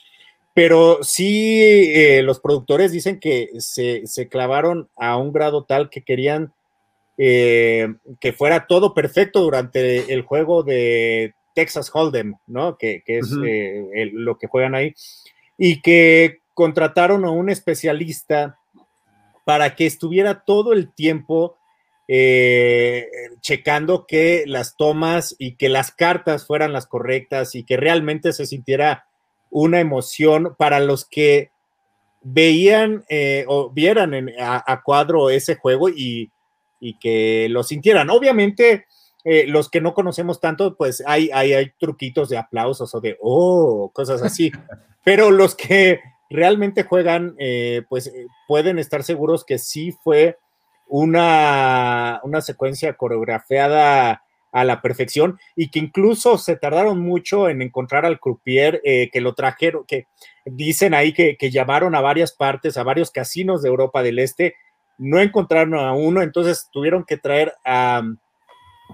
pero 0.55 1.02
sí 1.02 1.92
eh, 1.94 2.22
los 2.22 2.40
productores 2.40 2.92
dicen 2.92 3.20
que 3.20 3.50
se, 3.59 4.07
se 4.07 4.28
clavaron 4.28 4.88
a 4.96 5.16
un 5.16 5.32
grado 5.32 5.64
tal 5.64 5.90
que 5.90 6.02
querían 6.02 6.52
eh, 7.16 7.94
que 8.20 8.32
fuera 8.32 8.66
todo 8.66 8.92
perfecto 8.92 9.40
durante 9.40 10.12
el 10.12 10.22
juego 10.22 10.64
de 10.64 11.34
Texas 11.55 11.90
Hold'em, 11.92 12.34
¿no? 12.46 12.76
Que, 12.76 13.02
es 13.07 13.32
eh, 13.44 14.11
lo 14.12 14.36
que 14.36 14.48
juegan 14.48 14.74
ahí, 14.74 14.94
y 15.57 15.80
que 15.80 16.40
contrataron 16.55 17.24
a 17.24 17.30
un 17.30 17.50
especialista 17.50 18.59
para 19.44 19.76
que 19.76 19.86
estuviera 19.86 20.44
todo 20.44 20.72
el 20.72 20.92
tiempo 20.92 21.57
eh, 22.09 23.09
checando 23.40 24.07
que 24.07 24.44
las 24.46 24.76
tomas 24.76 25.36
y 25.38 25.57
que 25.57 25.68
las 25.68 25.92
cartas 25.92 26.46
fueran 26.46 26.72
las 26.72 26.86
correctas 26.86 27.55
y 27.55 27.64
que 27.64 27.76
realmente 27.76 28.32
se 28.32 28.46
sintiera 28.46 29.07
una 29.55 29.80
emoción 29.80 30.55
para 30.59 30.80
los 30.80 31.05
que 31.05 31.50
veían 32.22 33.05
o 33.46 33.70
vieran 33.70 34.30
a, 34.40 34.82
cuadro 34.82 35.30
ese 35.30 35.57
juego 35.57 35.88
y, 35.88 36.30
y 36.80 36.98
que 36.98 37.48
lo 37.50 37.62
sintieran. 37.62 38.11
Obviamente, 38.11 38.86
eh, 39.24 39.46
los 39.46 39.70
que 39.70 39.80
no 39.80 39.94
conocemos 39.94 40.38
tanto, 40.38 40.76
pues 40.76 41.02
hay, 41.07 41.30
hay, 41.32 41.55
hay 41.55 41.72
truquitos 41.78 42.28
de 42.28 42.36
aplausos 42.36 42.94
o 42.94 43.00
de, 43.00 43.16
oh, 43.22 43.90
cosas 43.94 44.22
así. 44.22 44.52
Pero 45.05 45.30
los 45.30 45.55
que 45.55 46.00
realmente 46.28 46.82
juegan, 46.82 47.34
eh, 47.38 47.82
pues 47.88 48.09
eh, 48.09 48.26
pueden 48.46 48.78
estar 48.78 49.02
seguros 49.02 49.44
que 49.44 49.59
sí 49.59 49.92
fue 50.05 50.38
una, 50.86 52.20
una 52.22 52.42
secuencia 52.42 52.92
coreografiada 52.94 54.22
a 54.55 54.64
la 54.64 54.80
perfección 54.80 55.38
y 55.55 55.68
que 55.68 55.80
incluso 55.80 56.38
se 56.38 56.57
tardaron 56.57 57.00
mucho 57.00 57.50
en 57.50 57.61
encontrar 57.61 58.07
al 58.07 58.20
croupier 58.20 58.80
que 58.82 59.20
lo 59.20 59.34
trajeron, 59.34 59.84
que 59.86 60.07
dicen 60.46 60.94
ahí 60.94 61.12
que, 61.12 61.36
que, 61.36 61.50
llamaron 61.50 61.94
a 61.94 62.00
varias 62.00 62.32
partes, 62.32 62.76
a 62.76 62.84
varios 62.84 63.11
casinos 63.11 63.62
de 63.62 63.68
Europa 63.68 64.02
del 64.02 64.18
Este 64.20 64.55
no 64.98 65.20
encontraron 65.20 65.74
a 65.74 65.92
uno, 65.92 66.22
entonces 66.22 66.68
tuvieron 66.72 67.05
que 67.05 67.16
traer 67.16 67.52
a, 67.64 68.02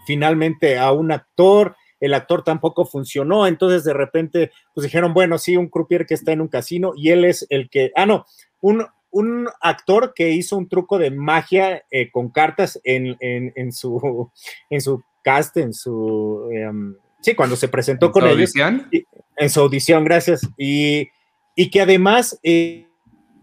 finalmente 0.07 0.79
a 0.79 0.93
un 0.93 1.13
actor, 1.13 1.77
el 2.01 2.15
actor 2.15 2.43
tampoco 2.43 2.87
funcionó, 2.87 3.47
entonces 3.47 3.85
de 3.85 3.93
repente 3.93 4.51
pues 4.75 4.85
dijeron, 4.85 5.13
bueno, 5.13 5.39
sí, 5.39 5.57
un 5.57 5.69
croupier 5.69 6.07
que 6.07 6.15
está 6.15 6.33
en 6.33 6.41
un 6.41 6.49
casino 6.49 6.93
y 6.97 7.11
él 7.11 7.25
es 7.25 7.47
el 7.51 7.69
que, 7.69 7.93
ah, 7.95 8.07
no, 8.07 8.25
un, 8.63 8.87
un 9.11 9.49
actor 9.61 10.13
que 10.15 10.31
hizo 10.31 10.57
un 10.57 10.69
truco 10.69 10.99
de 10.99 11.11
magia 11.11 11.85
eh, 11.91 12.11
con 12.11 12.31
cartas 12.31 12.81
en, 12.85 13.17
en, 13.21 13.73
su, 13.73 14.31
en 14.71 14.81
su 14.81 15.03
cast, 15.23 15.57
en 15.57 15.73
su, 15.73 16.49
em, 16.53 16.95
sí, 17.21 17.35
cuando 17.35 17.57
se 17.57 17.69
presentó 17.69 18.11
con 18.11 18.25
ellos. 18.25 18.37
Audición? 18.37 18.89
en 19.37 19.51
su 19.51 19.61
audición, 19.61 20.05
gracias. 20.05 20.49
Y, 20.57 21.09
y 21.55 21.71
que 21.71 21.81
además... 21.81 22.39
Eh, 22.43 22.87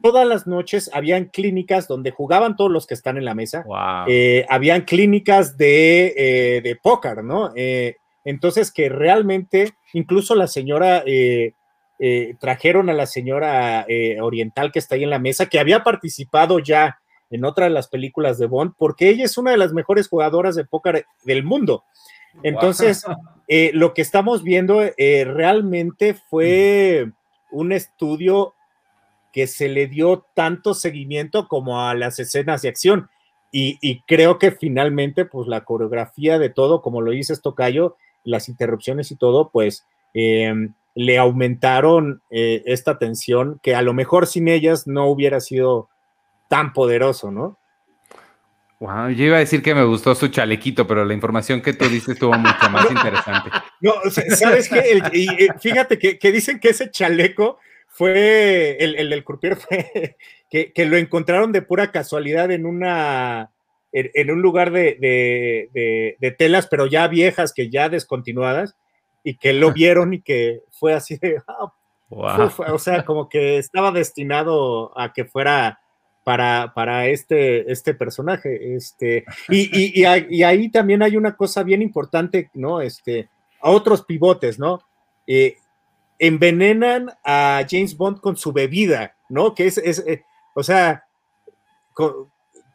todas 0.01 0.27
las 0.27 0.47
noches 0.47 0.89
habían 0.93 1.25
clínicas 1.25 1.87
donde 1.87 2.11
jugaban 2.11 2.55
todos 2.55 2.71
los 2.71 2.87
que 2.87 2.93
están 2.93 3.17
en 3.17 3.25
la 3.25 3.35
mesa. 3.35 3.65
Eh, 4.07 4.45
habían 4.49 4.81
clínicas 4.81 5.57
de, 5.57 6.13
eh, 6.17 6.61
de 6.61 6.75
póker, 6.75 7.23
¿no? 7.23 7.51
Eh, 7.55 7.97
entonces 8.23 8.71
que 8.71 8.89
realmente, 8.89 9.73
incluso 9.93 10.35
la 10.35 10.47
señora, 10.47 11.03
trajeron 12.39 12.89
a 12.89 12.93
la 12.93 13.05
señora 13.05 13.85
oriental 14.21 14.71
que 14.71 14.79
está 14.79 14.95
ahí 14.95 15.03
en 15.03 15.09
la 15.09 15.19
mesa, 15.19 15.47
que 15.47 15.59
había 15.59 15.83
participado 15.83 16.59
ya 16.59 16.99
en 17.29 17.45
otra 17.45 17.65
de 17.65 17.71
las 17.71 17.87
películas 17.87 18.37
de 18.37 18.47
Bond, 18.47 18.73
porque 18.77 19.09
ella 19.09 19.25
es 19.25 19.37
una 19.37 19.51
de 19.51 19.57
las 19.57 19.73
mejores 19.73 20.07
jugadoras 20.07 20.55
de 20.55 20.65
póker 20.65 21.05
del 21.23 21.43
mundo. 21.43 21.83
Entonces, 22.43 23.03
lo 23.73 23.93
que 23.93 24.01
estamos 24.01 24.43
viendo 24.43 24.81
realmente 24.97 26.13
fue 26.13 27.11
un 27.51 27.71
estudio 27.71 28.53
que 29.37 29.47
se 29.47 29.69
le 29.69 29.87
dio 29.87 30.25
tanto 30.33 30.73
seguimiento 30.73 31.47
como 31.47 31.81
a 31.81 31.93
las 31.93 32.19
escenas 32.19 32.61
de 32.61 32.69
acción. 32.69 33.09
Y, 33.51 34.01
creo 34.01 34.37
que 34.39 34.51
finalmente, 34.51 35.25
pues 35.25 35.47
la 35.47 35.63
coreografía 35.63 36.37
de 36.37 36.49
todo, 36.49 36.81
como 36.81 37.01
lo 37.01 37.11
dices, 37.11 37.41
Tocayo, 37.41 37.95
las 38.23 38.49
interrupciones 38.49 39.11
y 39.11 39.15
todo, 39.15 39.49
pues 39.49 39.85
em, 40.13 40.73
le 40.95 41.17
aumentaron 41.17 42.21
eh, 42.29 42.61
esta 42.65 42.97
tensión 42.99 43.59
que 43.63 43.73
a 43.73 43.81
lo 43.81 43.93
mejor 43.93 44.27
sin 44.27 44.47
ellas 44.47 44.85
no 44.85 45.07
hubiera 45.07 45.39
sido 45.39 45.89
tan 46.47 46.73
poderoso, 46.73 47.31
¿no? 47.31 47.59
Wow, 48.79 49.09
yo 49.09 49.25
iba 49.25 49.37
a 49.37 49.39
decir 49.39 49.63
que 49.63 49.73
me 49.73 49.83
gustó 49.83 50.13
su 50.13 50.27
chalequito, 50.27 50.85
pero 50.85 51.03
la 51.03 51.13
información 51.13 51.61
que 51.61 51.73
tú 51.73 51.85
dices 51.85 52.09
estuvo 52.09 52.33
mucho 52.33 52.69
más 52.69 52.89
interesante. 52.91 53.49
No, 53.81 53.93
¿sabes 54.09 54.69
qué? 54.69 55.01
y, 55.13 55.27
fíjate 55.59 55.97
que, 55.97 56.19
que, 56.19 56.31
dicen 56.31 56.59
que 56.59 56.69
ese 56.69 56.91
chaleco 56.91 57.57
fue 57.87 58.77
el, 58.79 58.95
el 58.95 59.09
del 59.09 59.23
croupier 59.23 59.55
fue 59.55 60.15
que, 60.49 60.71
que, 60.73 60.85
lo 60.85 60.97
encontraron 60.97 61.51
de 61.51 61.63
pura 61.63 61.91
casualidad 61.91 62.51
en 62.51 62.67
una 62.67 63.49
en, 63.91 64.31
un 64.31 64.41
lugar 64.41 64.71
de, 64.71 64.97
de, 64.99 66.17
de, 66.19 66.31
telas, 66.31 66.67
pero 66.67 66.85
ya 66.85 67.07
viejas, 67.07 67.53
que 67.53 67.69
ya 67.69 67.89
descontinuadas, 67.89 68.75
y 69.23 69.37
que 69.37 69.53
lo 69.53 69.71
vieron 69.73 70.13
y 70.13 70.21
que 70.21 70.61
fue 70.71 70.93
así 70.93 71.17
de, 71.17 71.41
ah, 71.47 71.73
o 72.09 72.79
sea, 72.79 73.03
como 73.05 73.27
que 73.27 73.57
estaba 73.57 73.91
destinado 73.91 74.97
a 74.99 75.13
que 75.13 75.25
fuera 75.25 75.79
para, 76.27 76.73
para 76.73 77.07
este, 77.07 77.71
este 77.71 77.93
personaje. 77.93 78.75
Este, 78.75 79.23
y, 79.47 79.69
y, 79.71 80.03
y, 80.29 80.43
ahí 80.43 80.69
también 80.69 81.01
hay 81.01 81.15
una 81.15 81.37
cosa 81.37 81.63
bien 81.63 81.81
importante, 81.81 82.51
¿no? 82.53 82.81
Este, 82.81 83.29
a 83.61 83.69
otros 83.69 84.03
pivotes, 84.03 84.59
¿no? 84.59 84.81
Eh, 85.25 85.55
envenenan 86.19 87.13
a 87.23 87.65
James 87.69 87.95
Bond 87.95 88.19
con 88.19 88.35
su 88.35 88.51
bebida, 88.51 89.15
¿no? 89.29 89.55
Que 89.55 89.67
es, 89.67 89.77
eh, 89.77 90.25
o 90.53 90.63
sea, 90.63 91.05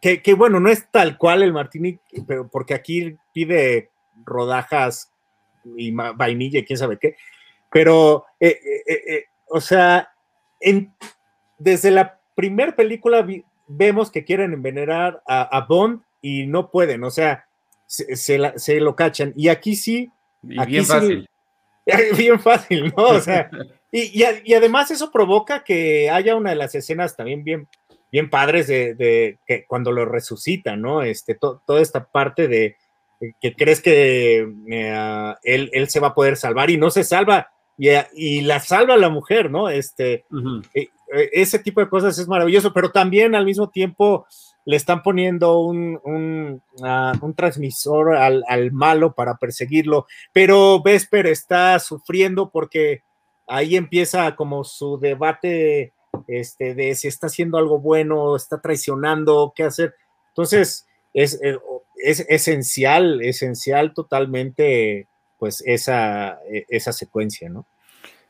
que, 0.01 0.35
bueno, 0.35 0.59
no 0.59 0.71
es 0.71 0.91
tal 0.91 1.19
cual 1.19 1.43
el 1.43 1.53
martini, 1.53 2.01
pero 2.27 2.49
porque 2.49 2.73
aquí 2.73 3.19
pide 3.35 3.91
rodajas 4.25 5.13
y 5.77 5.91
vainilla 5.91 6.61
y 6.61 6.65
quién 6.65 6.79
sabe 6.79 6.99
qué, 6.99 7.17
pero, 7.71 8.25
eh, 8.41 9.27
o 9.51 9.61
sea, 9.61 10.11
desde 11.59 11.91
la 11.91 12.22
primera 12.35 12.74
película 12.74 13.26
vemos 13.66 14.11
que 14.11 14.24
quieren 14.24 14.53
envenenar 14.53 15.22
a, 15.26 15.66
Bond 15.68 16.03
y 16.20 16.47
no 16.47 16.70
pueden, 16.70 17.05
o 17.05 17.11
sea, 17.11 17.47
se, 17.87 18.80
lo 18.80 18.97
cachan. 18.97 19.33
Y 19.37 19.49
aquí 19.49 19.76
sí. 19.76 20.11
aquí 20.59 20.72
bien 20.72 20.87
fácil. 20.87 21.28
Bien 22.16 22.39
fácil, 22.39 22.95
¿no? 22.97 23.07
O 23.09 23.20
sea, 23.20 23.51
y, 23.91 24.22
y, 24.45 24.55
además 24.55 24.93
eso 24.93 25.11
provoca 25.11 25.64
que 25.64 26.09
haya 26.11 26.37
una 26.37 26.51
de 26.51 26.57
las 26.57 26.76
escenas 26.76 27.16
también 27.16 27.43
bien, 27.43 27.66
bien 28.12 28.30
padres 28.30 28.68
de, 28.68 29.41
que 29.45 29.64
cuando 29.66 29.91
lo 29.91 30.05
resucita, 30.05 30.76
¿no? 30.76 31.03
Este, 31.03 31.35
toda 31.35 31.80
esta 31.80 32.05
parte 32.05 32.47
de 32.47 32.76
que 33.41 33.55
crees 33.57 33.80
que 33.80 34.47
eh, 34.70 35.35
él, 35.43 35.70
él, 35.72 35.89
se 35.89 35.99
va 35.99 36.09
a 36.09 36.14
poder 36.14 36.37
salvar 36.37 36.70
y 36.70 36.76
no 36.76 36.89
se 36.89 37.03
salva 37.03 37.51
y, 37.76 37.89
y 38.14 38.41
la 38.43 38.61
salva 38.61 38.97
la 38.97 39.09
mujer, 39.09 39.51
¿no? 39.51 39.68
Este, 39.68 40.24
ese 41.33 41.59
tipo 41.59 41.81
de 41.81 41.89
cosas 41.89 42.19
es 42.19 42.29
maravilloso, 42.29 42.73
pero 42.73 42.91
también 42.91 43.35
al 43.35 43.45
mismo 43.45 43.69
tiempo 43.69 44.27
le 44.65 44.77
están 44.77 45.03
poniendo 45.03 45.59
un, 45.59 46.01
un, 46.05 46.63
ah, 46.83 47.13
transmisor 47.37 48.17
al, 48.17 48.45
al, 48.49 48.73
malo 48.73 49.13
para 49.15 49.37
perseguirlo, 49.37 50.07
pero 50.33 50.83
Vesper 50.83 51.27
está 51.27 51.79
sufriendo 51.81 52.51
porque 52.51 53.03
ahí 53.47 53.77
empieza 53.77 54.37
como 54.37 54.65
su 54.65 54.99
debate 54.99 55.93
este, 56.29 56.75
de 56.75 56.95
si 56.95 57.09
está 57.09 57.27
haciendo 57.27 57.59
algo 57.59 57.81
bueno, 57.81 58.37
está 58.37 58.61
traicionando, 58.61 59.53
qué 59.55 59.65
hacer. 59.65 59.95
Entonces, 60.29 60.87
es, 61.13 61.41
eh, 61.43 61.59
es 61.97 62.21
esencial, 62.29 63.23
esencial 63.23 63.95
totalmente, 63.95 65.09
pues, 65.39 65.63
esa, 65.67 66.39
e, 66.51 66.65
esa 66.69 66.93
secuencia, 66.93 67.49
¿no? 67.49 67.67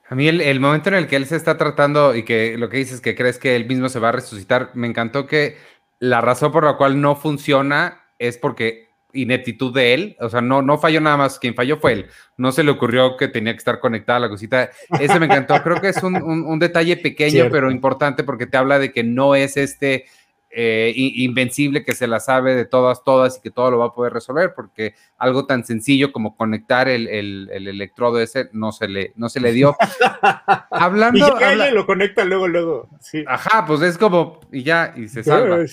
A 0.08 0.14
mí 0.14 0.28
el, 0.28 0.60
momento 0.60 0.90
en 0.90 0.96
el 0.96 1.06
que 1.06 1.16
él 1.16 1.26
se 1.26 1.36
está 1.36 1.56
tratando 1.56 2.14
y 2.14 2.24
que 2.24 2.58
lo 2.58 2.68
que 2.68 2.76
dices 2.76 3.00
que 3.00 3.14
crees 3.14 3.38
que 3.38 3.56
él 3.56 3.66
mismo 3.66 3.88
se 3.88 3.98
va 3.98 4.10
a 4.10 4.12
resucitar, 4.12 4.70
me 4.74 4.86
encantó 4.86 5.26
que 5.26 5.56
la 6.00 6.20
razón 6.20 6.52
por 6.52 6.64
la 6.64 6.76
cual 6.76 7.00
no 7.00 7.16
funciona 7.16 8.02
es 8.18 8.36
porque 8.36 8.90
ineptitud 9.14 9.74
de 9.74 9.94
él, 9.94 10.16
o 10.20 10.28
sea, 10.28 10.40
no, 10.40 10.62
no 10.62 10.78
falló 10.78 11.00
nada 11.00 11.16
más, 11.16 11.38
quien 11.38 11.54
falló 11.54 11.78
fue 11.78 11.92
él, 11.92 12.06
no 12.36 12.50
se 12.50 12.64
le 12.64 12.70
ocurrió 12.70 13.16
que 13.16 13.28
tenía 13.28 13.52
que 13.52 13.58
estar 13.58 13.78
conectada 13.78 14.20
la 14.20 14.28
cosita, 14.28 14.70
ese 14.98 15.20
me 15.20 15.26
encantó, 15.26 15.62
creo 15.62 15.80
que 15.80 15.88
es 15.88 16.02
un, 16.02 16.58
detalle 16.58 16.96
pequeño 16.96 17.48
pero 17.50 17.70
importante 17.70 18.24
porque 18.24 18.46
te 18.46 18.56
habla 18.56 18.78
de 18.78 18.92
que 18.92 19.04
no 19.04 19.34
es 19.34 19.56
este 19.56 20.06
eh, 20.54 20.92
invencible 20.94 21.82
que 21.82 21.94
se 21.94 22.06
la 22.06 22.20
sabe 22.20 22.54
de 22.54 22.66
todas, 22.66 23.02
todas 23.02 23.38
y 23.38 23.40
que 23.40 23.50
todo 23.50 23.70
lo 23.70 23.78
va 23.78 23.86
a 23.86 23.94
poder 23.94 24.12
resolver, 24.12 24.52
porque 24.54 24.94
algo 25.16 25.46
tan 25.46 25.64
sencillo 25.64 26.12
como 26.12 26.36
conectar 26.36 26.88
el, 26.88 27.08
electrodo 27.50 28.20
ese 28.20 28.50
no 28.52 28.70
se 28.70 28.86
le, 28.86 29.12
no 29.16 29.30
se 29.30 29.40
le 29.40 29.52
dio. 29.52 29.74
Hablando. 30.70 31.18
Y 31.18 31.70
lo 31.72 31.86
conecta 31.86 32.24
luego, 32.26 32.48
luego. 32.48 32.88
Ajá, 33.26 33.64
pues 33.66 33.80
es 33.80 33.96
como, 33.96 34.40
y 34.52 34.62
ya, 34.62 34.92
y 34.94 35.08
se 35.08 35.24
salva. 35.24 35.64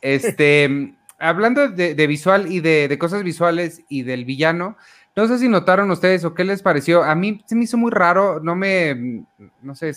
Este, 0.00 0.94
hablando 1.18 1.68
de, 1.68 2.06
visual 2.06 2.50
y 2.50 2.60
de, 2.60 2.96
cosas 2.98 3.22
visuales 3.24 3.82
y 3.90 4.04
del 4.04 4.24
villano, 4.24 4.78
no 5.16 5.28
sé 5.28 5.38
si 5.38 5.48
notaron 5.50 5.90
ustedes 5.90 6.24
o 6.24 6.32
qué 6.32 6.44
les 6.44 6.62
pareció. 6.62 7.02
A 7.02 7.14
mí 7.14 7.42
se 7.44 7.54
me 7.54 7.64
hizo 7.64 7.76
muy 7.76 7.90
raro, 7.90 8.40
no 8.40 8.56
me, 8.56 9.24
no 9.60 9.74
sé, 9.74 9.92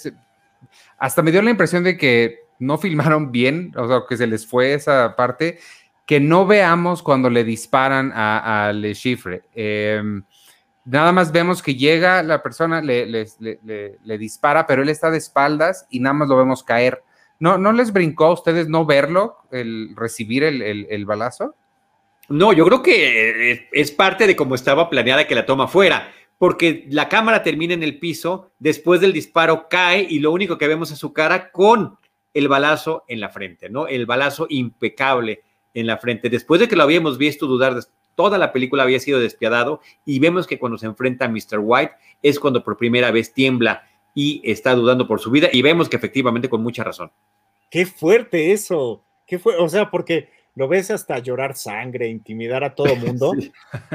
hasta 0.98 1.22
me 1.22 1.32
dio 1.32 1.42
la 1.42 1.52
impresión 1.52 1.86
de 1.86 1.96
que 1.96 2.47
no 2.60 2.78
filmaron 2.78 3.32
bien, 3.32 3.74
o 3.76 3.88
sea, 3.88 4.02
que 4.08 4.18
se 4.18 4.28
les 4.28 4.48
fue 4.48 4.74
esa 4.74 5.16
parte, 5.16 5.60
que 6.06 6.20
no 6.20 6.46
veamos 6.46 7.04
cuando 7.04 7.30
le 7.30 7.44
disparan 7.44 8.12
a, 8.16 8.72
Le 8.74 8.96
Chiffre. 8.96 9.44
Em, 9.54 10.24
nada 10.86 11.12
más 11.12 11.32
vemos 11.32 11.62
que 11.62 11.76
llega 11.76 12.24
la 12.24 12.42
persona, 12.42 12.82
le, 12.82 13.06
le, 13.06 14.18
dispara, 14.18 14.66
pero 14.66 14.82
él 14.82 14.90
está 14.90 15.12
de 15.12 15.18
espaldas 15.18 15.86
y 15.90 16.00
nada 16.00 16.14
más 16.14 16.30
lo 16.30 16.38
vemos 16.38 16.64
caer. 16.64 17.04
¿No, 17.40 17.58
no 17.58 17.72
les 17.72 17.92
brincó 17.92 18.26
a 18.26 18.34
ustedes 18.34 18.68
no 18.68 18.86
verlo, 18.86 19.38
el 19.52 19.96
recibir 19.96 20.44
el, 20.44 20.62
el 20.62 21.06
balazo? 21.06 21.56
No, 22.30 22.52
yo 22.52 22.66
creo 22.66 22.82
que 22.82 23.68
es 23.72 23.92
parte 23.92 24.28
de 24.28 24.36
cómo 24.36 24.56
estaba 24.56 24.90
planeada 24.90 25.28
que 25.28 25.36
la 25.36 25.46
toma 25.46 25.68
fuera, 25.68 26.12
porque 26.38 26.86
la 26.90 27.10
cámara 27.10 27.44
termina 27.44 27.74
en 27.74 27.84
el 27.84 28.00
piso, 28.00 28.52
después 28.60 29.02
del 29.02 29.14
disparo 29.14 29.68
cae 29.70 30.06
y 30.10 30.20
lo 30.20 30.32
único 30.32 30.58
que 30.58 30.68
vemos 30.68 30.92
es 30.92 31.00
su 31.00 31.14
cara 31.14 31.52
con 31.52 31.98
el 32.38 32.48
balazo 32.48 33.04
en 33.08 33.20
la 33.20 33.30
frente, 33.30 33.70
¿no? 33.70 33.88
El 33.88 34.06
balazo 34.06 34.46
impecable 34.50 35.42
en 35.74 35.88
la 35.88 35.98
frente. 35.98 36.30
Después 36.30 36.62
de 36.62 36.68
que 36.68 36.76
lo 36.76 36.84
habíamos 36.84 37.18
visto 37.18 37.48
dudar, 37.48 37.80
toda 38.14 38.38
la 38.38 38.54
película 38.54 38.84
había 38.84 39.00
sido 39.00 39.20
despiadado 39.20 39.82
y 40.06 40.20
vemos 40.20 40.46
que 40.46 40.60
cuando 40.60 40.78
se 40.78 40.86
enfrenta 40.86 41.26
a 41.26 41.30
Mr. 41.30 41.60
White 41.60 41.94
es 42.22 42.40
cuando 42.40 42.64
por 42.64 42.78
primera 42.78 43.10
vez 43.10 43.34
tiembla 43.34 43.88
y 44.14 44.42
está 44.44 44.76
dudando 44.76 45.08
por 45.08 45.20
su 45.20 45.32
vida 45.32 45.50
y 45.52 45.64
vemos 45.64 45.90
que 45.90 45.96
efectivamente 45.96 46.48
con 46.48 46.62
mucha 46.62 46.84
razón. 46.84 47.12
Qué 47.72 47.86
fuerte 47.86 48.52
eso, 48.52 49.04
qué 49.26 49.40
fue, 49.40 49.56
o 49.58 49.68
sea, 49.68 49.90
porque 49.90 50.30
lo 50.54 50.68
ves 50.68 50.92
hasta 50.92 51.20
llorar 51.20 51.56
sangre, 51.56 52.08
intimidar 52.08 52.64
a 52.64 52.76
todo 52.76 52.96
mundo 52.98 53.34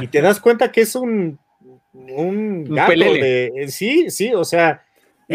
y 0.00 0.06
te 0.08 0.20
das 0.20 0.40
cuenta 0.40 0.72
que 0.72 0.80
es 0.80 0.96
un 0.96 1.38
un, 1.92 2.64
gato 2.64 2.92
de 2.92 3.66
sí, 3.68 4.10
sí, 4.10 4.32
o 4.34 4.44
sea, 4.44 4.82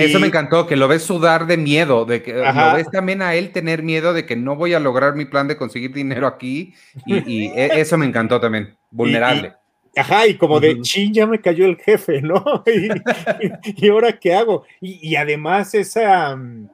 eso 0.03 0.19
me 0.19 0.27
encantó, 0.27 0.67
que 0.67 0.75
lo 0.75 0.87
ves 0.87 1.03
sudar 1.03 1.47
de 1.47 1.57
miedo, 1.57 2.05
de 2.05 2.21
que 2.21 2.33
lo 2.33 2.73
ves 2.73 2.89
también 2.91 3.21
a 3.21 3.35
él 3.35 3.51
tener 3.51 3.83
miedo 3.83 4.13
de 4.13 4.25
que 4.25 4.35
no 4.35 4.55
voy 4.55 4.73
a 4.73 4.79
lograr 4.79 5.15
mi 5.15 5.25
plan 5.25 5.47
de 5.47 5.57
conseguir 5.57 5.93
dinero 5.93 6.27
aquí, 6.27 6.73
y, 7.05 7.47
e, 7.47 7.79
eso 7.79 7.97
me 7.97 8.05
encantó 8.05 8.39
también, 8.39 8.75
vulnerable. 8.91 9.53
ajá, 9.95 10.27
y 10.27 10.35
como 10.35 10.59
de, 10.59 10.81
ching, 10.81 11.13
ya 11.13 11.25
me 11.25 11.41
cayó 11.41 11.65
el 11.65 11.77
jefe, 11.77 12.21
¿no? 12.21 12.63
y, 13.75 13.89
ahora 13.89 14.17
qué 14.17 14.33
hago? 14.33 14.65
Y, 14.81 15.15
además 15.15 15.73
esa, 15.73 16.35
mm, 16.35 16.69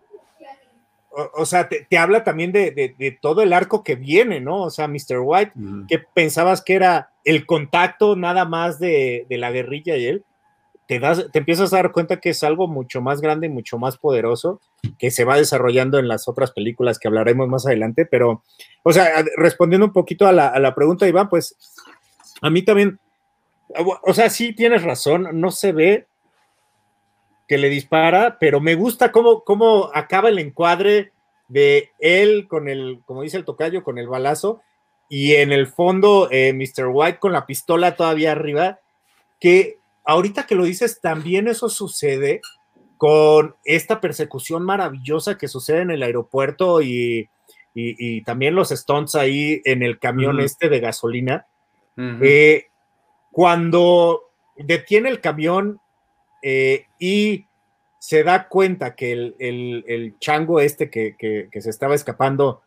o, 1.35 1.45
sea, 1.45 1.69
te, 1.69 1.97
habla 1.97 2.23
también 2.23 2.51
de, 2.51 3.17
todo 3.21 3.41
el 3.41 3.53
arco 3.53 3.83
que 3.83 3.95
viene, 3.95 4.39
¿no? 4.39 4.63
O 4.63 4.69
sea, 4.69 4.87
Mr. 4.87 5.19
White, 5.21 5.53
que 5.87 5.99
pensabas 5.99 6.61
que 6.61 6.73
era 6.73 7.11
el 7.23 7.45
contacto 7.45 8.15
nada 8.15 8.45
más 8.45 8.79
de, 8.79 9.25
de 9.29 9.37
la 9.37 9.51
guerrilla 9.51 9.95
y 9.95 10.05
él, 10.05 10.25
te, 10.87 10.99
das, 10.99 11.29
te 11.31 11.39
empiezas 11.39 11.73
a 11.73 11.77
dar 11.77 11.91
cuenta 11.91 12.19
que 12.19 12.29
es 12.29 12.43
algo 12.43 12.67
mucho 12.67 13.01
más 13.01 13.21
grande 13.21 13.47
y 13.47 13.49
mucho 13.49 13.77
más 13.77 13.97
poderoso 13.97 14.59
que 14.99 15.11
se 15.11 15.23
va 15.23 15.37
desarrollando 15.37 15.99
en 15.99 16.07
las 16.07 16.27
otras 16.27 16.51
películas 16.51 16.99
que 16.99 17.07
hablaremos 17.07 17.47
más 17.47 17.65
adelante. 17.65 18.05
Pero, 18.05 18.43
o 18.83 18.91
sea, 18.91 19.23
respondiendo 19.37 19.85
un 19.85 19.93
poquito 19.93 20.27
a 20.27 20.31
la, 20.31 20.47
a 20.47 20.59
la 20.59 20.75
pregunta, 20.75 21.07
Iván, 21.07 21.29
pues 21.29 21.55
a 22.41 22.49
mí 22.49 22.61
también, 22.61 22.99
o 24.03 24.13
sea, 24.13 24.29
sí 24.29 24.53
tienes 24.53 24.83
razón, 24.83 25.29
no 25.39 25.51
se 25.51 25.71
ve 25.71 26.07
que 27.47 27.57
le 27.57 27.69
dispara, 27.69 28.37
pero 28.39 28.59
me 28.59 28.75
gusta 28.75 29.11
cómo, 29.11 29.43
cómo 29.43 29.89
acaba 29.93 30.29
el 30.29 30.39
encuadre 30.39 31.11
de 31.47 31.91
él 31.99 32.47
con 32.47 32.67
el, 32.67 33.01
como 33.05 33.21
dice 33.21 33.37
el 33.37 33.45
tocayo, 33.45 33.83
con 33.83 33.97
el 33.97 34.07
balazo, 34.07 34.61
y 35.09 35.35
en 35.35 35.51
el 35.51 35.67
fondo 35.67 36.29
eh, 36.31 36.53
Mr. 36.53 36.87
White 36.87 37.19
con 37.19 37.33
la 37.33 37.45
pistola 37.45 37.95
todavía 37.95 38.31
arriba, 38.31 38.79
que 39.39 39.77
ahorita 40.05 40.45
que 40.45 40.55
lo 40.55 40.65
dices, 40.65 41.01
también 41.01 41.47
eso 41.47 41.69
sucede 41.69 42.41
con 42.97 43.55
esta 43.65 43.99
persecución 43.99 44.63
maravillosa 44.63 45.37
que 45.37 45.47
sucede 45.47 45.81
en 45.81 45.91
el 45.91 46.03
aeropuerto 46.03 46.81
y, 46.81 47.29
también 48.25 48.53
los 48.53 48.69
stunts 48.69 49.15
ahí 49.15 49.61
en 49.65 49.81
el 49.81 49.97
camión 49.99 50.39
este 50.39 50.69
de 50.69 50.79
gasolina. 50.79 51.47
Eh, 51.97 52.67
cuando 53.31 54.31
detiene 54.55 55.09
el 55.09 55.21
camión 55.21 55.79
eh, 56.41 56.85
y 56.99 57.47
se 57.99 58.23
da 58.23 58.47
cuenta 58.47 58.95
que 58.95 59.11
el, 59.11 60.15
chango 60.19 60.59
este 60.59 60.89
que, 60.89 61.49
se 61.51 61.69
estaba 61.69 61.95
escapando 61.95 62.61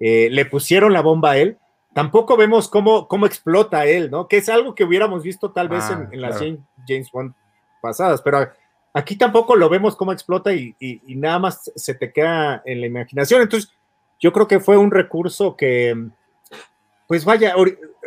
eh, 0.00 0.28
le 0.30 0.44
pusieron 0.44 0.92
la 0.92 1.00
bomba 1.00 1.32
a 1.32 1.38
él, 1.38 1.58
tampoco 1.92 2.36
vemos 2.36 2.68
cómo, 2.68 3.08
cómo 3.08 3.26
explota 3.26 3.86
él, 3.86 4.10
¿no? 4.10 4.28
Que 4.28 4.38
es 4.38 4.48
algo 4.48 4.74
que 4.74 4.84
hubiéramos 4.84 5.22
visto 5.22 5.52
tal 5.52 5.68
vez 5.68 5.88
en, 5.90 6.02
ah, 6.02 6.08
las 6.12 6.38
James 6.86 7.10
Bond 7.12 7.34
pasadas, 7.80 8.22
pero 8.22 8.48
aquí 8.94 9.16
tampoco 9.16 9.56
lo 9.56 9.68
vemos 9.68 9.96
cómo 9.96 10.12
explota 10.12 10.52
y, 10.52 10.74
nada 11.06 11.38
más 11.38 11.70
se 11.74 11.94
te 11.94 12.12
queda 12.12 12.62
en 12.64 12.80
la 12.80 12.86
imaginación. 12.86 13.42
Entonces, 13.42 13.72
yo 14.20 14.32
creo 14.32 14.46
que 14.46 14.60
fue 14.60 14.76
un 14.76 14.90
recurso 14.90 15.56
que, 15.56 15.94
pues 17.08 17.24
vaya, 17.24 17.54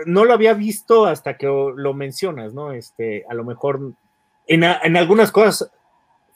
no 0.05 0.25
lo 0.25 0.33
había 0.33 0.53
visto 0.53 1.05
hasta 1.05 1.37
que 1.37 1.45
lo 1.47 1.93
mencionas, 1.93 2.53
¿no? 2.53 2.71
Este, 2.71 3.25
a 3.29 3.33
lo 3.33 3.43
mejor 3.43 3.93
en, 4.47 4.63
en 4.63 4.97
algunas 4.97 5.31
cosas 5.31 5.69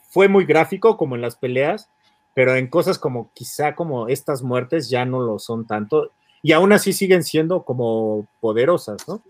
fue 0.08 0.28
muy 0.28 0.44
gráfico, 0.44 0.96
como 0.96 1.14
en 1.14 1.22
las 1.22 1.36
peleas, 1.36 1.88
pero 2.34 2.54
en 2.54 2.68
cosas 2.68 2.98
como 2.98 3.30
quizá 3.32 3.74
como 3.74 4.08
estas 4.08 4.42
muertes 4.42 4.88
ya 4.90 5.04
no 5.04 5.20
lo 5.20 5.38
son 5.38 5.66
tanto 5.66 6.12
y 6.42 6.52
aún 6.52 6.72
así 6.72 6.92
siguen 6.92 7.22
siendo 7.22 7.62
como 7.64 8.28
poderosas, 8.40 9.06
¿no? 9.08 9.22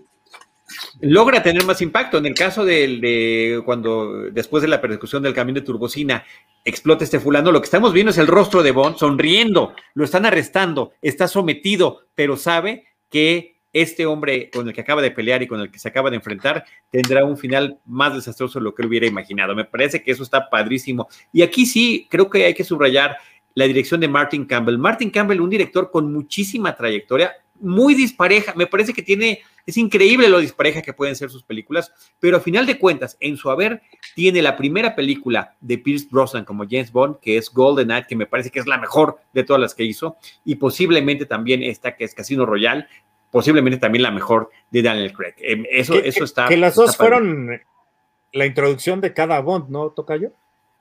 Logra 1.00 1.42
tener 1.42 1.64
más 1.64 1.82
impacto. 1.82 2.18
En 2.18 2.26
el 2.26 2.34
caso 2.34 2.64
de, 2.64 3.60
cuando 3.64 4.30
después 4.30 4.62
de 4.62 4.68
la 4.68 4.80
persecución 4.80 5.22
del 5.22 5.34
camión 5.34 5.54
de 5.54 5.62
turbocina 5.62 6.24
explota 6.64 7.04
este 7.04 7.20
fulano, 7.20 7.52
lo 7.52 7.60
que 7.60 7.64
estamos 7.64 7.92
viendo 7.92 8.10
es 8.10 8.18
el 8.18 8.26
rostro 8.26 8.62
de 8.62 8.70
Bond 8.70 8.96
sonriendo, 8.96 9.74
lo 9.94 10.04
están 10.04 10.26
arrestando, 10.26 10.92
está 11.02 11.26
sometido, 11.26 12.02
pero 12.14 12.36
sabe 12.36 12.84
que 13.10 13.56
este 13.72 14.04
hombre 14.06 14.50
con 14.50 14.66
el 14.66 14.74
que 14.74 14.80
acaba 14.80 15.00
de 15.00 15.12
pelear 15.12 15.42
y 15.42 15.46
con 15.46 15.60
el 15.60 15.70
que 15.70 15.78
se 15.78 15.88
acaba 15.88 16.10
de 16.10 16.16
enfrentar 16.16 16.64
tendrá 16.90 17.24
un 17.24 17.36
final 17.36 17.78
más 17.86 18.14
desastroso 18.14 18.58
de 18.58 18.64
lo 18.64 18.74
que 18.74 18.82
él 18.82 18.88
hubiera 18.88 19.06
imaginado. 19.06 19.54
Me 19.54 19.64
parece 19.64 20.02
que 20.02 20.10
eso 20.10 20.22
está 20.22 20.50
padrísimo. 20.50 21.08
Y 21.32 21.42
aquí 21.42 21.66
sí, 21.66 22.06
creo 22.10 22.28
que 22.28 22.44
hay 22.44 22.54
que 22.54 22.64
subrayar 22.64 23.16
la 23.54 23.64
dirección 23.66 24.00
de 24.00 24.08
Martin 24.08 24.44
Campbell. 24.44 24.78
Martin 24.78 25.10
Campbell, 25.10 25.40
un 25.40 25.50
director 25.50 25.90
con 25.90 26.12
muchísima 26.12 26.74
trayectoria, 26.74 27.32
muy 27.60 27.94
dispareja, 27.94 28.54
me 28.56 28.66
parece 28.66 28.92
que 28.92 29.02
tiene 29.02 29.42
Es 29.66 29.76
increíble 29.76 30.28
lo 30.28 30.38
dispareja 30.38 30.80
que 30.80 30.94
pueden 30.94 31.14
ser 31.14 31.30
sus 31.30 31.44
películas, 31.44 31.92
pero 32.18 32.38
a 32.38 32.40
final 32.40 32.66
de 32.66 32.78
cuentas, 32.78 33.16
en 33.20 33.36
su 33.36 33.50
haber, 33.50 33.82
tiene 34.14 34.40
la 34.42 34.56
primera 34.56 34.96
película 34.96 35.54
de 35.60 35.78
Pierce 35.78 36.08
Brosnan 36.10 36.44
como 36.44 36.64
James 36.68 36.90
Bond, 36.90 37.20
que 37.20 37.36
es 37.36 37.52
Golden 37.52 37.86
Knight, 37.86 38.06
que 38.06 38.16
me 38.16 38.26
parece 38.26 38.50
que 38.50 38.58
es 38.58 38.66
la 38.66 38.78
mejor 38.78 39.18
de 39.34 39.44
todas 39.44 39.60
las 39.60 39.74
que 39.74 39.84
hizo, 39.84 40.16
y 40.44 40.56
posiblemente 40.56 41.26
también 41.26 41.62
esta 41.62 41.94
que 41.94 42.04
es 42.04 42.14
Casino 42.14 42.46
Royale, 42.46 42.86
posiblemente 43.30 43.78
también 43.78 44.02
la 44.02 44.10
mejor 44.10 44.50
de 44.70 44.82
Daniel 44.82 45.12
Craig. 45.12 45.34
Em, 45.38 45.64
eso, 45.70 45.94
eso 45.94 46.24
está. 46.24 46.48
Que 46.48 46.56
las 46.56 46.74
dos 46.74 46.96
fueron 46.96 47.60
la 48.32 48.46
introducción 48.46 49.00
de 49.00 49.12
cada 49.12 49.40
Bond, 49.40 49.68
¿no, 49.68 49.90
Tocayo? 49.90 50.32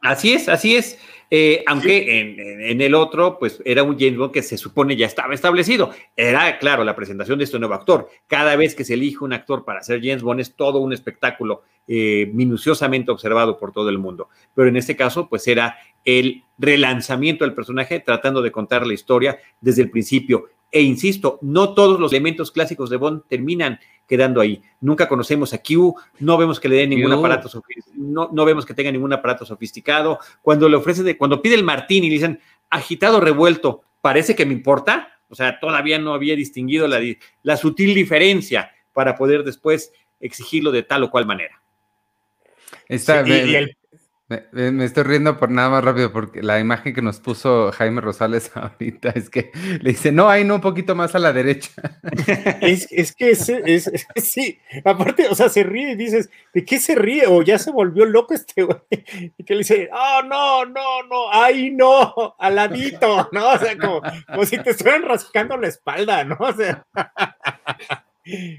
Así 0.02 0.34
es, 0.34 0.50
así 0.50 0.76
es. 0.76 0.98
Eh, 1.32 1.64
aunque 1.68 2.20
en, 2.72 2.82
el 2.82 2.96
otro, 2.96 3.38
pues 3.38 3.62
era 3.64 3.84
un 3.84 4.00
James 4.00 4.18
Bond 4.18 4.32
que 4.32 4.42
se 4.42 4.58
supone 4.58 4.96
ya 4.96 5.06
estaba 5.06 5.34
establecido. 5.34 5.92
Era, 6.16 6.58
claro, 6.58 6.84
la 6.84 6.96
presentación 6.96 7.38
de 7.38 7.46
este 7.46 7.60
nuevo 7.60 7.76
actor. 7.76 8.10
Cada 8.28 8.56
vez 8.56 8.74
que 8.74 8.84
se 8.84 8.96
elige 8.96 9.24
un 9.24 9.34
actor 9.34 9.64
para 9.64 9.84
ser 9.84 10.00
James 10.02 10.24
Bond 10.24 10.40
es 10.40 10.56
todo 10.56 10.80
un 10.80 10.92
espectáculo 10.92 11.64
eh, 11.88 12.32
minuciosamente 12.34 13.12
observado 13.12 13.58
por 13.60 13.72
todo 13.72 13.90
el 13.90 14.00
mundo. 14.00 14.30
Pero 14.56 14.70
en 14.70 14.78
este 14.78 14.96
caso, 14.96 15.30
pues 15.30 15.48
era 15.48 15.78
el 16.04 16.44
relanzamiento 16.58 17.46
del 17.46 17.54
personaje 17.54 18.00
tratando 18.00 18.42
de 18.42 18.52
contar 18.52 18.88
la 18.88 18.94
historia 18.94 19.40
desde 19.62 19.84
el 19.84 19.92
principio. 19.92 20.50
E 20.72 20.82
insisto, 20.82 21.40
no 21.42 21.74
todos 21.74 22.00
los 22.00 22.12
elementos 22.12 22.52
clásicos 22.52 22.90
de 22.90 22.98
Bond 22.98 23.24
terminan 23.28 23.80
quedando 24.08 24.42
ahí. 24.42 24.62
Nunca 24.82 25.08
conocemos 25.08 25.54
a 25.54 25.62
Q, 25.62 25.96
no 26.20 26.38
vemos 26.38 26.60
que 26.60 26.70
le 26.70 26.76
den 26.76 26.90
ningún 26.92 27.12
aparato, 27.12 27.50
no, 27.96 28.30
no 28.32 28.46
vemos 28.46 28.66
que 28.66 28.74
tenga 28.74 28.92
ningún 28.92 29.14
aparato 29.14 29.46
sofisticado. 29.46 30.20
Cuando 30.42 30.68
le 30.68 30.76
ofrecen, 30.76 31.06
de, 31.06 31.18
cuando 31.18 31.42
pide 31.42 31.56
el 31.56 31.64
Martín 31.64 32.04
y 32.04 32.10
le 32.10 32.16
dicen 32.16 32.40
agitado, 32.70 33.20
revuelto, 33.20 33.84
parece 34.02 34.36
que 34.36 34.46
me 34.46 34.54
importa. 34.54 35.20
O 35.30 35.36
sea, 35.36 35.60
todavía 35.60 36.00
no 36.00 36.14
había 36.14 36.36
distinguido 36.36 36.88
la, 36.88 37.00
la 37.44 37.58
sutil 37.58 37.94
diferencia 37.94 38.72
para 38.94 39.16
poder 39.16 39.44
después 39.44 39.94
exigirlo 40.20 40.72
de 40.72 40.84
tal 40.84 41.04
o 41.04 41.12
cual 41.12 41.26
manera. 41.26 41.62
Está, 42.88 43.28
y, 43.28 43.56
el, 43.56 43.78
me, 44.52 44.86
estoy 44.86 45.04
riendo 45.04 45.40
por 45.40 45.50
nada 45.50 45.70
más 45.70 45.84
rápido 45.84 46.12
porque 46.12 46.44
la 46.44 46.60
imagen 46.60 46.94
que 46.94 47.02
nos 47.02 47.20
puso 47.20 47.72
Jaime 47.72 48.00
Rosales 48.00 48.52
ahorita 48.56 49.10
es 49.10 49.30
que 49.30 49.52
le 49.82 49.92
dice, 49.92 50.12
no, 50.12 50.30
hay 50.30 50.44
no, 50.44 50.56
un 50.56 50.62
poquito 50.62 50.94
más 50.96 51.16
a 51.16 51.20
la 51.20 51.34
derecha. 51.34 51.72
Es, 52.62 53.16
que 53.16 53.32
es, 53.32 53.92
sí, 54.18 54.60
aparte, 54.86 55.28
o 55.30 55.36
sea, 55.36 55.50
se 55.50 55.64
ríe 55.64 55.92
y 55.92 55.96
dices, 55.96 56.30
¿de 56.54 56.64
qué 56.64 56.80
se 56.80 56.96
ríe? 56.96 57.26
O 57.28 57.42
ya 57.42 57.58
se 57.58 57.72
volvió 57.72 58.06
loco 58.06 58.34
este 58.34 58.64
güey. 58.64 58.80
Y 59.38 59.44
que 59.44 59.54
le 59.54 59.60
dice, 59.60 59.90
oh, 59.92 60.22
no, 60.24 60.66
no, 60.66 61.04
no, 61.04 61.32
ay, 61.32 61.72
no, 61.72 62.36
aladito, 62.38 63.30
¿no? 63.32 63.50
O 63.52 63.58
sea, 63.58 63.78
como, 63.78 64.02
como 64.28 64.46
si 64.46 64.58
te 64.58 64.72
estuvieran 64.72 65.04
rascando 65.04 65.58
la 65.58 65.68
espalda, 65.68 66.24
¿no? 66.24 66.38
O 66.40 66.54
sea, 66.54 66.86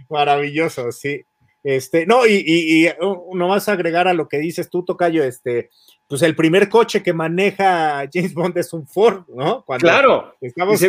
maravilloso, 0.08 0.90
sí. 0.90 1.24
Este, 1.62 2.06
no, 2.06 2.26
y, 2.26 2.42
y, 2.46 2.86
y 2.86 2.90
nomás 3.34 3.68
agregar 3.68 4.08
a 4.08 4.14
lo 4.14 4.28
que 4.28 4.38
dices 4.38 4.70
tú, 4.70 4.84
Tocayo, 4.84 5.22
este, 5.22 5.70
pues 6.10 6.22
el 6.22 6.34
primer 6.34 6.68
coche 6.68 7.04
que 7.04 7.12
maneja 7.12 8.08
James 8.12 8.34
Bond 8.34 8.58
es 8.58 8.72
un 8.72 8.84
Ford, 8.84 9.22
¿no? 9.28 9.64
claro. 9.78 10.34
Estamos 10.40 10.82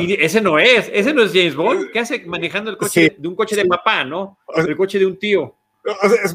Y 0.00 0.12
ese 0.14 0.40
no 0.40 0.60
es, 0.60 0.88
ese 0.92 1.12
no 1.12 1.24
es 1.24 1.32
James 1.32 1.56
Bond. 1.56 1.90
¿Qué 1.90 1.98
hace 1.98 2.24
manejando 2.24 2.70
el 2.70 2.76
coche 2.76 3.16
de 3.18 3.26
un 3.26 3.34
coche 3.34 3.56
de 3.56 3.64
papá, 3.64 4.04
no? 4.04 4.38
El 4.54 4.76
coche 4.76 5.00
de 5.00 5.06
un 5.06 5.18
tío. 5.18 5.56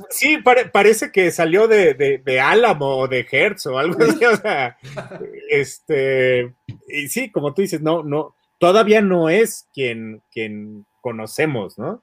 sí, 0.09 0.39
parece 0.73 1.13
que 1.13 1.31
salió 1.31 1.67
de, 1.69 1.93
de, 1.93 2.17
de, 2.17 2.39
Álamo 2.41 2.97
o 2.97 3.07
de 3.07 3.25
Hertz 3.29 3.67
o 3.67 3.77
algo 3.77 4.03
así. 4.03 4.25
O 4.25 4.35
sea, 4.35 4.77
este, 5.49 6.53
y 6.89 7.07
sí, 7.07 7.31
como 7.31 7.53
tú 7.53 7.61
dices, 7.61 7.81
no, 7.81 8.03
no, 8.03 8.35
todavía 8.59 9.01
no 9.01 9.29
es 9.29 9.65
quien, 9.73 10.21
quien 10.29 10.85
conocemos, 10.99 11.77
¿no? 11.77 12.01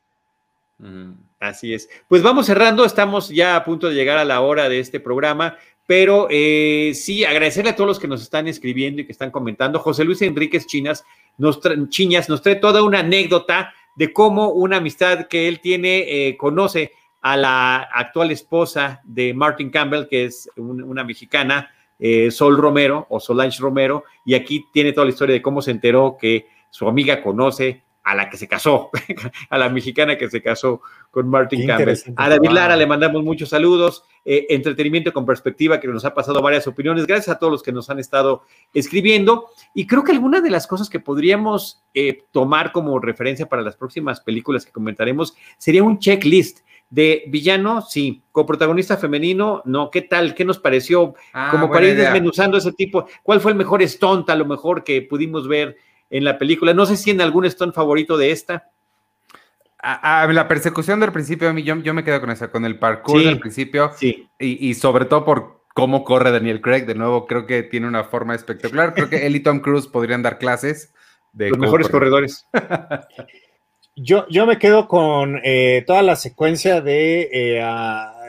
Así 1.40 1.74
es. 1.74 1.88
Pues 2.08 2.22
vamos 2.22 2.46
cerrando, 2.46 2.84
estamos 2.84 3.28
ya 3.30 3.56
a 3.56 3.64
punto 3.64 3.88
de 3.88 3.94
llegar 3.94 4.18
a 4.18 4.24
la 4.24 4.40
hora 4.40 4.68
de 4.68 4.78
este 4.78 5.00
programa, 5.00 5.56
pero 5.86 6.28
eh, 6.30 6.92
sí, 6.94 7.24
agradecerle 7.24 7.70
a 7.70 7.76
todos 7.76 7.88
los 7.88 7.98
que 7.98 8.08
nos 8.08 8.22
están 8.22 8.46
escribiendo 8.46 9.00
y 9.00 9.06
que 9.06 9.12
están 9.12 9.30
comentando. 9.30 9.78
José 9.78 10.04
Luis 10.04 10.22
Enríquez 10.22 10.66
Chinas 10.66 11.04
nos 11.36 11.60
Chiñas 11.88 12.28
nos 12.28 12.42
trae 12.42 12.56
toda 12.56 12.82
una 12.82 13.00
anécdota 13.00 13.72
de 13.96 14.12
cómo 14.12 14.50
una 14.50 14.76
amistad 14.76 15.26
que 15.26 15.48
él 15.48 15.60
tiene 15.60 16.28
eh, 16.28 16.36
conoce 16.36 16.92
a 17.20 17.36
la 17.36 17.78
actual 17.78 18.30
esposa 18.30 19.00
de 19.04 19.34
Martin 19.34 19.70
Campbell, 19.70 20.06
que 20.08 20.26
es 20.26 20.48
una 20.56 21.02
mexicana, 21.02 21.70
eh, 21.98 22.30
Sol 22.30 22.56
Romero 22.56 23.06
o 23.10 23.18
Solange 23.18 23.60
Romero, 23.60 24.04
y 24.24 24.34
aquí 24.34 24.66
tiene 24.72 24.92
toda 24.92 25.06
la 25.06 25.10
historia 25.10 25.32
de 25.32 25.42
cómo 25.42 25.62
se 25.62 25.72
enteró 25.72 26.16
que 26.20 26.46
su 26.70 26.88
amiga 26.88 27.22
conoce 27.22 27.82
a 28.08 28.14
la 28.14 28.30
que 28.30 28.38
se 28.38 28.48
casó, 28.48 28.90
a 29.50 29.58
la 29.58 29.68
mexicana 29.68 30.16
que 30.16 30.30
se 30.30 30.40
casó 30.40 30.80
con 31.10 31.28
Martin 31.28 31.66
Campbell. 31.66 31.98
A 32.16 32.30
David 32.30 32.48
Lara 32.48 32.74
le 32.74 32.86
mandamos 32.86 33.22
muchos 33.22 33.50
saludos, 33.50 34.02
eh, 34.24 34.46
entretenimiento 34.48 35.12
con 35.12 35.26
perspectiva 35.26 35.78
que 35.78 35.88
nos 35.88 36.06
ha 36.06 36.14
pasado 36.14 36.40
varias 36.40 36.66
opiniones. 36.66 37.06
Gracias 37.06 37.36
a 37.36 37.38
todos 37.38 37.52
los 37.52 37.62
que 37.62 37.70
nos 37.70 37.90
han 37.90 37.98
estado 37.98 38.44
escribiendo. 38.72 39.48
Y 39.74 39.86
creo 39.86 40.04
que 40.04 40.12
alguna 40.12 40.40
de 40.40 40.48
las 40.48 40.66
cosas 40.66 40.88
que 40.88 41.00
podríamos 41.00 41.84
eh, 41.92 42.24
tomar 42.30 42.72
como 42.72 42.98
referencia 42.98 43.46
para 43.46 43.60
las 43.60 43.76
próximas 43.76 44.20
películas 44.22 44.64
que 44.64 44.72
comentaremos 44.72 45.36
sería 45.58 45.84
un 45.84 45.98
checklist 45.98 46.60
de 46.88 47.24
villano, 47.28 47.82
sí, 47.82 48.22
coprotagonista 48.32 48.96
femenino, 48.96 49.60
no, 49.66 49.90
¿qué 49.90 50.00
tal? 50.00 50.34
¿Qué 50.34 50.46
nos 50.46 50.58
pareció? 50.58 51.12
Ah, 51.34 51.48
como 51.50 51.70
para 51.70 51.88
ir 51.88 51.94
desmenuzando 51.94 52.56
ese 52.56 52.72
tipo, 52.72 53.06
¿cuál 53.22 53.42
fue 53.42 53.52
el 53.52 53.58
mejor 53.58 53.86
stunt 53.86 54.30
a 54.30 54.34
lo 54.34 54.46
mejor 54.46 54.82
que 54.82 55.02
pudimos 55.02 55.46
ver 55.46 55.76
en 56.10 56.24
la 56.24 56.38
película. 56.38 56.74
No 56.74 56.86
sé 56.86 56.96
si 56.96 57.10
en 57.10 57.20
algún 57.20 57.48
stunt 57.50 57.74
favorito 57.74 58.16
de 58.16 58.30
esta. 58.30 58.70
A, 59.80 60.26
la 60.26 60.48
persecución 60.48 60.98
del 60.98 61.12
principio, 61.12 61.48
a 61.48 61.52
mí, 61.52 61.62
yo, 61.62 61.76
me 61.94 62.02
quedo 62.02 62.20
con 62.20 62.30
esa, 62.30 62.50
con 62.50 62.64
el 62.64 62.78
parkour 62.78 63.22
del 63.22 63.38
principio. 63.38 63.92
Sí. 63.96 64.28
Y, 64.38 64.74
sobre 64.74 65.04
todo 65.04 65.24
por 65.24 65.62
cómo 65.74 66.02
corre 66.04 66.32
Daniel 66.32 66.60
Craig. 66.60 66.84
De 66.84 66.94
nuevo, 66.94 67.26
creo 67.26 67.46
que 67.46 67.62
tiene 67.62 67.86
una 67.86 68.04
forma 68.04 68.34
espectacular. 68.34 68.94
Creo 68.94 69.08
que 69.08 69.26
él 69.26 69.36
y 69.36 69.40
Tom 69.40 69.60
Cruise 69.60 69.86
podrían 69.86 70.22
dar 70.22 70.38
clases 70.38 70.92
de 71.32 71.50
los 71.50 71.58
mejores 71.58 71.88
corredores. 71.88 72.46
Yo, 74.00 74.28
yo 74.28 74.46
me 74.46 74.60
quedo 74.60 74.86
con 74.86 75.40
eh, 75.42 75.82
toda 75.84 76.02
la 76.02 76.14
secuencia 76.14 76.80
de 76.80 77.28
eh, 77.32 77.64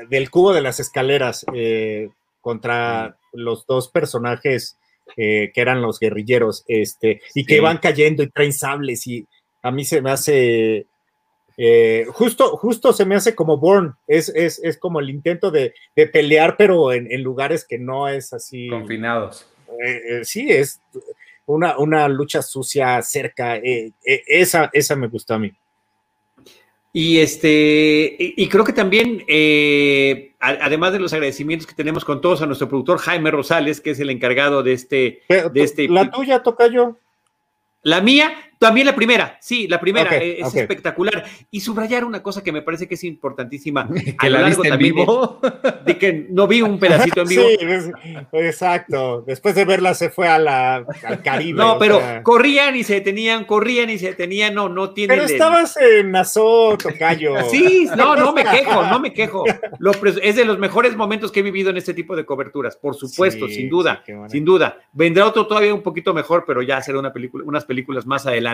del 0.10 0.32
cubo 0.32 0.52
de 0.52 0.62
las 0.62 0.80
escaleras 0.80 1.46
eh, 1.54 2.10
contra 2.42 3.18
los 3.34 3.68
dos 3.68 3.88
personajes 3.88 4.80
eh, 5.18 5.51
que 5.53 5.62
eran 5.62 5.82
los 5.82 5.99
guerrilleros, 5.99 6.64
este, 6.68 7.22
y 7.34 7.45
que 7.45 7.60
van 7.60 7.78
cayendo 7.78 8.24
y 8.24 8.30
traen 8.30 8.53
sables, 8.53 9.05
y 9.07 9.28
a 9.62 9.72
mí 9.72 9.86
se 9.86 10.01
me 10.01 10.12
hace, 10.12 10.88
eh, 11.57 12.05
justo, 12.10 12.57
justo 12.57 12.93
se 12.93 13.05
me 13.05 13.16
hace 13.16 13.36
como 13.36 13.57
Born, 13.57 13.95
es, 14.07 14.30
es, 14.30 14.60
es 14.64 14.78
como 14.78 14.99
el 14.99 15.10
intento 15.10 15.51
de, 15.51 15.74
de 15.95 16.07
pelear, 16.07 16.55
pero 16.57 16.91
en, 16.91 17.12
en, 17.12 17.24
lugares 17.24 17.66
que 17.68 17.78
no 17.78 18.07
es 18.07 18.34
así. 18.34 18.70
Confinados. 18.70 19.47
Eh, 19.86 20.22
sí, 20.24 20.49
es 20.49 20.82
una, 21.45 21.78
una 21.78 22.07
lucha 22.07 22.41
sucia 22.41 23.01
cerca, 23.01 23.60
esa, 24.03 24.70
esa 24.74 24.95
me 24.95 25.07
gustó 25.07 25.36
a 25.36 25.39
mí. 25.39 25.51
Y 26.92 27.20
este, 27.20 28.16
y, 28.20 28.50
creo 28.50 28.64
que 28.64 28.74
también, 28.74 29.24
eh, 29.28 30.34
además 30.40 30.92
de 30.92 31.00
los 31.00 31.14
agradecimientos 31.14 31.68
que 31.68 31.76
tenemos 31.76 32.04
con 32.04 32.20
todos 32.20 32.42
a 32.42 32.48
nuestro 32.48 32.68
productor 32.68 32.98
Jaime 32.98 33.30
Rosales, 33.30 33.80
que 33.80 33.92
es 33.92 34.00
el 34.00 34.10
encargado 34.10 34.64
de 34.64 34.74
este, 34.74 35.22
de 35.30 35.64
este. 35.64 35.88
La 35.88 36.10
tuya 36.10 36.42
toca 36.42 36.68
yo. 36.68 36.98
La 37.84 38.02
mía, 38.02 38.34
también 38.60 38.88
la 38.88 38.93
primera, 38.93 39.38
sí, 39.39 39.70
la 39.70 39.80
primera 39.80 40.18
eh, 40.18 40.41
es 40.41 40.53
espectacular. 40.53 41.24
Y 41.49 41.62
subrayar 41.62 42.03
una 42.03 42.22
cosa 42.22 42.43
que 42.43 42.51
me 42.51 42.62
parece 42.62 42.89
que 42.89 42.95
es 42.95 43.05
importantísima. 43.05 43.89
¿Que 44.20 44.30
la 44.30 44.43
viste 44.43 44.68
en 44.68 44.78
vivo? 44.78 45.39
De, 45.86 45.97
que 45.97 46.28
no 46.30 46.45
vi 46.45 46.62
un 46.62 46.78
pedacito 46.78 47.22
en 47.22 47.28
vivo. 47.30 47.43
Sí, 47.47 48.16
exacto. 48.34 49.24
Después 49.26 49.55
de 49.55 49.64
verla 49.64 49.93
se 49.93 50.10
fue 50.10 50.28
a 50.28 50.38
la, 50.38 50.76
al 50.76 51.24
Caribe. 51.24 51.57
No, 51.57 51.80
pero 51.80 52.01
corrían 52.24 52.76
y 52.76 52.84
se 52.84 52.95
detenían, 52.95 53.45
corrían 53.45 53.89
y 53.89 53.97
se 53.97 54.07
detenían. 54.07 54.53
No, 54.53 54.68
no 54.68 54.91
tiene. 54.91 55.14
Pero 55.14 55.26
estabas 55.26 55.78
en 55.78 56.12
Nazo, 56.12 56.78
Tocayo. 56.78 57.36
Sí, 57.49 57.88
no, 57.95 58.18
no 58.18 58.34
me 58.34 58.43
quejo, 58.43 58.84
no 58.84 58.99
me 58.99 59.14
quejo. 59.14 59.45
es 60.22 60.36
de 60.36 60.43
los 60.43 60.60
mejores 60.60 60.97
momentos 60.97 61.32
que 61.32 61.39
he 61.39 61.43
vivido 61.43 61.70
en 61.70 61.78
este 61.78 61.93
tipo 61.93 62.14
de 62.14 62.26
coberturas, 62.26 62.76
por 62.76 62.93
supuesto, 62.93 63.47
sin 63.47 63.70
duda, 63.70 64.03
sin 64.28 64.43
duda. 64.43 64.80
Vendrá 64.91 65.26
otro 65.26 65.47
todavía 65.47 65.74
un 65.74 65.82
poquito 65.82 66.14
mejor, 66.14 66.43
pero 66.45 66.62
ya 66.62 66.82
será 66.82 66.99
una 66.99 67.14
película, 67.14 67.45
unas 67.47 67.64
películas 67.64 68.05
más 68.05 68.26
adelante 68.26 68.49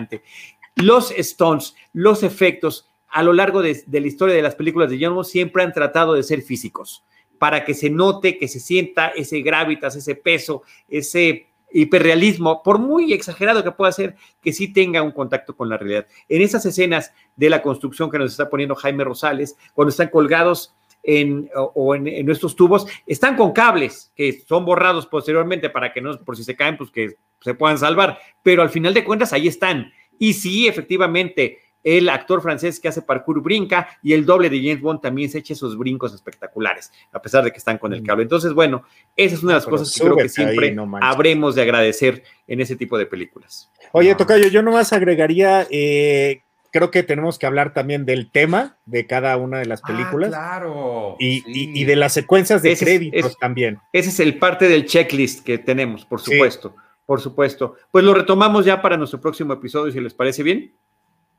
los 0.75 1.11
Stones, 1.11 1.75
los 1.93 2.23
efectos 2.23 2.89
a 3.15 3.23
lo 3.23 3.31
largo 3.31 3.61
de, 3.61 3.81
la 3.89 4.07
historia 4.07 4.35
de 4.35 4.41
las 4.41 4.55
películas 4.55 4.89
de 4.89 4.99
John 4.99 5.23
siempre 5.23 5.63
han 5.63 5.71
tratado 5.71 6.13
de 6.13 6.23
ser 6.23 6.41
físicos, 6.41 7.05
para 7.39 7.63
que 7.63 7.73
se 7.73 7.89
note, 7.89 8.37
que 8.37 8.49
se 8.49 8.59
sienta 8.59 9.07
ese 9.07 9.41
gravitas, 9.41 9.95
ese 9.95 10.15
peso, 10.15 10.63
ese 10.89 11.47
hiperrealismo, 11.71 12.61
por 12.61 12.77
muy 12.77 13.13
exagerado 13.13 13.63
que 13.63 13.71
pueda 13.71 13.91
ser, 13.93 14.15
que 14.41 14.51
sí 14.51 14.71
tenga 14.71 15.01
un 15.01 15.11
contacto 15.11 15.55
con 15.55 15.69
la 15.69 15.77
realidad. 15.77 16.07
En 16.27 16.41
esas 16.41 16.65
escenas 16.65 17.13
de 17.37 17.49
la 17.49 17.61
construcción 17.61 18.11
que 18.11 18.19
nos 18.19 18.31
está 18.31 18.49
poniendo 18.49 18.75
Jaime 18.75 19.05
Rosales, 19.05 19.55
cuando 19.73 19.91
están 19.91 20.09
colgados 20.09 20.75
en, 21.05 21.49
o 21.53 21.95
en, 21.95 22.25
nuestros 22.25 22.55
tubos, 22.55 22.87
están 23.05 23.35
con 23.35 23.51
cables 23.51 24.11
que 24.15 24.43
son 24.47 24.65
borrados 24.65 25.05
posteriormente 25.05 25.69
para 25.69 25.93
que 25.93 26.01
no, 26.01 26.17
por 26.19 26.35
si 26.35 26.43
se 26.43 26.55
caen, 26.55 26.77
pues 26.77 26.91
que 26.91 27.15
se 27.41 27.53
puedan 27.53 27.77
salvar, 27.77 28.19
pero 28.43 28.61
al 28.61 28.69
final 28.69 28.93
de 28.93 29.03
cuentas 29.03 29.33
ahí 29.33 29.47
están. 29.47 29.91
Y 30.17 30.33
sí, 30.33 30.67
efectivamente, 30.67 31.59
el 31.85 32.09
actor 32.09 32.41
francés 32.41 32.79
que 32.79 32.87
hace 32.87 33.03
parkour 33.03 33.41
brinca 33.41 33.87
y 34.01 34.13
el 34.13 34.25
doble 34.25 34.49
de 34.49 34.57
James 34.57 34.81
Bond 34.81 35.01
también 35.01 35.29
se 35.29 35.37
echa 35.37 35.53
esos 35.53 35.77
brincos 35.77 36.13
espectaculares, 36.13 36.91
a 37.11 37.21
pesar 37.21 37.43
de 37.43 37.51
que 37.51 37.59
están 37.59 37.77
con 37.77 37.93
el 37.93 38.01
cable. 38.01 38.23
Entonces, 38.23 38.53
bueno, 38.53 38.83
esa 39.15 39.35
es 39.35 39.43
una 39.43 39.53
de 39.53 39.57
las 39.57 39.67
cosas 39.67 39.93
que 39.93 40.01
creo 40.01 40.15
que 40.17 40.27
siempre 40.27 40.75
habremos 41.01 41.53
de 41.53 41.61
agradecer 41.61 42.23
en 42.47 42.59
ese 42.59 42.75
tipo 42.75 42.97
de 42.97 43.05
películas. 43.05 43.71
Oye, 43.91 44.15
Tocayo, 44.15 44.47
yo 44.47 44.63
nomás 44.63 44.91
agregaría 44.93 45.67
eh, 45.69 46.41
creo 46.75 46.91
que 46.91 47.03
tenemos 47.03 47.39
que 47.39 47.45
hablar 47.45 47.73
también 47.73 48.05
del 48.05 48.29
tema 48.29 48.75
de 48.85 49.07
cada 49.07 49.37
una 49.37 49.59
de 49.59 49.65
las 49.65 49.79
ah, 49.81 49.87
películas. 49.87 50.27
claro. 50.31 51.15
Y, 51.19 51.85
de 51.85 51.95
las 51.95 52.11
secuencias 52.11 52.61
de 52.63 52.75
créditos 52.75 53.37
también. 53.37 53.79
Ese 53.93 54.09
es 54.09 54.19
el 54.19 54.37
parte 54.39 54.67
del 54.67 54.85
checklist 54.85 55.45
que 55.45 55.57
tenemos, 55.57 56.03
por 56.03 56.19
supuesto. 56.19 56.75
Por 57.05 57.21
supuesto. 57.21 57.77
Pues 57.91 58.03
lo 58.03 58.13
retomamos 58.13 58.65
ya 58.65 58.81
para 58.81 58.97
nuestro 58.97 59.21
próximo 59.21 59.53
episodio, 59.53 59.89
si 59.93 60.01
les 60.01 60.13
parece 60.13 60.43
bien. 60.43 60.73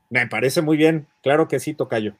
Me 0.09 0.25
parece 0.25 0.63
muy 0.63 0.75
bien. 0.75 1.05
Claro 1.21 1.47
que 1.47 1.59
sí, 1.59 1.75
Tocayo. 1.75 2.15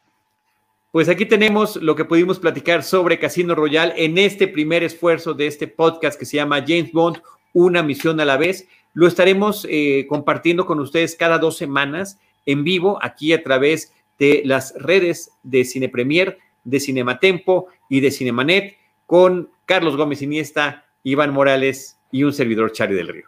Pues 0.92 1.10
aquí 1.10 1.26
tenemos 1.26 1.78
lo 1.78 1.96
que 1.96 2.06
pudimos 2.06 2.38
platicar 2.38 2.84
sobre 2.84 3.18
Casino 3.18 3.56
Royale 3.56 3.96
en 3.98 4.20
este 4.20 4.48
primer 4.48 4.84
esfuerzo 4.84 5.34
de 5.34 5.48
este 5.48 5.68
podcast 5.68 6.20
que 6.20 6.28
se 6.28 6.38
llama 6.38 6.64
James 6.68 6.92
Bond, 6.92 7.18
una 7.54 7.82
misión 7.82 8.20
a 8.20 8.26
la 8.26 8.38
vez. 8.38 8.68
Lo 8.94 9.08
estaremos 9.08 9.66
eh, 9.72 10.06
compartiendo 10.08 10.68
con 10.68 10.80
ustedes 10.80 11.16
cada 11.16 11.40
dos 11.40 11.58
semanas 11.58 12.20
en 12.48 12.64
vivo 12.64 12.98
aquí 13.04 13.34
a 13.34 13.44
través 13.44 13.94
de 14.18 14.42
las 14.44 14.74
redes 14.80 15.32
de 15.44 15.64
Cine 15.64 15.90
Premier, 15.90 16.40
de 16.64 16.80
Cinematempo 16.80 17.68
y 17.90 18.00
de 18.00 18.10
Cinemanet 18.10 18.78
con 19.06 19.52
Carlos 19.66 19.96
Gómez 19.96 20.24
Iniesta, 20.24 20.86
Iván 21.04 21.32
Morales 21.32 22.00
y 22.12 22.24
un 22.24 22.34
servidor 22.34 22.72
Charlie 22.72 22.96
del 22.96 23.08
Río. 23.10 23.28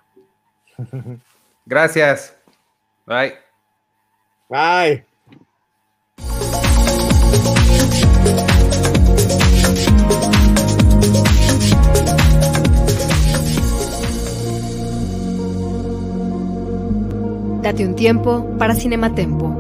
Gracias. 1.66 2.36
Bye. 3.06 3.36
Bye. 4.50 5.09
Date 17.70 17.86
un 17.86 17.94
tiempo 17.94 18.58
para 18.58 18.74
Cinematempo. 18.74 19.56